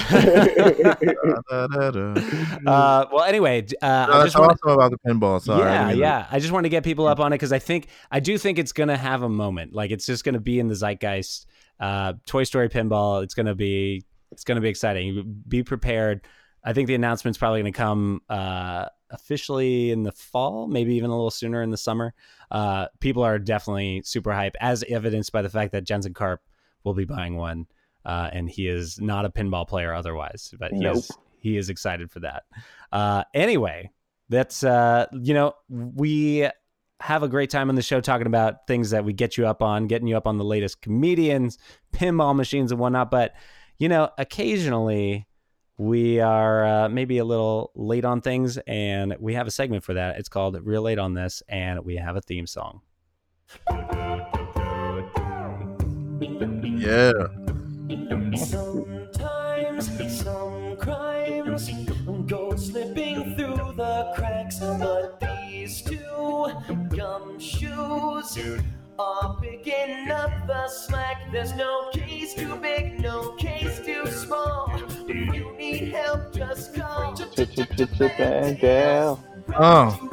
[1.50, 2.20] Da-da-da-da.
[2.66, 5.40] Uh, well, anyway, d- uh, I That's just want awesome about the pinball.
[5.40, 5.60] Sorry.
[5.60, 6.26] Yeah, didn't mean yeah.
[6.30, 8.58] I just want to get people up on it because I think I do think
[8.58, 9.72] it's gonna have a moment.
[9.72, 11.46] Like it's just gonna be in the zeitgeist.
[11.78, 13.22] Uh, Toy Story pinball.
[13.22, 14.04] It's gonna be.
[14.32, 15.42] It's gonna be exciting.
[15.46, 16.26] Be prepared.
[16.64, 21.14] I think the announcement's probably gonna come uh, officially in the fall, maybe even a
[21.14, 22.14] little sooner in the summer.
[22.50, 26.42] Uh, people are definitely super hype, as evidenced by the fact that Jensen Karp
[26.84, 27.66] will be buying one,
[28.04, 32.10] uh, and he is not a pinball player otherwise, but he is he is excited
[32.10, 32.44] for that.
[32.90, 33.90] Uh, anyway,
[34.32, 36.48] that's uh you know we
[37.00, 39.62] have a great time on the show talking about things that we get you up
[39.62, 41.58] on getting you up on the latest comedians
[41.92, 43.34] pinball machines and whatnot but
[43.78, 45.26] you know occasionally
[45.82, 49.94] we are uh, maybe a little late on things and we have a segment for
[49.94, 52.80] that it's called real late on this and we have a theme song
[56.82, 57.12] Yeah.
[58.36, 59.90] Sometimes
[60.20, 61.70] some crimes
[62.26, 66.46] go slipping through the cracks, but these two
[66.90, 68.64] gumshoes
[68.98, 71.30] are picking up the slack.
[71.30, 74.70] There's no case too big, no case too small.
[75.08, 76.74] If you need help, just.
[77.86, 79.22] Chippendale.
[79.56, 80.08] Oh,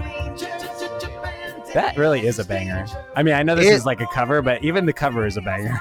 [1.73, 2.83] that really is a banger
[3.15, 5.37] i mean i know this It- is like a cover but even the cover is
[5.37, 5.79] a banger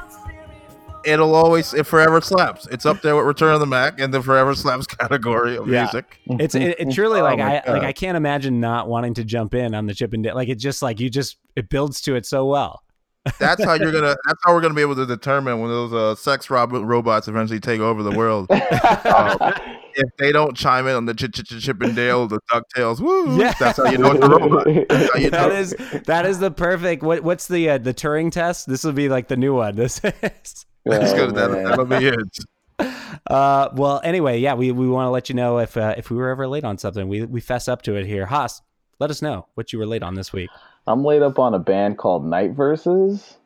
[1.04, 2.66] it'll always it forever slaps.
[2.70, 5.84] It's up there with Return of the Mack and the forever slaps category of Yeah.
[5.84, 6.18] music.
[6.26, 9.24] It's it, it's truly Oh like my I like I can't imagine not wanting to
[9.24, 10.34] jump in on the chip and Dale.
[10.34, 12.82] Like it just like you just it builds to it so well.
[13.38, 14.16] That's how you're gonna.
[14.26, 17.60] That's how we're gonna be able to determine when those uh, sex rob- robots eventually
[17.60, 18.50] take over the world.
[18.50, 18.58] um,
[19.94, 23.38] if they don't chime in on the Chip Chip Chip and Dale, the Ducktales, woo!
[23.38, 23.54] Yeah.
[23.58, 24.66] That's how you know it's a robot.
[24.88, 25.54] That's how you that know.
[25.54, 25.74] is
[26.06, 27.02] that is the perfect.
[27.02, 28.68] What what's the uh, the Turing test?
[28.68, 29.74] This will be like the new one.
[29.76, 30.64] This is.
[30.84, 31.34] That's Oh, good.
[31.34, 31.64] That, man.
[31.64, 32.38] that'll be it.
[33.28, 36.16] Uh, well, anyway, yeah, we, we want to let you know if uh, if we
[36.16, 37.08] were ever late on something.
[37.08, 38.26] We we fess up to it here.
[38.26, 38.62] Haas,
[39.00, 40.48] let us know what you were late on this week.
[40.88, 43.36] I'm laid up on a band called Night Verses,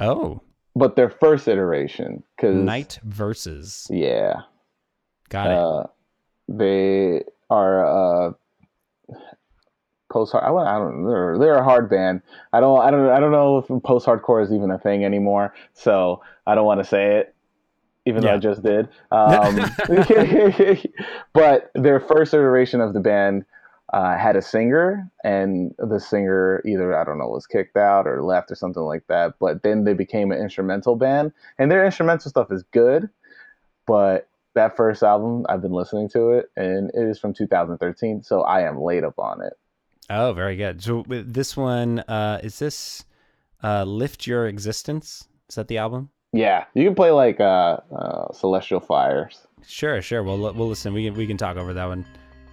[0.00, 0.40] Oh,
[0.76, 2.22] but their first iteration.
[2.40, 3.86] Cause, night versus.
[3.90, 4.42] Yeah.
[5.28, 5.56] Got it.
[5.56, 5.86] Uh,
[6.48, 8.32] they are uh,
[10.12, 10.44] post hard.
[10.44, 11.06] I don't- I don't.
[11.06, 12.22] They're they're a hard band.
[12.52, 12.80] I don't.
[12.80, 13.08] I don't.
[13.08, 15.54] I don't know if post hardcore is even a thing anymore.
[15.74, 17.34] So I don't want to say it,
[18.06, 18.88] even though I just did.
[19.10, 19.56] Um,
[21.32, 23.44] but their first iteration of the band
[23.92, 28.22] uh, had a singer, and the singer either I don't know was kicked out or
[28.22, 29.34] left or something like that.
[29.38, 33.10] But then they became an instrumental band, and their instrumental stuff is good,
[33.86, 38.42] but that first album I've been listening to it, and it is from 2013, so
[38.42, 39.54] I am late up on it.
[40.08, 40.82] oh, very good.
[40.82, 43.04] So this one, uh, is this
[43.62, 45.28] uh, "Lift Your Existence"?
[45.50, 46.08] Is that the album?
[46.32, 49.46] Yeah, you can play like uh, uh, Celestial Fires.
[49.66, 50.22] Sure, sure.
[50.22, 50.94] We'll we'll listen.
[50.94, 52.06] We can we can talk over that one.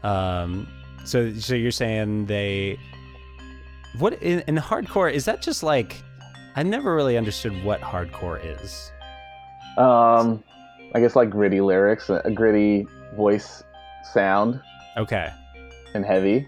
[0.04, 0.68] Um,
[1.06, 2.78] so so you're saying they
[3.98, 5.96] what in, in hardcore is that just like
[6.56, 8.92] I never really understood what hardcore is.
[9.78, 10.44] Um,
[10.94, 12.86] I guess like gritty lyrics, a gritty
[13.16, 13.64] voice
[14.14, 14.60] sound,
[14.98, 15.30] Okay.
[15.94, 16.48] and heavy.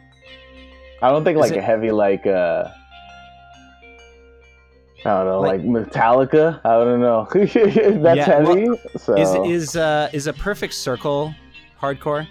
[1.02, 2.68] I don't think Is like it- a heavy like uh
[5.04, 6.62] I don't know, Like- like, Metallica.
[6.64, 7.28] I don't know.
[7.34, 8.68] That's Yeah, well, heavy.
[8.98, 11.34] so Is is uh is a perfect circle
[11.82, 12.28] hardcore?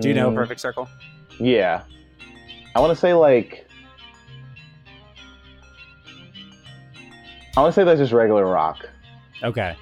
[0.00, 0.88] Do you know Mm, perfect circle?
[1.38, 1.82] Yeah.
[2.74, 3.66] I want to say like.
[7.56, 8.84] I want to say that's just regular rock.
[9.42, 9.76] Okay.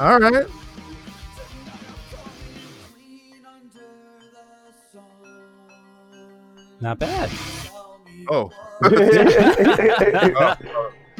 [0.00, 0.46] All right.
[6.80, 7.30] Not bad.
[8.28, 8.50] Oh.
[8.82, 10.56] Oh,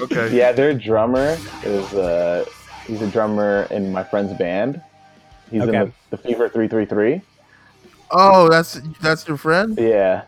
[0.05, 0.35] okay.
[0.35, 2.45] Yeah, their drummer is uh
[2.87, 4.81] he's a drummer in my friend's band.
[5.51, 5.77] He's Okay.
[5.77, 7.21] in the, the Fever three three three.
[8.11, 9.77] Oh, that's that's your friend.
[9.79, 10.23] Yeah.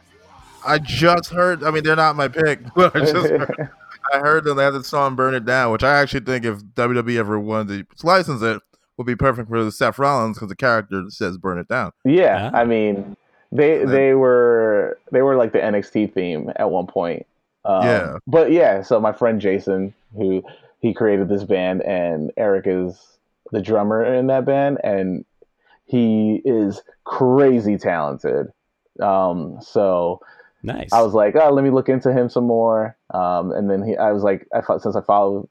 [0.66, 1.64] I just heard.
[1.64, 3.70] I mean, they're not my pick, but I just heard,
[4.12, 4.58] I heard them.
[4.58, 7.88] They had the song "Burn It Down," which I actually think if WWE ever wanted
[7.96, 8.60] to license it,
[8.98, 12.58] would be perfect for Seth Rollins because the character says "Burn It Down." Yeah, Ah.
[12.58, 13.16] I mean,
[13.52, 17.26] they they were they were like the NXT theme at one point.
[17.64, 18.16] Um, Yeah.
[18.26, 20.42] But yeah, so my friend Jason, who
[20.80, 22.98] he created this band, and Eric is
[23.52, 25.24] the drummer in that band, and
[25.86, 28.48] he is crazy talented.
[29.00, 30.20] Um, so
[30.64, 30.92] Nice.
[30.92, 32.96] I was like, oh, let me look into him some more.
[33.12, 35.48] Um, and then he, I was like, I thought since I follow,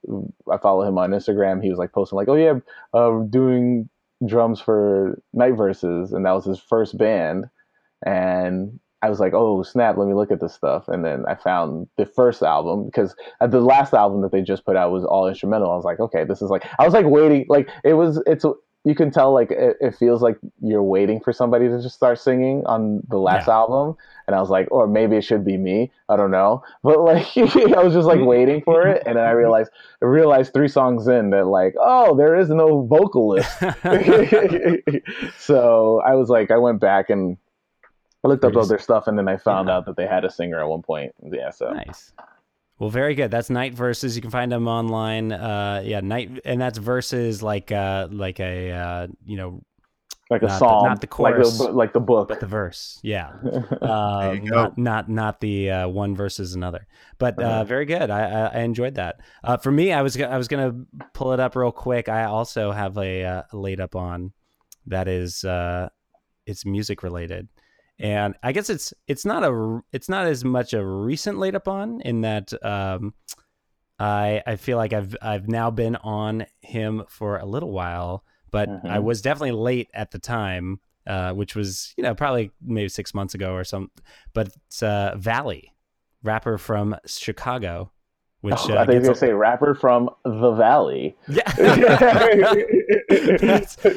[0.50, 1.62] I follow him on Instagram.
[1.62, 2.58] He was like posting like, oh yeah,
[2.94, 3.90] uh, doing
[4.26, 7.50] drums for Night Verses, and that was his first band.
[8.04, 10.86] And I was like, oh snap, let me look at this stuff.
[10.88, 14.64] And then I found the first album because uh, the last album that they just
[14.64, 15.70] put out was all instrumental.
[15.72, 18.44] I was like, okay, this is like, I was like waiting, like it was, it's.
[18.84, 22.18] You can tell like it, it feels like you're waiting for somebody to just start
[22.18, 23.54] singing on the last Yeah.
[23.54, 23.96] album,
[24.26, 25.92] and I was like, or maybe it should be me.
[26.08, 29.30] I don't know, but like I was just like waiting for it, and then I
[29.30, 29.70] realized
[30.02, 33.48] I realized three songs in that like, oh, there is no vocalist.
[35.38, 37.36] so I was like, I went back and
[38.24, 39.76] I looked up Pretty- other stuff, and then I found Yeah.
[39.76, 41.12] out that they had a singer at one point.
[41.30, 42.12] Yeah, so Nice.
[42.78, 43.30] Well, very good.
[43.30, 44.16] That's Night Verses.
[44.16, 45.30] You can find them online.
[45.32, 49.62] Uh, yeah, Night, and that's versus like uh, like a uh, you know,
[50.30, 52.28] like a Not the- song, not the like the, like the book.
[52.28, 52.98] but the verse.
[53.04, 53.32] Yeah,
[53.82, 56.86] uh, not not not the uh, one versus another.
[57.18, 58.10] But uh, very good.
[58.10, 59.20] I, I, I enjoyed that.
[59.44, 60.74] Uh, for me, I was I was gonna
[61.12, 62.08] pull it up real quick.
[62.08, 64.32] I also have a uh, laid up on
[64.86, 65.88] that is uh,
[66.46, 67.48] it's music related.
[67.98, 71.68] And I guess it's it's not a it's not as much a recent laid up
[71.68, 73.14] on in that um,
[73.98, 78.68] I I feel like I've I've now been on him for a little while, but
[78.68, 79.02] I Mhm.
[79.04, 83.34] was definitely late at the time, uh, which was you know probably maybe six months
[83.34, 83.90] ago or something.
[84.32, 85.70] But it's uh, Valee,
[86.22, 87.92] rapper from Chicago,
[88.42, 91.16] which Oh, uh, I think gonna a- say rapper from the Valley.
[91.28, 91.50] yeah.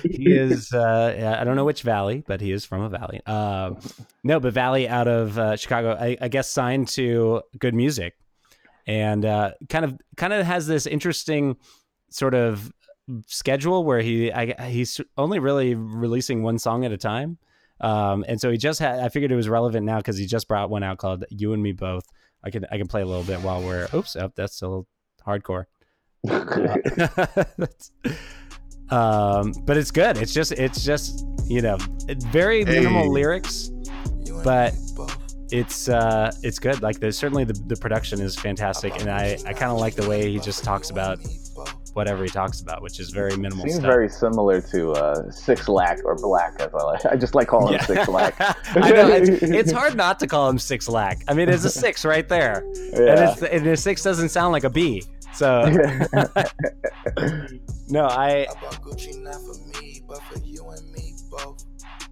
[0.03, 0.71] He is.
[0.73, 3.21] Uh, I don't know which valley, but he is from a valley.
[3.25, 3.77] Um,
[4.23, 5.97] no, but Valee out of uh, Chicago.
[5.99, 8.15] I, I guess signed to Good Music,
[8.87, 11.57] and uh, kind of kind of has this interesting
[12.09, 12.71] sort of
[13.27, 17.37] schedule where he I, he's only really releasing one song at a time.
[17.81, 18.99] Um, and so he just had.
[18.99, 21.61] I figured it was relevant now because he just brought one out called "You and
[21.61, 22.05] Me Both."
[22.45, 23.87] I can I can play a little bit while we're.
[23.93, 24.87] Oops, oh, that's still
[25.25, 25.65] hardcore.
[26.23, 27.91] That's-
[28.89, 30.17] um, but it's good.
[30.17, 31.77] It's just it's just you know
[32.31, 33.09] very minimal Hey.
[33.09, 33.71] lyrics,
[34.43, 34.73] but
[35.51, 36.81] it's uh it's good.
[36.81, 40.07] Like there's certainly the the production is fantastic, and I I kind of like the
[40.07, 41.19] way he just talks about
[41.95, 43.85] whatever he talks about, which is very minimal Seems stuff.
[43.85, 47.05] very similar to uh, Six Lack or Black, as I like.
[47.05, 48.35] I just like calling him Six Lack.
[48.75, 51.23] I know it's, it's hard not to call him six lack.
[51.27, 53.31] I mean, it's a six right there, and, Yeah.
[53.31, 55.03] it's, and a six doesn't sound like a B.
[55.33, 55.65] So
[57.89, 58.47] no, I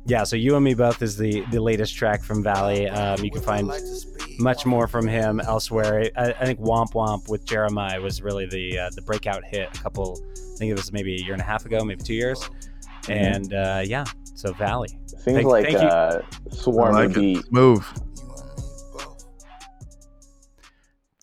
[0.05, 0.23] yeah.
[0.23, 2.93] So you and me both is the the latest track from Valee.
[2.95, 3.71] Um, you can find
[4.39, 6.09] much more from him elsewhere.
[6.17, 9.69] I, I think Womp Womp with Jeremih was really the uh, the breakout hit.
[9.77, 12.15] A couple, I think it was maybe a year and a half ago, maybe two
[12.15, 12.49] years.
[13.09, 14.05] And uh, yeah,
[14.35, 14.89] so Valee.
[15.09, 15.87] Seems Thank- like thank you.
[15.87, 16.21] uh,
[16.51, 17.41] I Swarm like would be.
[17.51, 17.91] Move.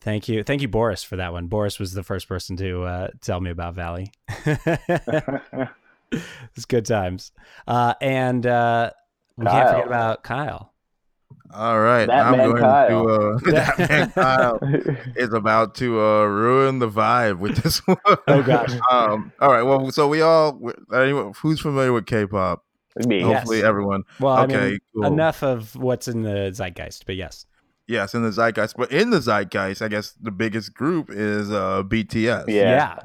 [0.03, 1.45] Thank you, thank you, Boris, for that one.
[1.45, 4.09] Boris was the first person to uh, tell me about Valee.
[6.55, 7.31] it's good times,
[7.67, 8.91] uh, and uh,
[9.37, 10.73] we can't forget about Kyle.
[11.53, 12.05] All right.
[12.05, 13.05] That I'm man going Kyle.
[13.05, 14.59] to uh, that man Kyle
[15.17, 17.97] is about to uh, ruin the vibe with this one.
[18.27, 18.71] Oh, gosh.
[18.89, 19.63] um, all right.
[19.63, 20.61] Well, so we all
[20.93, 22.63] anyone who's familiar with K-pop?
[23.05, 23.19] me.
[23.19, 23.39] Yes.
[23.39, 24.03] Hopefully, everyone.
[24.19, 25.05] Well, I Okay, mean, cool.
[25.05, 27.45] enough of what's in the zeitgeist, but yes,
[27.87, 31.83] Yes, in the zeitgeist, but in the zeitgeist, I guess the biggest group is uh,
[31.83, 32.45] BTS.
[32.47, 32.97] Yeah.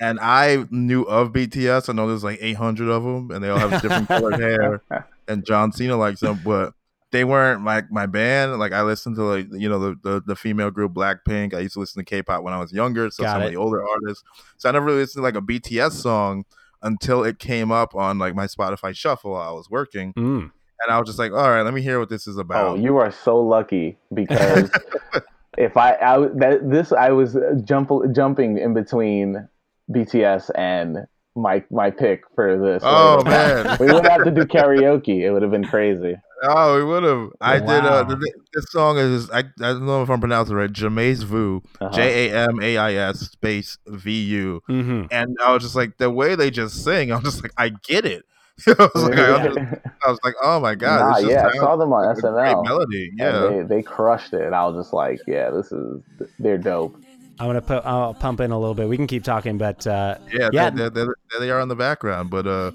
[0.00, 1.88] And I knew of BTS.
[1.88, 4.82] I know there's like 800 of them, and they all have different colored hair.
[5.26, 6.74] And John Cena likes them, but
[7.10, 8.58] they weren't like my band.
[8.58, 11.54] Like I listened to like you know the the, the female group Blackpink.
[11.54, 13.46] I used to listen to K-pop when I was younger, so Got some it.
[13.46, 14.22] of the older artists.
[14.58, 16.44] So I never really listened to like a BTS song
[16.82, 20.50] until it came up on like my Spotify shuffle while I was working, Mm.
[20.82, 22.66] and I was just like, all right, let me hear what this is about.
[22.66, 24.70] Oh, you are so lucky because
[25.56, 27.34] if I, I that this I was
[27.64, 29.48] jump, jumping in between
[29.90, 30.98] BTS and
[31.36, 32.82] my my pick for this.
[32.84, 33.64] Oh, later.
[33.64, 33.76] man.
[33.80, 35.20] we would have to do karaoke.
[35.22, 36.16] It would have been crazy.
[36.46, 37.30] Oh, we would have.
[37.40, 37.84] I did.
[37.84, 38.16] Uh, Wow.
[38.20, 40.72] th- this song is I, I don't know if I'm pronouncing it right.
[40.72, 41.94] Jamais Vu, Uh-huh.
[41.94, 45.96] J A M A I S space V U, hmm and I was just like
[45.98, 47.12] the way they just sing.
[47.12, 48.24] I was just like, I get it.
[48.68, 51.48] I was like, I, under- I was like, oh my god, nah, this just yeah,
[51.48, 52.64] I saw them on like great SNL.
[52.64, 53.10] melody.
[53.18, 56.02] and Yeah, they, they crushed it, and I was just like, yeah, this is
[56.38, 56.96] they're dope.
[57.38, 57.84] I'm gonna put.
[57.84, 58.88] I'll pump in a little bit.
[58.88, 60.70] We can keep talking, but uh, yeah, Yeah.
[60.70, 62.70] They, they, they, they are in the background, but uh,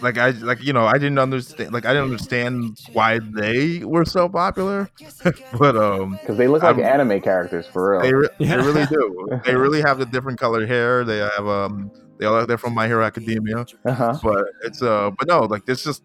[0.00, 4.04] like I like you know I didn't understand like I didn't understand why they were
[4.04, 4.88] so popular,
[5.58, 6.12] but um.
[6.12, 8.00] Because they look like I'm- anime characters for real.
[8.00, 8.56] They, re- Yeah.
[8.56, 9.40] they really do.
[9.44, 11.04] They really have the different colored hair.
[11.04, 13.66] They have um they all they're from My Hero Academia.
[13.84, 14.18] uh-huh.
[14.22, 16.02] But it's uh but no, like there's just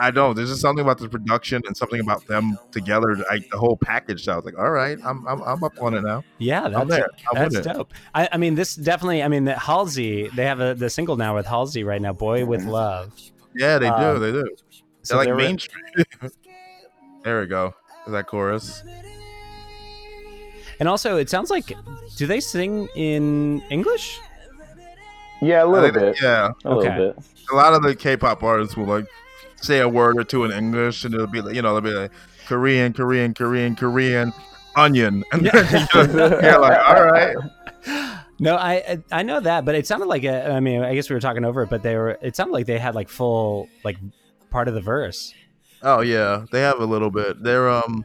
[0.00, 3.16] I don't know, there's just something about the production and something about them together.
[3.30, 4.24] I, the whole package.
[4.24, 6.24] So I was like, all right, I'm I'm, I'm up on it now.
[6.38, 7.06] yeah, that's there.
[7.32, 7.72] I'm with that's it.
[7.74, 7.92] dope.
[8.14, 9.22] I, I mean, this definitely.
[9.22, 10.28] I mean, the Halsey.
[10.28, 12.12] They have a the single now with Halsey right now.
[12.14, 13.12] Boy with Love.
[13.54, 14.20] Yeah, they Um, do.
[14.20, 14.56] They do.
[15.02, 15.94] So They're like they were- mainstream.
[17.24, 17.74] there we go.
[18.06, 18.82] Is that chorus?
[20.78, 21.72] And also, it sounds like.
[22.16, 24.18] Do they sing in English?
[25.42, 26.22] Yeah, a I little think bit.
[26.22, 26.50] yeah.
[26.64, 27.24] A little bit.
[27.52, 29.06] A lot of the K-pop artists will like
[29.60, 31.96] say a word or two in English, and it'll be like you know they'll be
[31.98, 32.12] like
[32.46, 34.32] Korean, Korean, Korean, Korean,
[34.76, 35.86] onion, and Yeah.
[35.94, 37.36] you're, like, all right.
[38.42, 41.14] No, I I- know that, but it sounded like a, I mean, I guess we
[41.14, 42.16] were talking over it, but they were.
[42.22, 43.98] It sounded like they had like full like
[44.48, 45.34] part of the verse.
[45.82, 47.42] Oh yeah, they have a little bit.
[47.42, 48.02] They're um,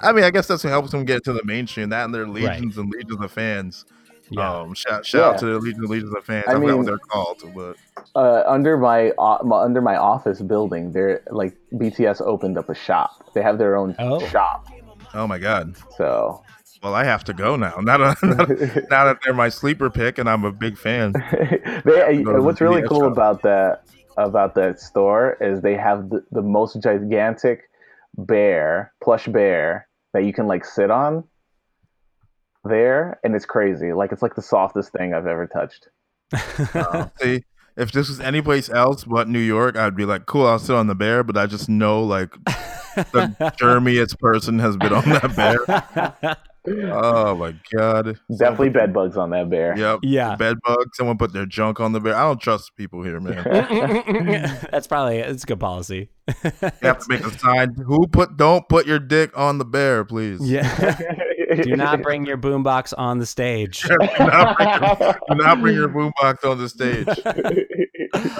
[0.00, 1.90] I mean, I guess that's what helps them get to the mainstream.
[1.90, 3.84] That and their legions and legions of fans.
[4.30, 4.52] Yeah.
[4.60, 6.44] Um, shout shout out to the Legion and legions of fans.
[6.48, 7.76] I I, forgot mean- what they're called, but
[8.16, 12.74] Uh, under my, uh, my under my office building, they're like BTS opened up a
[12.74, 13.10] shop.
[13.34, 14.20] They have their own Oh.
[14.28, 14.66] shop.
[15.14, 15.74] oh my god.
[15.98, 16.42] So
[16.82, 17.76] Well, I have to go now.
[17.80, 21.12] Now that, now that- now that they're my sleeper pick, and I'm a big fan.
[21.84, 23.12] they, what's really BTS cool shop.
[23.12, 23.82] about that
[24.16, 27.62] about that store is they have the, the most gigantic
[28.16, 31.24] bear plush bear that you can like sit on
[32.64, 35.88] there and it's crazy like it's like the softest thing i've ever touched
[36.74, 37.42] Uh, see,
[37.76, 40.74] if this was any place else but New York, I'd be like, cool, I'll sit
[40.74, 41.22] on the bear.
[41.22, 42.30] But I just know like
[42.96, 46.36] the germiest person has been on that bear.
[46.66, 48.18] Oh my god.
[48.38, 49.76] Definitely bed bugs on that bear.
[49.76, 50.00] Yep.
[50.02, 50.34] Yeah.
[50.36, 50.94] Bed bug.
[50.94, 52.14] Someone put their junk on the bear.
[52.16, 53.44] I don't trust people here, man.
[54.72, 56.08] That's probably it's a good policy.
[56.42, 56.50] You
[56.80, 57.74] have to make a sign.
[57.74, 58.38] Who put?
[58.38, 60.40] Don't put your dick on the bear, please.
[60.40, 61.04] yeah.
[61.62, 63.82] Do not bring your boombox on the stage.
[63.82, 65.88] do, not bring your, do not bring your
[66.22, 67.06] boombox on the stage.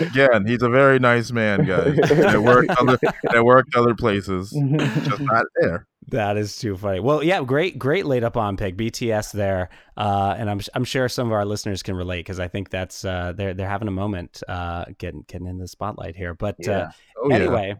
[0.01, 1.97] Again, he's a very nice man, guys.
[1.97, 5.87] That worked other that worked other places, just not there.
[6.09, 7.01] That is too funny.
[7.01, 11.09] Well, yeah, great, great laid up on pick BTS there, uh, and I'm I'm sure
[11.09, 13.93] some of our listeners can relate because I think that's uh, they're they're having a
[13.93, 16.35] moment uh, getting getting in the spotlight here.
[16.35, 16.89] But uh, Yeah.
[17.17, 17.75] Oh yeah.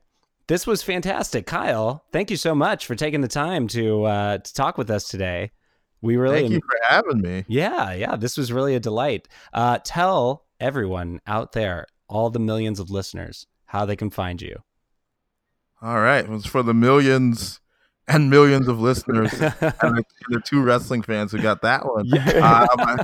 [0.47, 2.05] This was fantastic, Kyle.
[2.13, 5.51] Thank you so much for taking the time to uh, to talk with us today.
[6.03, 7.45] We really, Thank you for having me.
[7.49, 9.27] yeah, yeah, this was really a delight.
[9.55, 14.57] Uh, tell everyone out there, all the millions of listeners, how they can find you.
[15.81, 17.61] All right, it was for the millions
[18.07, 22.07] and millions of listeners and the, the two wrestling fans who got that one.
[22.13, 22.97] Uh, my,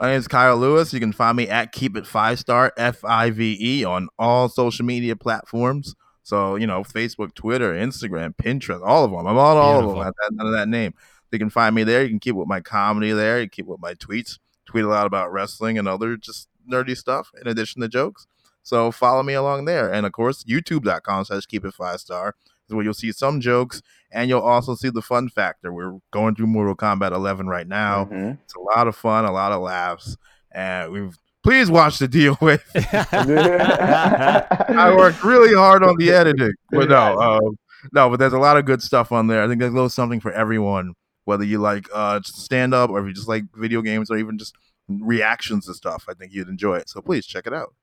[0.00, 0.92] my name is Kyle Lewis.
[0.92, 4.48] You can find me at Keep It Five Star F I V E on all
[4.48, 5.94] social media platforms.
[6.24, 9.20] So you know, Facebook, Twitter, Instagram, Pinterest, all of them.
[9.26, 10.00] I'm on all Beautiful.
[10.02, 10.36] of them.
[10.36, 10.94] None of that name.
[11.30, 12.02] You can find me there.
[12.02, 13.40] You can keep with my comedy there.
[13.40, 14.38] You can keep with my tweets.
[14.66, 18.26] Tweet a lot about wrestling and other just nerdy stuff in addition to jokes.
[18.62, 19.92] So follow me along there.
[19.92, 22.34] And of course, youtube.com slash keep it five star
[22.68, 23.82] is where you'll see some jokes
[24.12, 25.72] and you'll also see the fun factor.
[25.72, 28.04] We're going through Mortal Kombat 11 right now.
[28.06, 28.38] Mhm.
[28.44, 30.16] It's a lot of fun, a lot of laughs.
[30.52, 32.58] And we've please watch the DOA.
[34.68, 36.52] I worked really hard on the editing.
[36.70, 37.58] But no, um,
[37.92, 39.44] no, but there's a lot of good stuff on there.
[39.44, 40.94] I think there's a little something for everyone,
[41.24, 44.38] whether you like uh stand up or if you just like video games or even
[44.38, 44.54] just
[44.88, 46.06] reactions to stuff.
[46.08, 46.88] I think you'd enjoy it.
[46.88, 47.74] So please check it out.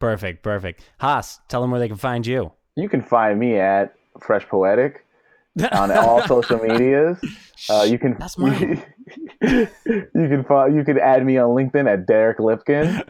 [0.00, 0.82] Perfect, perfect.
[0.98, 2.52] Haas, tell them where they can find you.
[2.74, 5.04] You can find me at Fresh Poetic
[5.72, 7.18] on all social medias.
[7.68, 8.82] Uh, you can That's mine.
[9.42, 9.68] you
[10.14, 13.04] can find you can add me on LinkedIn at Derek Lipkin.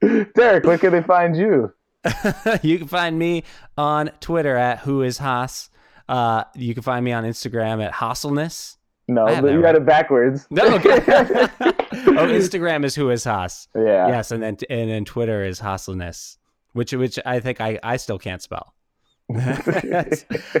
[0.34, 1.72] Derek, where can they find you?
[2.62, 3.44] you can find me
[3.78, 5.70] on Twitter at who is Haas.
[6.08, 8.76] Uh, you can find me on Instagram at Hostleness.
[9.08, 10.46] No, but you got it backwards.
[10.50, 10.96] No, okay.
[11.00, 13.68] oh, Instagram is who is Haas.
[13.74, 14.08] Yeah.
[14.08, 16.38] Yes, and then and then Twitter is Hostleness,
[16.72, 18.74] which which I think I I still can't spell.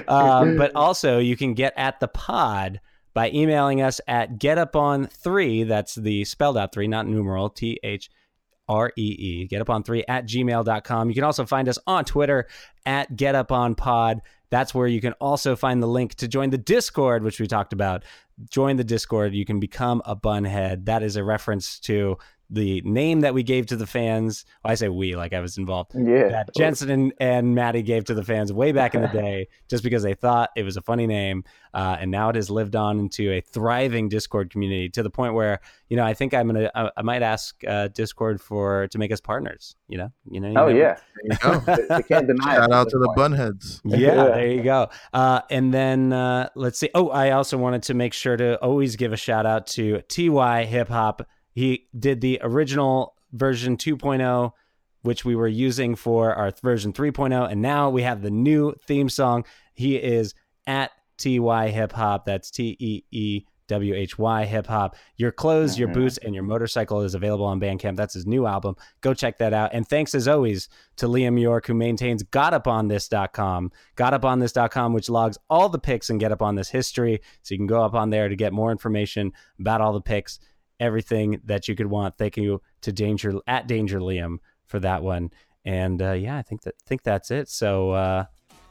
[0.08, 2.80] um, but also you can get at the pod
[3.14, 8.10] by emailing us at getupon3 that's the spelled out three not numeral t h
[8.68, 12.46] r e e getupon3 at gmail.com you can also find us on twitter
[12.84, 14.20] at getuponpod
[14.54, 17.72] that's where you can also find the link to join the discord which we talked
[17.72, 18.04] about.
[18.50, 19.34] Join the discord.
[19.34, 20.84] You can become a bunhead.
[20.84, 22.18] That is a reference to
[22.50, 25.56] the name that we gave to the fans well, i say we like i was
[25.58, 26.28] involved Yeah.
[26.28, 29.82] that Jensen and, and Maddie gave to the fans way back in the day just
[29.82, 31.44] because they thought it was a funny name.
[31.72, 35.34] Uh, and now it has lived on into a thriving Discord community to the point
[35.34, 35.58] where,
[35.88, 38.98] you know, I think I'm going to, I, I might ask uh, Discord for, to
[38.98, 40.12] make us partners, you know?
[40.30, 40.48] You know?
[40.50, 40.96] you Oh never- yeah.
[41.16, 41.58] There you go.
[41.76, 42.56] They, they can't deny it.
[42.58, 43.18] Shout out to the point.
[43.34, 43.80] bunheads.
[43.84, 44.24] Yeah, Yeah.
[44.26, 44.88] there you go.
[45.12, 46.90] Uh, and then uh, let's see.
[46.94, 50.66] Oh, I also wanted to make sure to always give a shout out to teewhy
[50.66, 51.26] Hip Hop.
[51.54, 54.52] He did the original version 2.0,
[55.02, 57.50] which we were using for our version 3.0.
[57.50, 59.44] And now we have the new theme song.
[59.74, 60.34] He is
[60.66, 62.26] at teewhy Hip Hop.
[62.26, 64.96] That's T E E W H Y Hip Hop.
[65.16, 66.00] Your clothes, your mm-hmm.
[66.00, 67.96] boots, and your motorcycle is available on Bandcamp.
[67.96, 68.76] That's his new album.
[69.00, 69.70] Go check that out.
[69.72, 73.72] And thanks as always to Liam York, who maintains GotUpOnThis.com.
[73.96, 77.20] GotUpOnThis.com, which logs all the picks and Get Up On This history.
[77.42, 80.38] So you can go up on there to get more information about all the picks,
[80.80, 82.16] everything that you could want.
[82.18, 85.30] Thank you to Danger at Danger Liam for that one.
[85.64, 87.48] And uh, yeah, I think that think that's it.
[87.48, 88.24] So uh,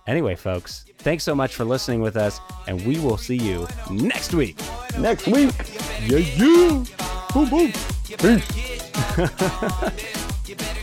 [0.07, 4.33] anyway, folks, thanks so much for listening with us, and we will see you next
[4.33, 4.59] week.
[4.99, 5.51] Next week.
[6.05, 6.83] Yeah, yeah.
[7.33, 7.73] Boom, boom.
[8.07, 8.39] You